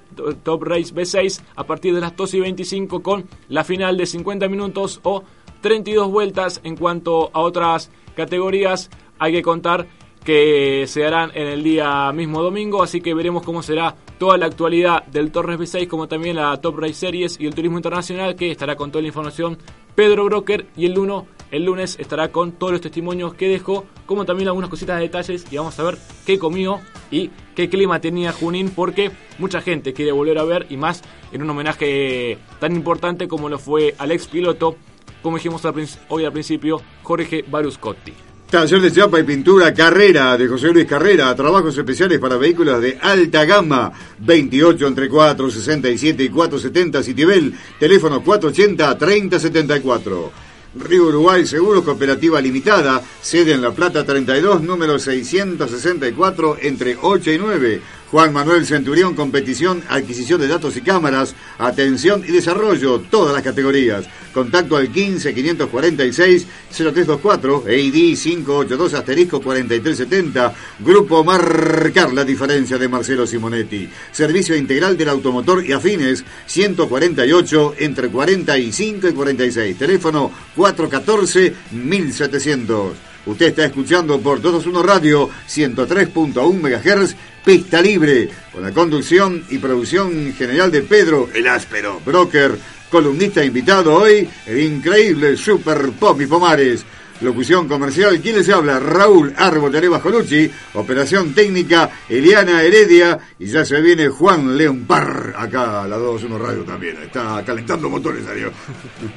Top 0.42 0.62
Race 0.62 0.94
B6 0.94 1.40
a 1.54 1.64
partir 1.64 1.94
de 1.94 2.00
las 2.00 2.16
2 2.16 2.34
y 2.34 2.40
25 2.40 3.02
con 3.02 3.26
la 3.48 3.64
final 3.64 3.96
de 3.96 4.06
50 4.06 4.48
minutos 4.48 5.00
o 5.02 5.22
32 5.60 6.10
vueltas. 6.10 6.60
En 6.64 6.76
cuanto 6.76 7.30
a 7.32 7.40
otras 7.40 7.90
categorías, 8.14 8.90
hay 9.18 9.32
que 9.32 9.42
contar 9.42 9.86
que 10.26 10.86
se 10.88 11.06
harán 11.06 11.30
en 11.34 11.46
el 11.46 11.62
día 11.62 12.10
mismo 12.12 12.42
domingo, 12.42 12.82
así 12.82 13.00
que 13.00 13.14
veremos 13.14 13.44
cómo 13.44 13.62
será 13.62 13.94
toda 14.18 14.36
la 14.36 14.46
actualidad 14.46 15.04
del 15.06 15.30
Torres 15.30 15.56
B6, 15.58 15.86
como 15.86 16.08
también 16.08 16.34
la 16.34 16.60
Top 16.60 16.78
Race 16.78 16.94
Series 16.94 17.38
y 17.38 17.46
el 17.46 17.54
Turismo 17.54 17.78
Internacional, 17.78 18.34
que 18.34 18.50
estará 18.50 18.74
con 18.74 18.90
toda 18.90 19.02
la 19.02 19.08
información 19.08 19.56
Pedro 19.94 20.24
Broker 20.24 20.66
y 20.76 20.86
el 20.86 20.94
lunes, 20.94 21.22
el 21.52 21.64
lunes 21.64 21.96
estará 22.00 22.32
con 22.32 22.50
todos 22.50 22.72
los 22.72 22.80
testimonios 22.80 23.34
que 23.34 23.48
dejó, 23.48 23.86
como 24.04 24.24
también 24.24 24.48
algunas 24.48 24.68
cositas 24.68 24.96
de 24.96 25.02
detalles 25.02 25.46
y 25.48 25.56
vamos 25.56 25.78
a 25.78 25.84
ver 25.84 25.96
qué 26.26 26.40
comió 26.40 26.80
y 27.12 27.30
qué 27.54 27.68
clima 27.68 28.00
tenía 28.00 28.32
Junín, 28.32 28.70
porque 28.74 29.12
mucha 29.38 29.60
gente 29.60 29.92
quiere 29.92 30.10
volver 30.10 30.38
a 30.38 30.44
ver 30.44 30.66
y 30.68 30.76
más 30.76 31.02
en 31.30 31.40
un 31.40 31.50
homenaje 31.50 32.36
tan 32.58 32.74
importante 32.74 33.28
como 33.28 33.48
lo 33.48 33.60
fue 33.60 33.94
al 33.96 34.10
ex 34.10 34.26
piloto 34.26 34.76
como 35.22 35.36
dijimos 35.36 35.62
hoy 36.08 36.24
al 36.24 36.32
principio, 36.32 36.80
Jorge 37.02 37.44
Baruscotti. 37.48 38.12
Taller 38.50 38.80
de 38.80 38.92
chapa 38.92 39.18
y 39.18 39.24
pintura 39.24 39.74
Carrera 39.74 40.38
de 40.38 40.46
José 40.46 40.68
Luis 40.68 40.86
Carrera. 40.86 41.34
Trabajos 41.34 41.76
especiales 41.76 42.20
para 42.20 42.36
vehículos 42.36 42.80
de 42.80 42.96
alta 43.02 43.44
gama. 43.44 43.90
28 44.20 44.86
entre 44.86 45.08
4, 45.08 45.50
67 45.50 46.22
y 46.22 46.28
470 46.28 47.02
Citibel. 47.02 47.52
Teléfono 47.80 48.22
480 48.22 48.96
3074. 48.96 50.32
Río 50.76 51.06
Uruguay 51.06 51.44
Seguros 51.44 51.82
Cooperativa 51.82 52.40
Limitada. 52.40 53.02
Sede 53.20 53.52
en 53.52 53.62
La 53.62 53.72
Plata 53.72 54.04
32, 54.04 54.62
número 54.62 54.96
664 55.00 56.58
entre 56.62 56.96
8 57.02 57.32
y 57.32 57.38
9. 57.38 57.80
Juan 58.10 58.32
Manuel 58.32 58.64
Centurión, 58.66 59.14
competición, 59.14 59.82
adquisición 59.88 60.40
de 60.40 60.48
datos 60.48 60.76
y 60.76 60.80
cámaras, 60.80 61.34
atención 61.58 62.22
y 62.26 62.32
desarrollo, 62.32 63.00
todas 63.10 63.34
las 63.34 63.42
categorías. 63.42 64.06
Contacto 64.32 64.76
al 64.76 64.90
15 64.92 65.34
546 65.34 66.46
0324, 66.70 67.68
EID 67.68 68.16
582 68.16 68.94
asterisco 68.94 69.40
4370, 69.40 70.54
Grupo 70.80 71.24
Marcar 71.24 72.12
la 72.12 72.24
diferencia 72.24 72.78
de 72.78 72.88
Marcelo 72.88 73.26
Simonetti. 73.26 73.88
Servicio 74.12 74.56
integral 74.56 74.96
del 74.96 75.08
automotor 75.08 75.64
y 75.64 75.72
afines 75.72 76.24
148 76.46 77.74
entre 77.78 78.08
45 78.08 79.08
y 79.08 79.12
46. 79.12 79.78
Teléfono 79.78 80.30
414 80.54 81.54
1700. 81.72 82.96
Usted 83.26 83.46
está 83.46 83.64
escuchando 83.64 84.20
por 84.20 84.40
Todos 84.40 84.66
Uno 84.66 84.84
Radio 84.84 85.28
103.1 85.48 86.54
MHz, 86.54 87.16
pista 87.46 87.80
libre, 87.80 88.28
con 88.52 88.60
la 88.60 88.72
conducción 88.72 89.44
y 89.50 89.58
producción 89.58 90.34
general 90.34 90.68
de 90.72 90.82
Pedro 90.82 91.28
el 91.32 91.46
Áspero, 91.46 92.00
broker, 92.04 92.58
columnista 92.90 93.44
invitado 93.44 93.94
hoy, 93.94 94.28
el 94.46 94.58
increíble 94.58 95.36
Super 95.36 95.92
Pomi 95.92 96.26
Pomares. 96.26 96.84
Locución 97.20 97.68
comercial, 97.68 98.20
¿quién 98.20 98.36
les 98.36 98.48
habla? 98.50 98.80
Raúl 98.80 99.32
Árbol 99.36 99.70
de 99.70 99.88
Colucci, 99.88 100.50
operación 100.74 101.34
técnica, 101.34 101.88
Eliana 102.08 102.62
Heredia, 102.62 103.16
y 103.38 103.46
ya 103.46 103.64
se 103.64 103.80
viene 103.80 104.08
Juan 104.08 104.56
León 104.58 104.84
Par, 104.84 105.32
acá 105.38 105.84
a 105.84 105.88
la 105.88 105.98
21 105.98 106.38
Radio 106.38 106.64
también, 106.64 106.98
está 107.00 107.44
calentando 107.46 107.88
motores, 107.88 108.26
adiós. 108.26 108.52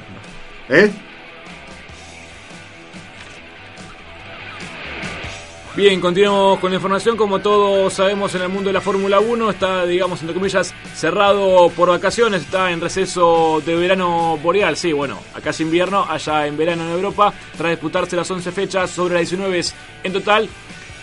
¿Eh? 0.68 1.09
Bien, 5.76 6.00
continuamos 6.00 6.58
con 6.58 6.72
la 6.72 6.76
información. 6.78 7.16
Como 7.16 7.38
todos 7.38 7.92
sabemos 7.92 8.34
en 8.34 8.42
el 8.42 8.48
mundo 8.48 8.70
de 8.70 8.72
la 8.72 8.80
Fórmula 8.80 9.20
1, 9.20 9.50
está, 9.50 9.86
digamos, 9.86 10.20
entre 10.20 10.34
comillas, 10.34 10.74
cerrado 10.96 11.70
por 11.70 11.90
vacaciones, 11.90 12.42
está 12.42 12.72
en 12.72 12.80
receso 12.80 13.62
de 13.64 13.76
verano 13.76 14.36
boreal. 14.42 14.76
Sí, 14.76 14.92
bueno, 14.92 15.20
acá 15.32 15.50
es 15.50 15.60
invierno, 15.60 16.04
allá 16.08 16.48
en 16.48 16.56
verano 16.56 16.82
en 16.82 16.90
Europa, 16.90 17.32
tras 17.56 17.70
disputarse 17.70 18.16
las 18.16 18.28
11 18.28 18.50
fechas 18.50 18.90
sobre 18.90 19.14
las 19.14 19.30
19 19.30 19.64
en 20.02 20.12
total. 20.12 20.48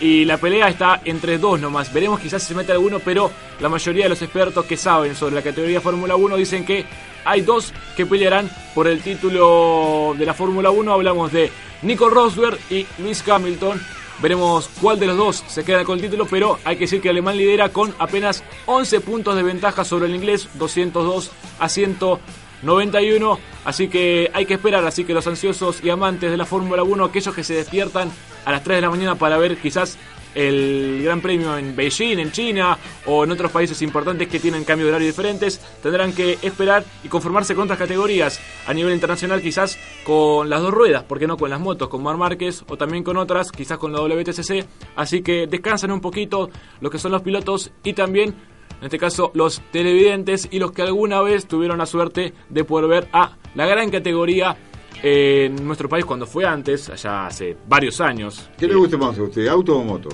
Y 0.01 0.26
la 0.26 0.38
pelea 0.38 0.68
está 0.68 0.99
entre 1.05 1.38
dos 1.38 1.61
nomás. 1.61 1.93
Veremos 1.93 2.20
quizás 2.20 2.41
si 2.41 2.49
se 2.49 2.55
mete 2.55 2.74
alguno, 2.74 2.99
pero 2.99 3.32
la 3.61 3.70
mayoría 3.70 4.03
de 4.03 4.09
los 4.09 4.22
expertos 4.22 4.65
que 4.65 4.76
saben 4.76 5.15
sobre 5.15 5.36
la 5.36 5.41
categoría 5.41 5.80
Fórmula 5.80 6.18
1 6.18 6.36
dicen 6.36 6.65
que 6.65 6.86
hay 7.24 7.39
dos 7.39 7.74
que 7.95 8.05
pelearán 8.05 8.49
por 8.76 8.89
el 8.89 8.99
título 8.99 10.13
de 10.18 10.26
la 10.26 10.34
Fórmula 10.34 10.72
1. 10.72 10.91
Hablamos 10.91 11.32
de 11.32 11.51
Nico 11.84 12.09
Rosberg 12.09 12.59
y 12.70 12.86
Lewis 12.99 13.28
Hamilton 13.28 13.82
Veremos 14.22 14.70
cuál 14.82 14.99
de 14.99 15.05
los 15.05 15.18
dos 15.18 15.43
se 15.47 15.63
queda 15.63 15.84
con 15.84 15.97
el 15.97 16.01
título, 16.01 16.26
pero 16.26 16.57
hay 16.63 16.76
que 16.76 16.86
decir 16.86 17.01
que 17.01 17.09
alemán 17.09 17.38
lidera 17.38 17.70
con 17.70 17.93
apenas 17.99 18.43
11 18.65 18.99
puntos 19.01 19.36
de 19.36 19.43
ventaja 19.43 19.86
sobre 19.86 20.07
el 20.07 20.15
inglés, 20.15 20.49
202 20.55 21.32
a 21.59 21.70
191. 21.70 23.39
Así 23.63 23.89
que 23.89 24.32
hay 24.34 24.45
que 24.47 24.55
esperar, 24.55 24.86
así 24.86 25.03
que 25.03 25.13
los 25.13 25.28
ansiosos 25.28 25.84
y 25.84 25.91
amantes 25.91 26.32
de 26.32 26.38
la 26.38 26.45
Fórmula 26.45 26.82
1, 26.82 27.05
aquellos 27.05 27.36
que 27.36 27.43
se 27.43 27.53
despiertan 27.53 28.11
a 28.45 28.51
las 28.51 28.63
3 28.63 28.78
de 28.78 28.82
la 28.82 28.89
mañana 28.89 29.15
para 29.15 29.38
ver 29.38 29.57
quizás 29.57 29.97
el 30.38 31.01
Gran 31.03 31.19
Premio 31.19 31.57
en 31.57 31.75
Beijing, 31.75 32.19
en 32.19 32.31
China 32.31 32.77
o 33.07 33.23
en 33.23 33.31
otros 33.31 33.51
países 33.51 33.81
importantes 33.81 34.27
que 34.27 34.39
tienen 34.39 34.63
cambio 34.63 34.85
de 34.85 34.91
horario 34.91 35.07
diferentes, 35.07 35.59
tendrán 35.81 36.13
que 36.13 36.38
esperar 36.43 36.85
y 37.03 37.07
conformarse 37.07 37.55
con 37.55 37.63
otras 37.63 37.79
categorías 37.79 38.39
a 38.67 38.73
nivel 38.73 38.93
internacional, 38.93 39.41
quizás 39.41 39.79
con 40.03 40.47
las 40.47 40.61
dos 40.61 40.71
ruedas, 40.71 41.03
porque 41.03 41.25
no 41.25 41.38
con 41.38 41.49
las 41.49 41.59
motos, 41.59 41.89
con 41.89 42.03
Mar 42.03 42.17
Márquez 42.17 42.63
o 42.67 42.77
también 42.77 43.03
con 43.03 43.17
otras, 43.17 43.51
quizás 43.51 43.79
con 43.79 43.91
la 43.91 43.99
WTCC. 43.99 44.63
Así 44.95 45.23
que 45.23 45.47
descansan 45.47 45.91
un 45.91 46.01
poquito 46.01 46.51
lo 46.81 46.91
que 46.91 46.99
son 46.99 47.11
los 47.11 47.23
pilotos 47.23 47.71
y 47.83 47.93
también 47.93 48.35
en 48.79 48.85
este 48.85 48.99
caso 48.99 49.31
los 49.33 49.61
televidentes 49.71 50.47
y 50.51 50.59
los 50.59 50.71
que 50.71 50.83
alguna 50.83 51.21
vez 51.21 51.47
tuvieron 51.47 51.79
la 51.79 51.88
suerte 51.88 52.33
de 52.49 52.63
poder 52.63 52.88
ver 52.88 53.07
a 53.11 53.35
la 53.55 53.65
gran 53.65 53.89
categoría 53.89 54.55
en 55.03 55.65
nuestro 55.65 55.87
país 55.87 56.05
cuando 56.05 56.25
fue 56.25 56.45
antes, 56.45 56.89
allá 56.89 57.27
hace 57.27 57.55
varios 57.67 58.01
años. 58.01 58.49
¿Qué 58.57 58.67
le 58.67 58.75
gusta 58.75 58.97
más 58.97 59.17
a 59.17 59.23
usted, 59.23 59.47
auto 59.47 59.77
o 59.77 59.83
moto? 59.83 60.09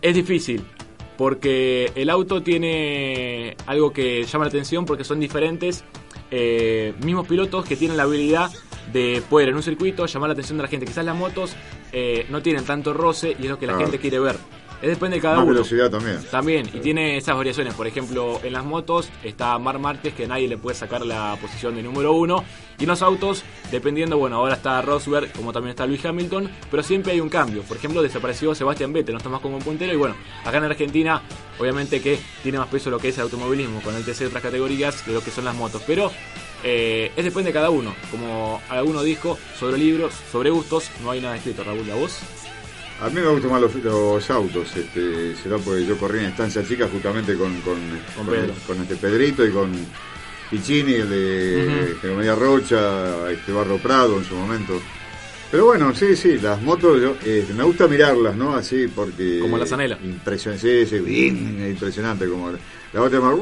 Es 0.00 0.14
difícil, 0.14 0.64
porque 1.16 1.92
el 1.94 2.10
auto 2.10 2.42
tiene 2.42 3.56
algo 3.66 3.92
que 3.92 4.24
llama 4.24 4.44
la 4.44 4.48
atención 4.48 4.84
porque 4.84 5.04
son 5.04 5.20
diferentes 5.20 5.84
eh, 6.30 6.94
mismos 7.02 7.26
pilotos 7.26 7.64
que 7.64 7.76
tienen 7.76 7.96
la 7.96 8.02
habilidad 8.02 8.50
de 8.92 9.22
poder 9.28 9.48
en 9.48 9.56
un 9.56 9.62
circuito 9.62 10.06
llamar 10.06 10.28
la 10.28 10.32
atención 10.32 10.58
de 10.58 10.62
la 10.62 10.68
gente. 10.68 10.86
Quizás 10.86 11.04
las 11.04 11.16
motos 11.16 11.54
eh, 11.92 12.26
no 12.30 12.42
tienen 12.42 12.64
tanto 12.64 12.92
roce 12.92 13.36
y 13.38 13.44
es 13.44 13.50
lo 13.50 13.58
que 13.58 13.66
la 13.66 13.76
gente 13.76 13.98
quiere 13.98 14.18
ver. 14.18 14.36
Es 14.82 14.90
depende 14.90 15.16
de 15.16 15.22
cada 15.22 15.36
Más 15.36 15.44
uno. 15.44 15.54
velocidad 15.54 15.90
también. 15.90 16.22
También, 16.30 16.68
y 16.72 16.78
tiene 16.80 17.16
esas 17.16 17.36
variaciones. 17.36 17.74
Por 17.74 17.86
ejemplo, 17.86 18.38
en 18.42 18.52
las 18.52 18.64
motos 18.64 19.08
está 19.22 19.58
Mar 19.58 19.78
Márquez, 19.78 20.14
que 20.14 20.26
nadie 20.26 20.46
le 20.46 20.58
puede 20.58 20.76
sacar 20.76 21.04
la 21.06 21.36
posición 21.40 21.74
de 21.76 21.82
número 21.82 22.12
uno. 22.12 22.44
Y 22.78 22.82
en 22.82 22.88
los 22.88 23.02
autos, 23.02 23.44
dependiendo, 23.70 24.18
bueno, 24.18 24.36
ahora 24.36 24.54
está 24.54 24.82
Rosberg, 24.82 25.32
como 25.32 25.52
también 25.52 25.70
está 25.70 25.86
Luis 25.86 26.04
Hamilton, 26.04 26.50
pero 26.70 26.82
siempre 26.82 27.12
hay 27.12 27.20
un 27.20 27.28
cambio. 27.28 27.62
Por 27.62 27.76
ejemplo, 27.76 28.02
desapareció 28.02 28.54
Sebastián 28.54 28.92
Vettel, 28.92 29.14
no 29.14 29.18
está 29.18 29.30
más 29.30 29.40
como 29.40 29.56
un 29.56 29.62
puntero. 29.62 29.92
Y 29.92 29.96
bueno, 29.96 30.16
acá 30.44 30.58
en 30.58 30.64
Argentina, 30.64 31.22
obviamente 31.58 32.02
que 32.02 32.18
tiene 32.42 32.58
más 32.58 32.68
peso 32.68 32.90
lo 32.90 32.98
que 32.98 33.08
es 33.08 33.16
el 33.16 33.22
automovilismo, 33.22 33.80
con 33.80 33.94
el 33.94 34.04
TC 34.04 34.18
de 34.20 34.26
otras 34.26 34.42
categorías, 34.42 35.06
de 35.06 35.12
lo 35.14 35.22
que 35.22 35.30
son 35.30 35.44
las 35.44 35.54
motos. 35.54 35.82
Pero 35.86 36.10
eh, 36.64 37.12
es 37.16 37.24
depende 37.24 37.50
de 37.50 37.54
cada 37.54 37.70
uno. 37.70 37.94
Como 38.10 38.60
alguno 38.68 39.02
dijo, 39.02 39.38
sobre 39.58 39.78
libros, 39.78 40.12
sobre 40.32 40.50
gustos, 40.50 40.90
no 41.02 41.10
hay 41.12 41.20
nada 41.20 41.36
escrito. 41.36 41.62
Raúl, 41.64 41.88
¿a 41.90 41.94
vos? 41.94 42.18
A 43.00 43.08
mí 43.08 43.20
me 43.20 43.26
gustan 43.26 43.50
más 43.50 43.60
los, 43.60 43.74
los 43.74 44.30
autos, 44.30 44.76
este, 44.76 45.34
será 45.36 45.58
porque 45.58 45.84
yo 45.84 45.98
corrí 45.98 46.20
en 46.20 46.26
estancia 46.26 46.66
chica 46.66 46.88
justamente 46.90 47.34
con, 47.34 47.60
con, 47.62 47.78
con, 48.16 48.26
Pedro. 48.26 48.54
con 48.66 48.80
este 48.80 48.96
Pedrito 48.96 49.44
y 49.44 49.50
con 49.50 49.72
Piccini, 50.50 50.94
el 50.94 51.10
de. 51.10 51.96
Geromedia 52.00 52.34
Rocha, 52.34 53.30
este 53.30 53.52
Barro 53.52 53.78
Prado 53.78 54.18
en 54.18 54.24
su 54.24 54.34
momento. 54.36 54.80
Pero 55.50 55.66
bueno, 55.66 55.94
sí, 55.94 56.16
sí, 56.16 56.38
las 56.38 56.60
motos 56.62 57.00
yo, 57.00 57.16
eh, 57.24 57.46
me 57.56 57.62
gusta 57.62 57.86
mirarlas, 57.86 58.34
¿no? 58.34 58.54
Así 58.54 58.88
porque... 58.88 59.38
Como 59.40 59.56
la 59.56 59.66
Zanela. 59.66 59.96
Impresionante, 60.02 60.84
sí, 60.84 60.96
sí, 60.96 61.00
bien, 61.00 61.64
impresionante 61.70 62.26
como 62.26 62.50
la 62.92 63.02
otra 63.02 63.20
más, 63.20 63.36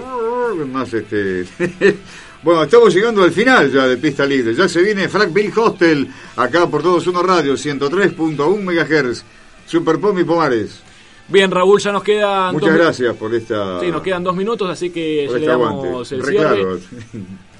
más 0.66 0.92
este... 0.92 1.46
Bueno, 2.42 2.64
estamos 2.64 2.92
llegando 2.92 3.22
al 3.22 3.30
final 3.30 3.70
ya 3.70 3.86
de 3.86 3.96
Pista 3.96 4.26
Libre. 4.26 4.52
Ya 4.52 4.68
se 4.68 4.82
viene 4.82 5.08
Frank 5.08 5.32
Bill 5.32 5.52
Hostel, 5.56 6.08
acá 6.34 6.66
por 6.68 6.82
Todos 6.82 7.06
Uno 7.06 7.22
Radio, 7.22 7.54
103.1 7.54 8.58
MHz. 8.60 9.24
Super 9.66 9.98
Pomi 9.98 10.24
Pomares. 10.24 10.82
Bien, 11.28 11.50
Raúl, 11.50 11.80
ya 11.80 11.92
nos 11.92 12.02
quedan. 12.02 12.52
Muchas 12.52 12.74
gracias 12.74 13.16
por 13.16 13.34
esta... 13.34 13.80
Sí, 13.80 13.90
nos 13.90 14.02
quedan 14.02 14.22
dos 14.22 14.36
minutos, 14.36 14.68
así 14.68 14.90
que 14.90 15.26
ya 15.26 15.32
le 15.32 15.38
este 15.38 15.46
damos 15.46 15.84
aguante. 15.84 16.14
el 16.14 16.22
Re 16.22 16.32
cierre. 16.32 16.60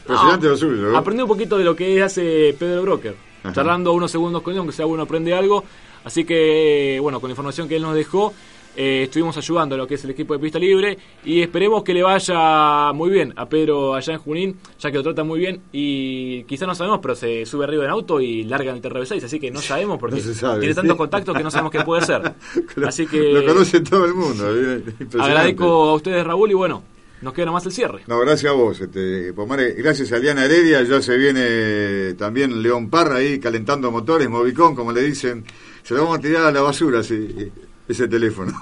Impresionante 0.03 0.49
lo 0.49 0.57
suyo. 0.57 0.83
¿no? 0.91 0.97
Aprendí 0.97 1.23
un 1.23 1.29
poquito 1.29 1.57
de 1.57 1.65
lo 1.65 1.77
que 1.77 2.03
hace 2.03 2.55
Pedro 2.59 2.83
Broker. 2.83 3.15
Ajá. 3.43 3.53
Charlando 3.55 3.93
unos 3.93 4.11
segundos 4.11 4.43
con 4.43 4.53
él, 4.53 4.59
aunque 4.59 4.75
sea 4.75 4.87
uno 4.87 5.05
aprende 5.05 5.33
algo. 5.33 5.65
Así 6.05 6.25
que, 6.25 6.99
bueno, 7.01 7.21
con 7.21 7.29
la 7.29 7.33
información 7.33 7.69
que 7.69 7.77
él 7.77 7.83
nos 7.83 7.95
dejó, 7.95 8.35
eh, 8.77 9.05
estuvimos 9.05 9.37
ayudando 9.37 9.75
a 9.75 9.79
lo 9.79 9.87
que 9.87 9.95
es 9.95 10.05
el 10.05 10.11
equipo 10.11 10.35
de 10.35 10.41
pista 10.41 10.59
libre. 10.59 10.99
Y 11.25 11.41
esperemos 11.43 11.83
que 11.83 11.95
le 11.95 12.03
vaya 12.03 12.93
muy 12.93 13.11
bien 13.11 13.33
a 13.37 13.49
Pedro 13.49 13.95
allá 13.95 14.15
en 14.15 14.19
Junín, 14.19 14.57
ya 14.79 14.91
que 14.91 14.97
lo 14.97 15.03
trata 15.03 15.25
muy 15.25 15.41
bien. 15.41 15.61
Y 15.73 16.45
quizás 16.45 16.67
no 16.67 16.75
sabemos, 16.75 17.01
pero 17.01 17.15
se 17.15 17.45
sube 17.47 17.65
arriba 17.65 17.85
en 17.85 17.91
auto 17.91 18.21
y 18.21 18.45
larga 18.45 18.71
en 18.71 18.77
el 18.77 18.83
TRV6. 18.83 19.25
Así 19.25 19.39
que 19.39 19.51
no 19.51 19.61
sabemos 19.61 19.99
porque 19.99 20.17
No 20.23 20.23
se 20.23 20.35
sabe, 20.35 20.61
tiene 20.61 20.75
sí. 20.75 20.81
tantos 20.81 20.97
contactos 20.97 21.37
que 21.37 21.43
no 21.43 21.51
sabemos 21.51 21.73
qué 21.73 21.81
puede 21.83 22.05
ser. 22.05 22.35
Así 22.87 23.07
que 23.07 23.33
Lo 23.33 23.45
conoce 23.45 23.81
todo 23.81 24.05
el 24.05 24.15
mundo. 24.15 24.45
¿eh? 24.49 24.83
Agradezco 25.19 25.67
a 25.91 25.95
ustedes, 25.95 26.25
Raúl, 26.25 26.51
y 26.51 26.55
bueno, 26.55 26.83
nos 27.23 27.33
queda 27.33 27.47
nomás 27.47 27.65
el 27.67 27.73
cierre. 27.73 28.03
No, 28.07 28.19
gracias 28.21 28.51
a 28.51 28.55
vos, 28.55 28.81
este. 28.81 29.33
Gracias 29.77 30.13
a 30.13 30.19
Liana 30.19 30.45
Heredia. 30.45 30.83
Ya 30.83 31.01
se 31.01 31.17
viene 31.17 32.15
también 32.15 32.63
León 32.63 32.91
Parra 32.91 33.17
ahí 33.17 33.39
calentando 33.39 33.91
motores, 33.91 34.29
Movicón, 34.29 34.75
como 34.75 34.93
le 34.93 35.03
dicen. 35.03 35.45
Se 35.83 35.95
lo 35.95 36.03
vamos 36.03 36.19
a 36.19 36.21
tirar 36.21 36.45
a 36.45 36.53
la 36.53 36.63
basura 36.63 37.03
sí, 37.03 37.51
ese 37.89 38.09
teléfono. 38.09 38.53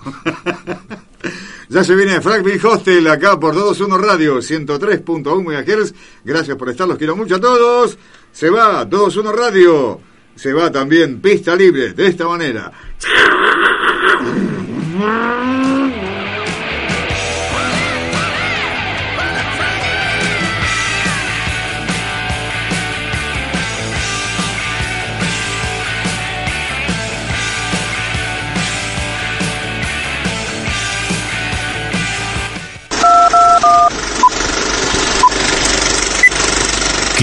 ya 1.68 1.84
se 1.84 1.94
viene 1.94 2.20
Frank 2.20 2.44
Bill 2.44 2.64
Hostel 2.64 3.06
acá 3.08 3.38
por 3.38 3.54
21 3.54 3.98
Radio 3.98 4.38
103.1 4.38 5.42
MHz. 5.42 5.94
Gracias 6.24 6.56
por 6.56 6.68
estar, 6.70 6.88
los 6.88 6.98
quiero 6.98 7.16
mucho 7.16 7.36
a 7.36 7.40
todos. 7.40 7.98
Se 8.32 8.50
va 8.50 8.84
21 8.84 9.32
Radio. 9.32 10.00
Se 10.34 10.52
va 10.52 10.70
también 10.70 11.20
Pista 11.20 11.54
Libre 11.54 11.92
de 11.92 12.06
esta 12.06 12.26
manera. 12.26 12.72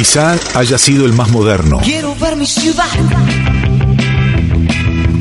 Quizá 0.08 0.38
haya 0.56 0.78
sido 0.78 1.06
el 1.06 1.12
más 1.12 1.30
moderno. 1.32 1.82
Quiero 1.84 2.16
ver 2.16 2.38
mi 2.38 2.46
ciudad 2.46 2.88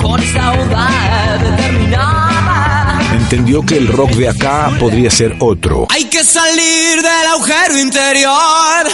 con 0.00 0.22
esa 0.22 0.52
onda 0.52 1.38
determinada. 1.42 3.00
Entendió 3.12 3.66
que 3.66 3.78
el 3.78 3.88
rock 3.88 4.10
de 4.12 4.28
acá 4.28 4.70
podría 4.78 5.10
ser 5.10 5.34
otro. 5.40 5.88
Hay 5.90 6.04
que 6.04 6.22
salir 6.22 7.02
del 7.02 7.26
agujero 7.34 7.80
interior. 7.80 8.86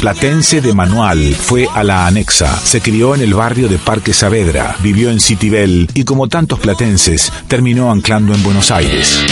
Platense 0.00 0.60
de 0.60 0.74
manual, 0.74 1.36
fue 1.36 1.68
a 1.72 1.84
la 1.84 2.08
anexa, 2.08 2.58
se 2.58 2.80
crió 2.80 3.14
en 3.14 3.20
el 3.20 3.34
barrio 3.34 3.68
de 3.68 3.78
Parque 3.78 4.12
Saavedra, 4.12 4.74
vivió 4.80 5.12
en 5.12 5.20
Citibel 5.20 5.88
y 5.94 6.02
como 6.02 6.26
tantos 6.26 6.58
platenses, 6.58 7.32
terminó 7.46 7.92
anclando 7.92 8.34
en 8.34 8.42
Buenos 8.42 8.72
Aires. 8.72 9.24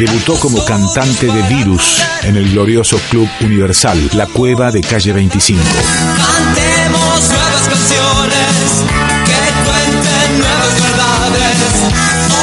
Debutó 0.00 0.34
como 0.36 0.64
cantante 0.64 1.26
de 1.26 1.42
Virus 1.42 2.02
en 2.22 2.34
el 2.36 2.52
glorioso 2.52 2.98
Club 3.10 3.28
Universal, 3.42 3.98
La 4.14 4.24
Cueva 4.24 4.70
de 4.70 4.80
Calle 4.80 5.12
25. 5.12 5.60
Cantemos 5.62 7.28
nuevas 7.28 7.68
canciones 7.68 8.84
que 9.26 9.36
cuenten 9.66 10.38
nuevas 10.38 10.80
verdades. 10.80 11.68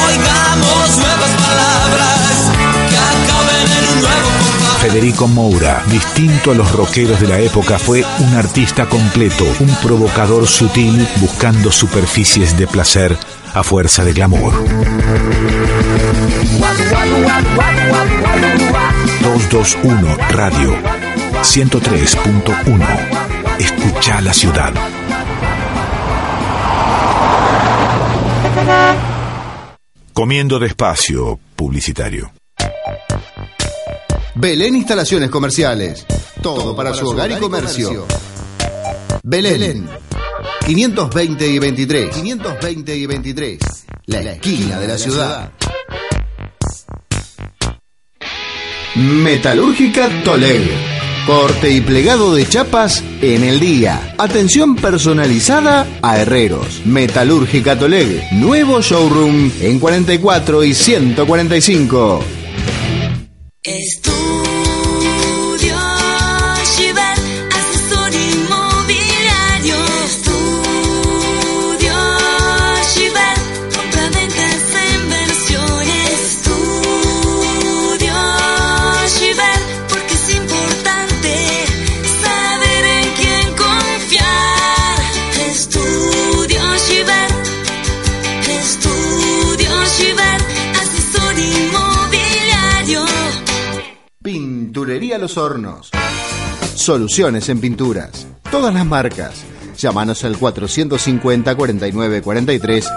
Oigamos 0.06 0.98
nuevas 0.98 1.30
palabras 1.42 2.30
que 2.90 2.96
acaben 2.96 3.66
en 3.76 3.92
un 3.92 4.02
nuevo. 4.02 4.78
Federico 4.80 5.26
Moura, 5.26 5.82
distinto 5.90 6.52
a 6.52 6.54
los 6.54 6.70
rockeros 6.70 7.20
de 7.20 7.26
la 7.26 7.40
época, 7.40 7.80
fue 7.80 8.04
un 8.20 8.36
artista 8.36 8.86
completo, 8.88 9.44
un 9.58 9.74
provocador 9.82 10.46
sutil 10.46 11.08
buscando 11.16 11.72
superficies 11.72 12.56
de 12.56 12.68
placer 12.68 13.18
a 13.52 13.64
fuerza 13.64 14.04
de 14.04 14.12
glamour. 14.12 14.54
221 19.22 20.16
Radio 20.30 20.74
103.1 21.42 23.28
Escucha 23.60 24.20
la 24.20 24.32
ciudad. 24.32 24.72
Comiendo 30.12 30.58
despacio, 30.58 31.38
publicitario. 31.54 32.32
Belén 34.34 34.74
Instalaciones 34.74 35.30
Comerciales. 35.30 36.06
Todo 36.42 36.74
para 36.74 36.92
su 36.92 37.08
hogar 37.08 37.30
y 37.30 37.36
comercio. 37.36 38.04
Belén. 39.22 39.88
520 40.66 41.46
y 41.46 41.58
23. 41.58 42.10
520 42.16 42.96
y 42.96 43.06
23. 43.06 43.58
La 44.06 44.20
esquina 44.32 44.80
de 44.80 44.88
la 44.88 44.98
ciudad. 44.98 45.52
Metalúrgica 48.98 50.08
Toleg. 50.24 50.68
Corte 51.24 51.70
y 51.70 51.80
plegado 51.80 52.34
de 52.34 52.48
chapas 52.48 53.04
en 53.22 53.44
el 53.44 53.60
día. 53.60 54.14
Atención 54.18 54.74
personalizada 54.74 55.86
a 56.02 56.18
herreros. 56.18 56.84
Metalúrgica 56.84 57.78
Toleg. 57.78 58.32
Nuevo 58.32 58.82
showroom 58.82 59.52
en 59.60 59.78
44 59.78 60.64
y 60.64 60.74
145. 60.74 62.24
Estudio 63.62 64.17
Los 95.28 95.36
Hornos. 95.36 95.90
Soluciones 96.74 97.50
en 97.50 97.60
pinturas. 97.60 98.26
Todas 98.50 98.72
las 98.72 98.86
marcas. 98.86 99.44
Llámanos 99.76 100.24
al 100.24 100.38
450 100.38 101.54
49 101.54 102.22
43 102.22 102.88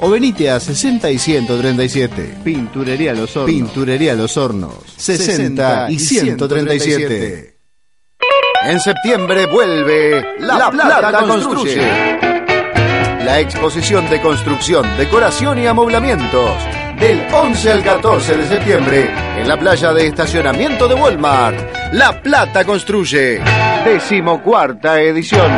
o 0.00 0.10
venite 0.10 0.50
a 0.50 0.60
60 0.60 1.10
y 1.10 1.18
137. 1.18 2.40
Pinturería 2.44 3.14
Los 3.14 3.34
Hornos. 3.34 3.50
Pinturería 3.50 4.12
Los 4.12 4.36
Hornos. 4.36 4.74
60 4.98 5.90
y 5.90 5.98
137. 5.98 7.56
En 8.64 8.80
septiembre 8.80 9.46
vuelve 9.46 10.36
La, 10.40 10.70
Plata, 10.70 11.26
construye. 11.26 12.18
La 13.24 13.40
exposición 13.40 14.10
de 14.10 14.20
construcción, 14.20 14.86
decoración 14.98 15.58
y 15.58 15.66
amoblamientos. 15.66 16.52
Del 17.00 17.32
11 17.32 17.72
al 17.72 17.84
14 17.84 18.36
de 18.36 18.48
septiembre 18.48 19.08
en 19.36 19.46
la 19.46 19.56
playa 19.56 19.92
de 19.92 20.08
estacionamiento 20.08 20.88
de 20.88 20.94
Walmart. 20.96 21.56
La 21.92 22.20
Plata 22.20 22.64
construye. 22.64 23.40
Decimocuarta 23.84 25.00
edición. 25.00 25.48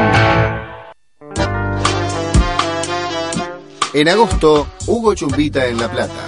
En 3.95 4.09
agosto, 4.09 4.67
Hugo 4.87 5.15
Chumbita 5.15 5.65
en 5.65 5.79
La 5.79 5.91
Plata. 5.91 6.27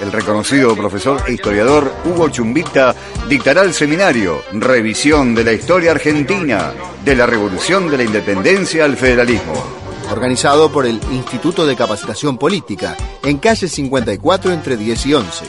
El 0.00 0.10
reconocido 0.10 0.74
profesor 0.74 1.22
e 1.28 1.34
historiador 1.34 1.92
Hugo 2.04 2.28
Chumbita 2.28 2.92
dictará 3.28 3.62
el 3.62 3.72
seminario 3.72 4.42
Revisión 4.52 5.34
de 5.36 5.44
la 5.44 5.52
Historia 5.52 5.92
Argentina, 5.92 6.72
de 7.04 7.14
la 7.14 7.26
Revolución 7.26 7.88
de 7.88 7.98
la 7.98 8.02
Independencia 8.02 8.84
al 8.84 8.96
Federalismo. 8.96 9.83
Organizado 10.10 10.70
por 10.70 10.86
el 10.86 11.00
Instituto 11.10 11.66
de 11.66 11.76
Capacitación 11.76 12.38
Política, 12.38 12.96
en 13.22 13.38
calle 13.38 13.68
54 13.68 14.52
entre 14.52 14.76
10 14.76 15.06
y 15.06 15.14
11. 15.14 15.44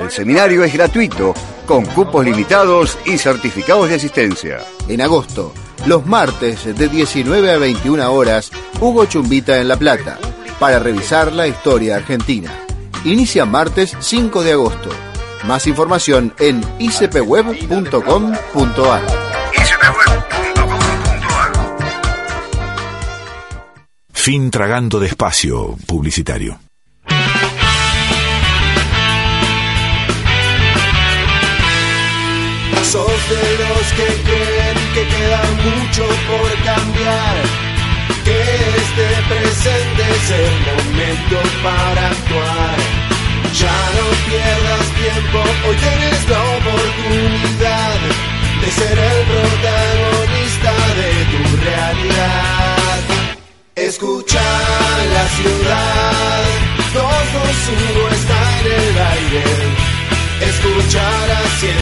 El 0.00 0.10
seminario 0.10 0.64
es 0.64 0.72
gratuito, 0.72 1.34
con 1.66 1.84
cupos 1.84 2.24
limitados 2.24 2.96
y 3.04 3.18
certificados 3.18 3.88
de 3.88 3.96
asistencia. 3.96 4.60
En 4.88 5.00
agosto, 5.00 5.52
los 5.86 6.06
martes 6.06 6.76
de 6.76 6.88
19 6.88 7.52
a 7.52 7.58
21 7.58 8.12
horas, 8.12 8.50
Hugo 8.80 9.06
Chumbita 9.06 9.58
en 9.58 9.68
La 9.68 9.76
Plata, 9.76 10.18
para 10.58 10.78
revisar 10.78 11.32
la 11.32 11.48
historia 11.48 11.96
argentina. 11.96 12.52
Inicia 13.04 13.44
martes 13.44 13.96
5 13.98 14.42
de 14.42 14.52
agosto. 14.52 14.90
Más 15.44 15.66
información 15.66 16.32
en 16.38 16.62
icpweb.com.ar. 16.78 19.27
Fin 24.28 24.50
tragando 24.50 25.00
despacio, 25.00 25.74
publicitario. 25.86 26.60
Sos 32.82 33.20
de 33.32 33.46
los 33.62 33.86
que 33.96 34.08
creen 34.28 34.78
que 34.92 35.04
queda 35.14 35.42
mucho 35.64 36.04
por 36.28 36.48
cambiar. 36.62 37.36
Que 38.26 38.38
este 38.82 39.06
presente 39.32 40.02
es 40.16 40.30
el 40.42 40.54
momento 40.68 41.36
para 41.62 42.08
actuar. 42.08 42.76
Ya 43.54 43.78
no 43.96 44.06
pierdas 44.28 44.86
tiempo, 45.04 45.38
hoy 45.66 45.76
tienes 45.76 46.28
la 46.28 46.42
oportunidad 46.58 47.98
de 48.60 48.68
ser 48.72 48.98
el 48.98 49.20
protagonista 49.32 50.72
de 51.00 51.10
tu 51.32 51.56
realidad. 51.64 52.77
Escucha 53.86 54.40
la 55.14 55.28
ciudad, 55.28 56.44
todo 56.92 57.18
su 57.64 57.72
está 58.14 58.40
en 58.60 58.66
el 58.66 58.98
aire. 58.98 59.44
Escuchar 60.40 61.30
así. 61.30 61.74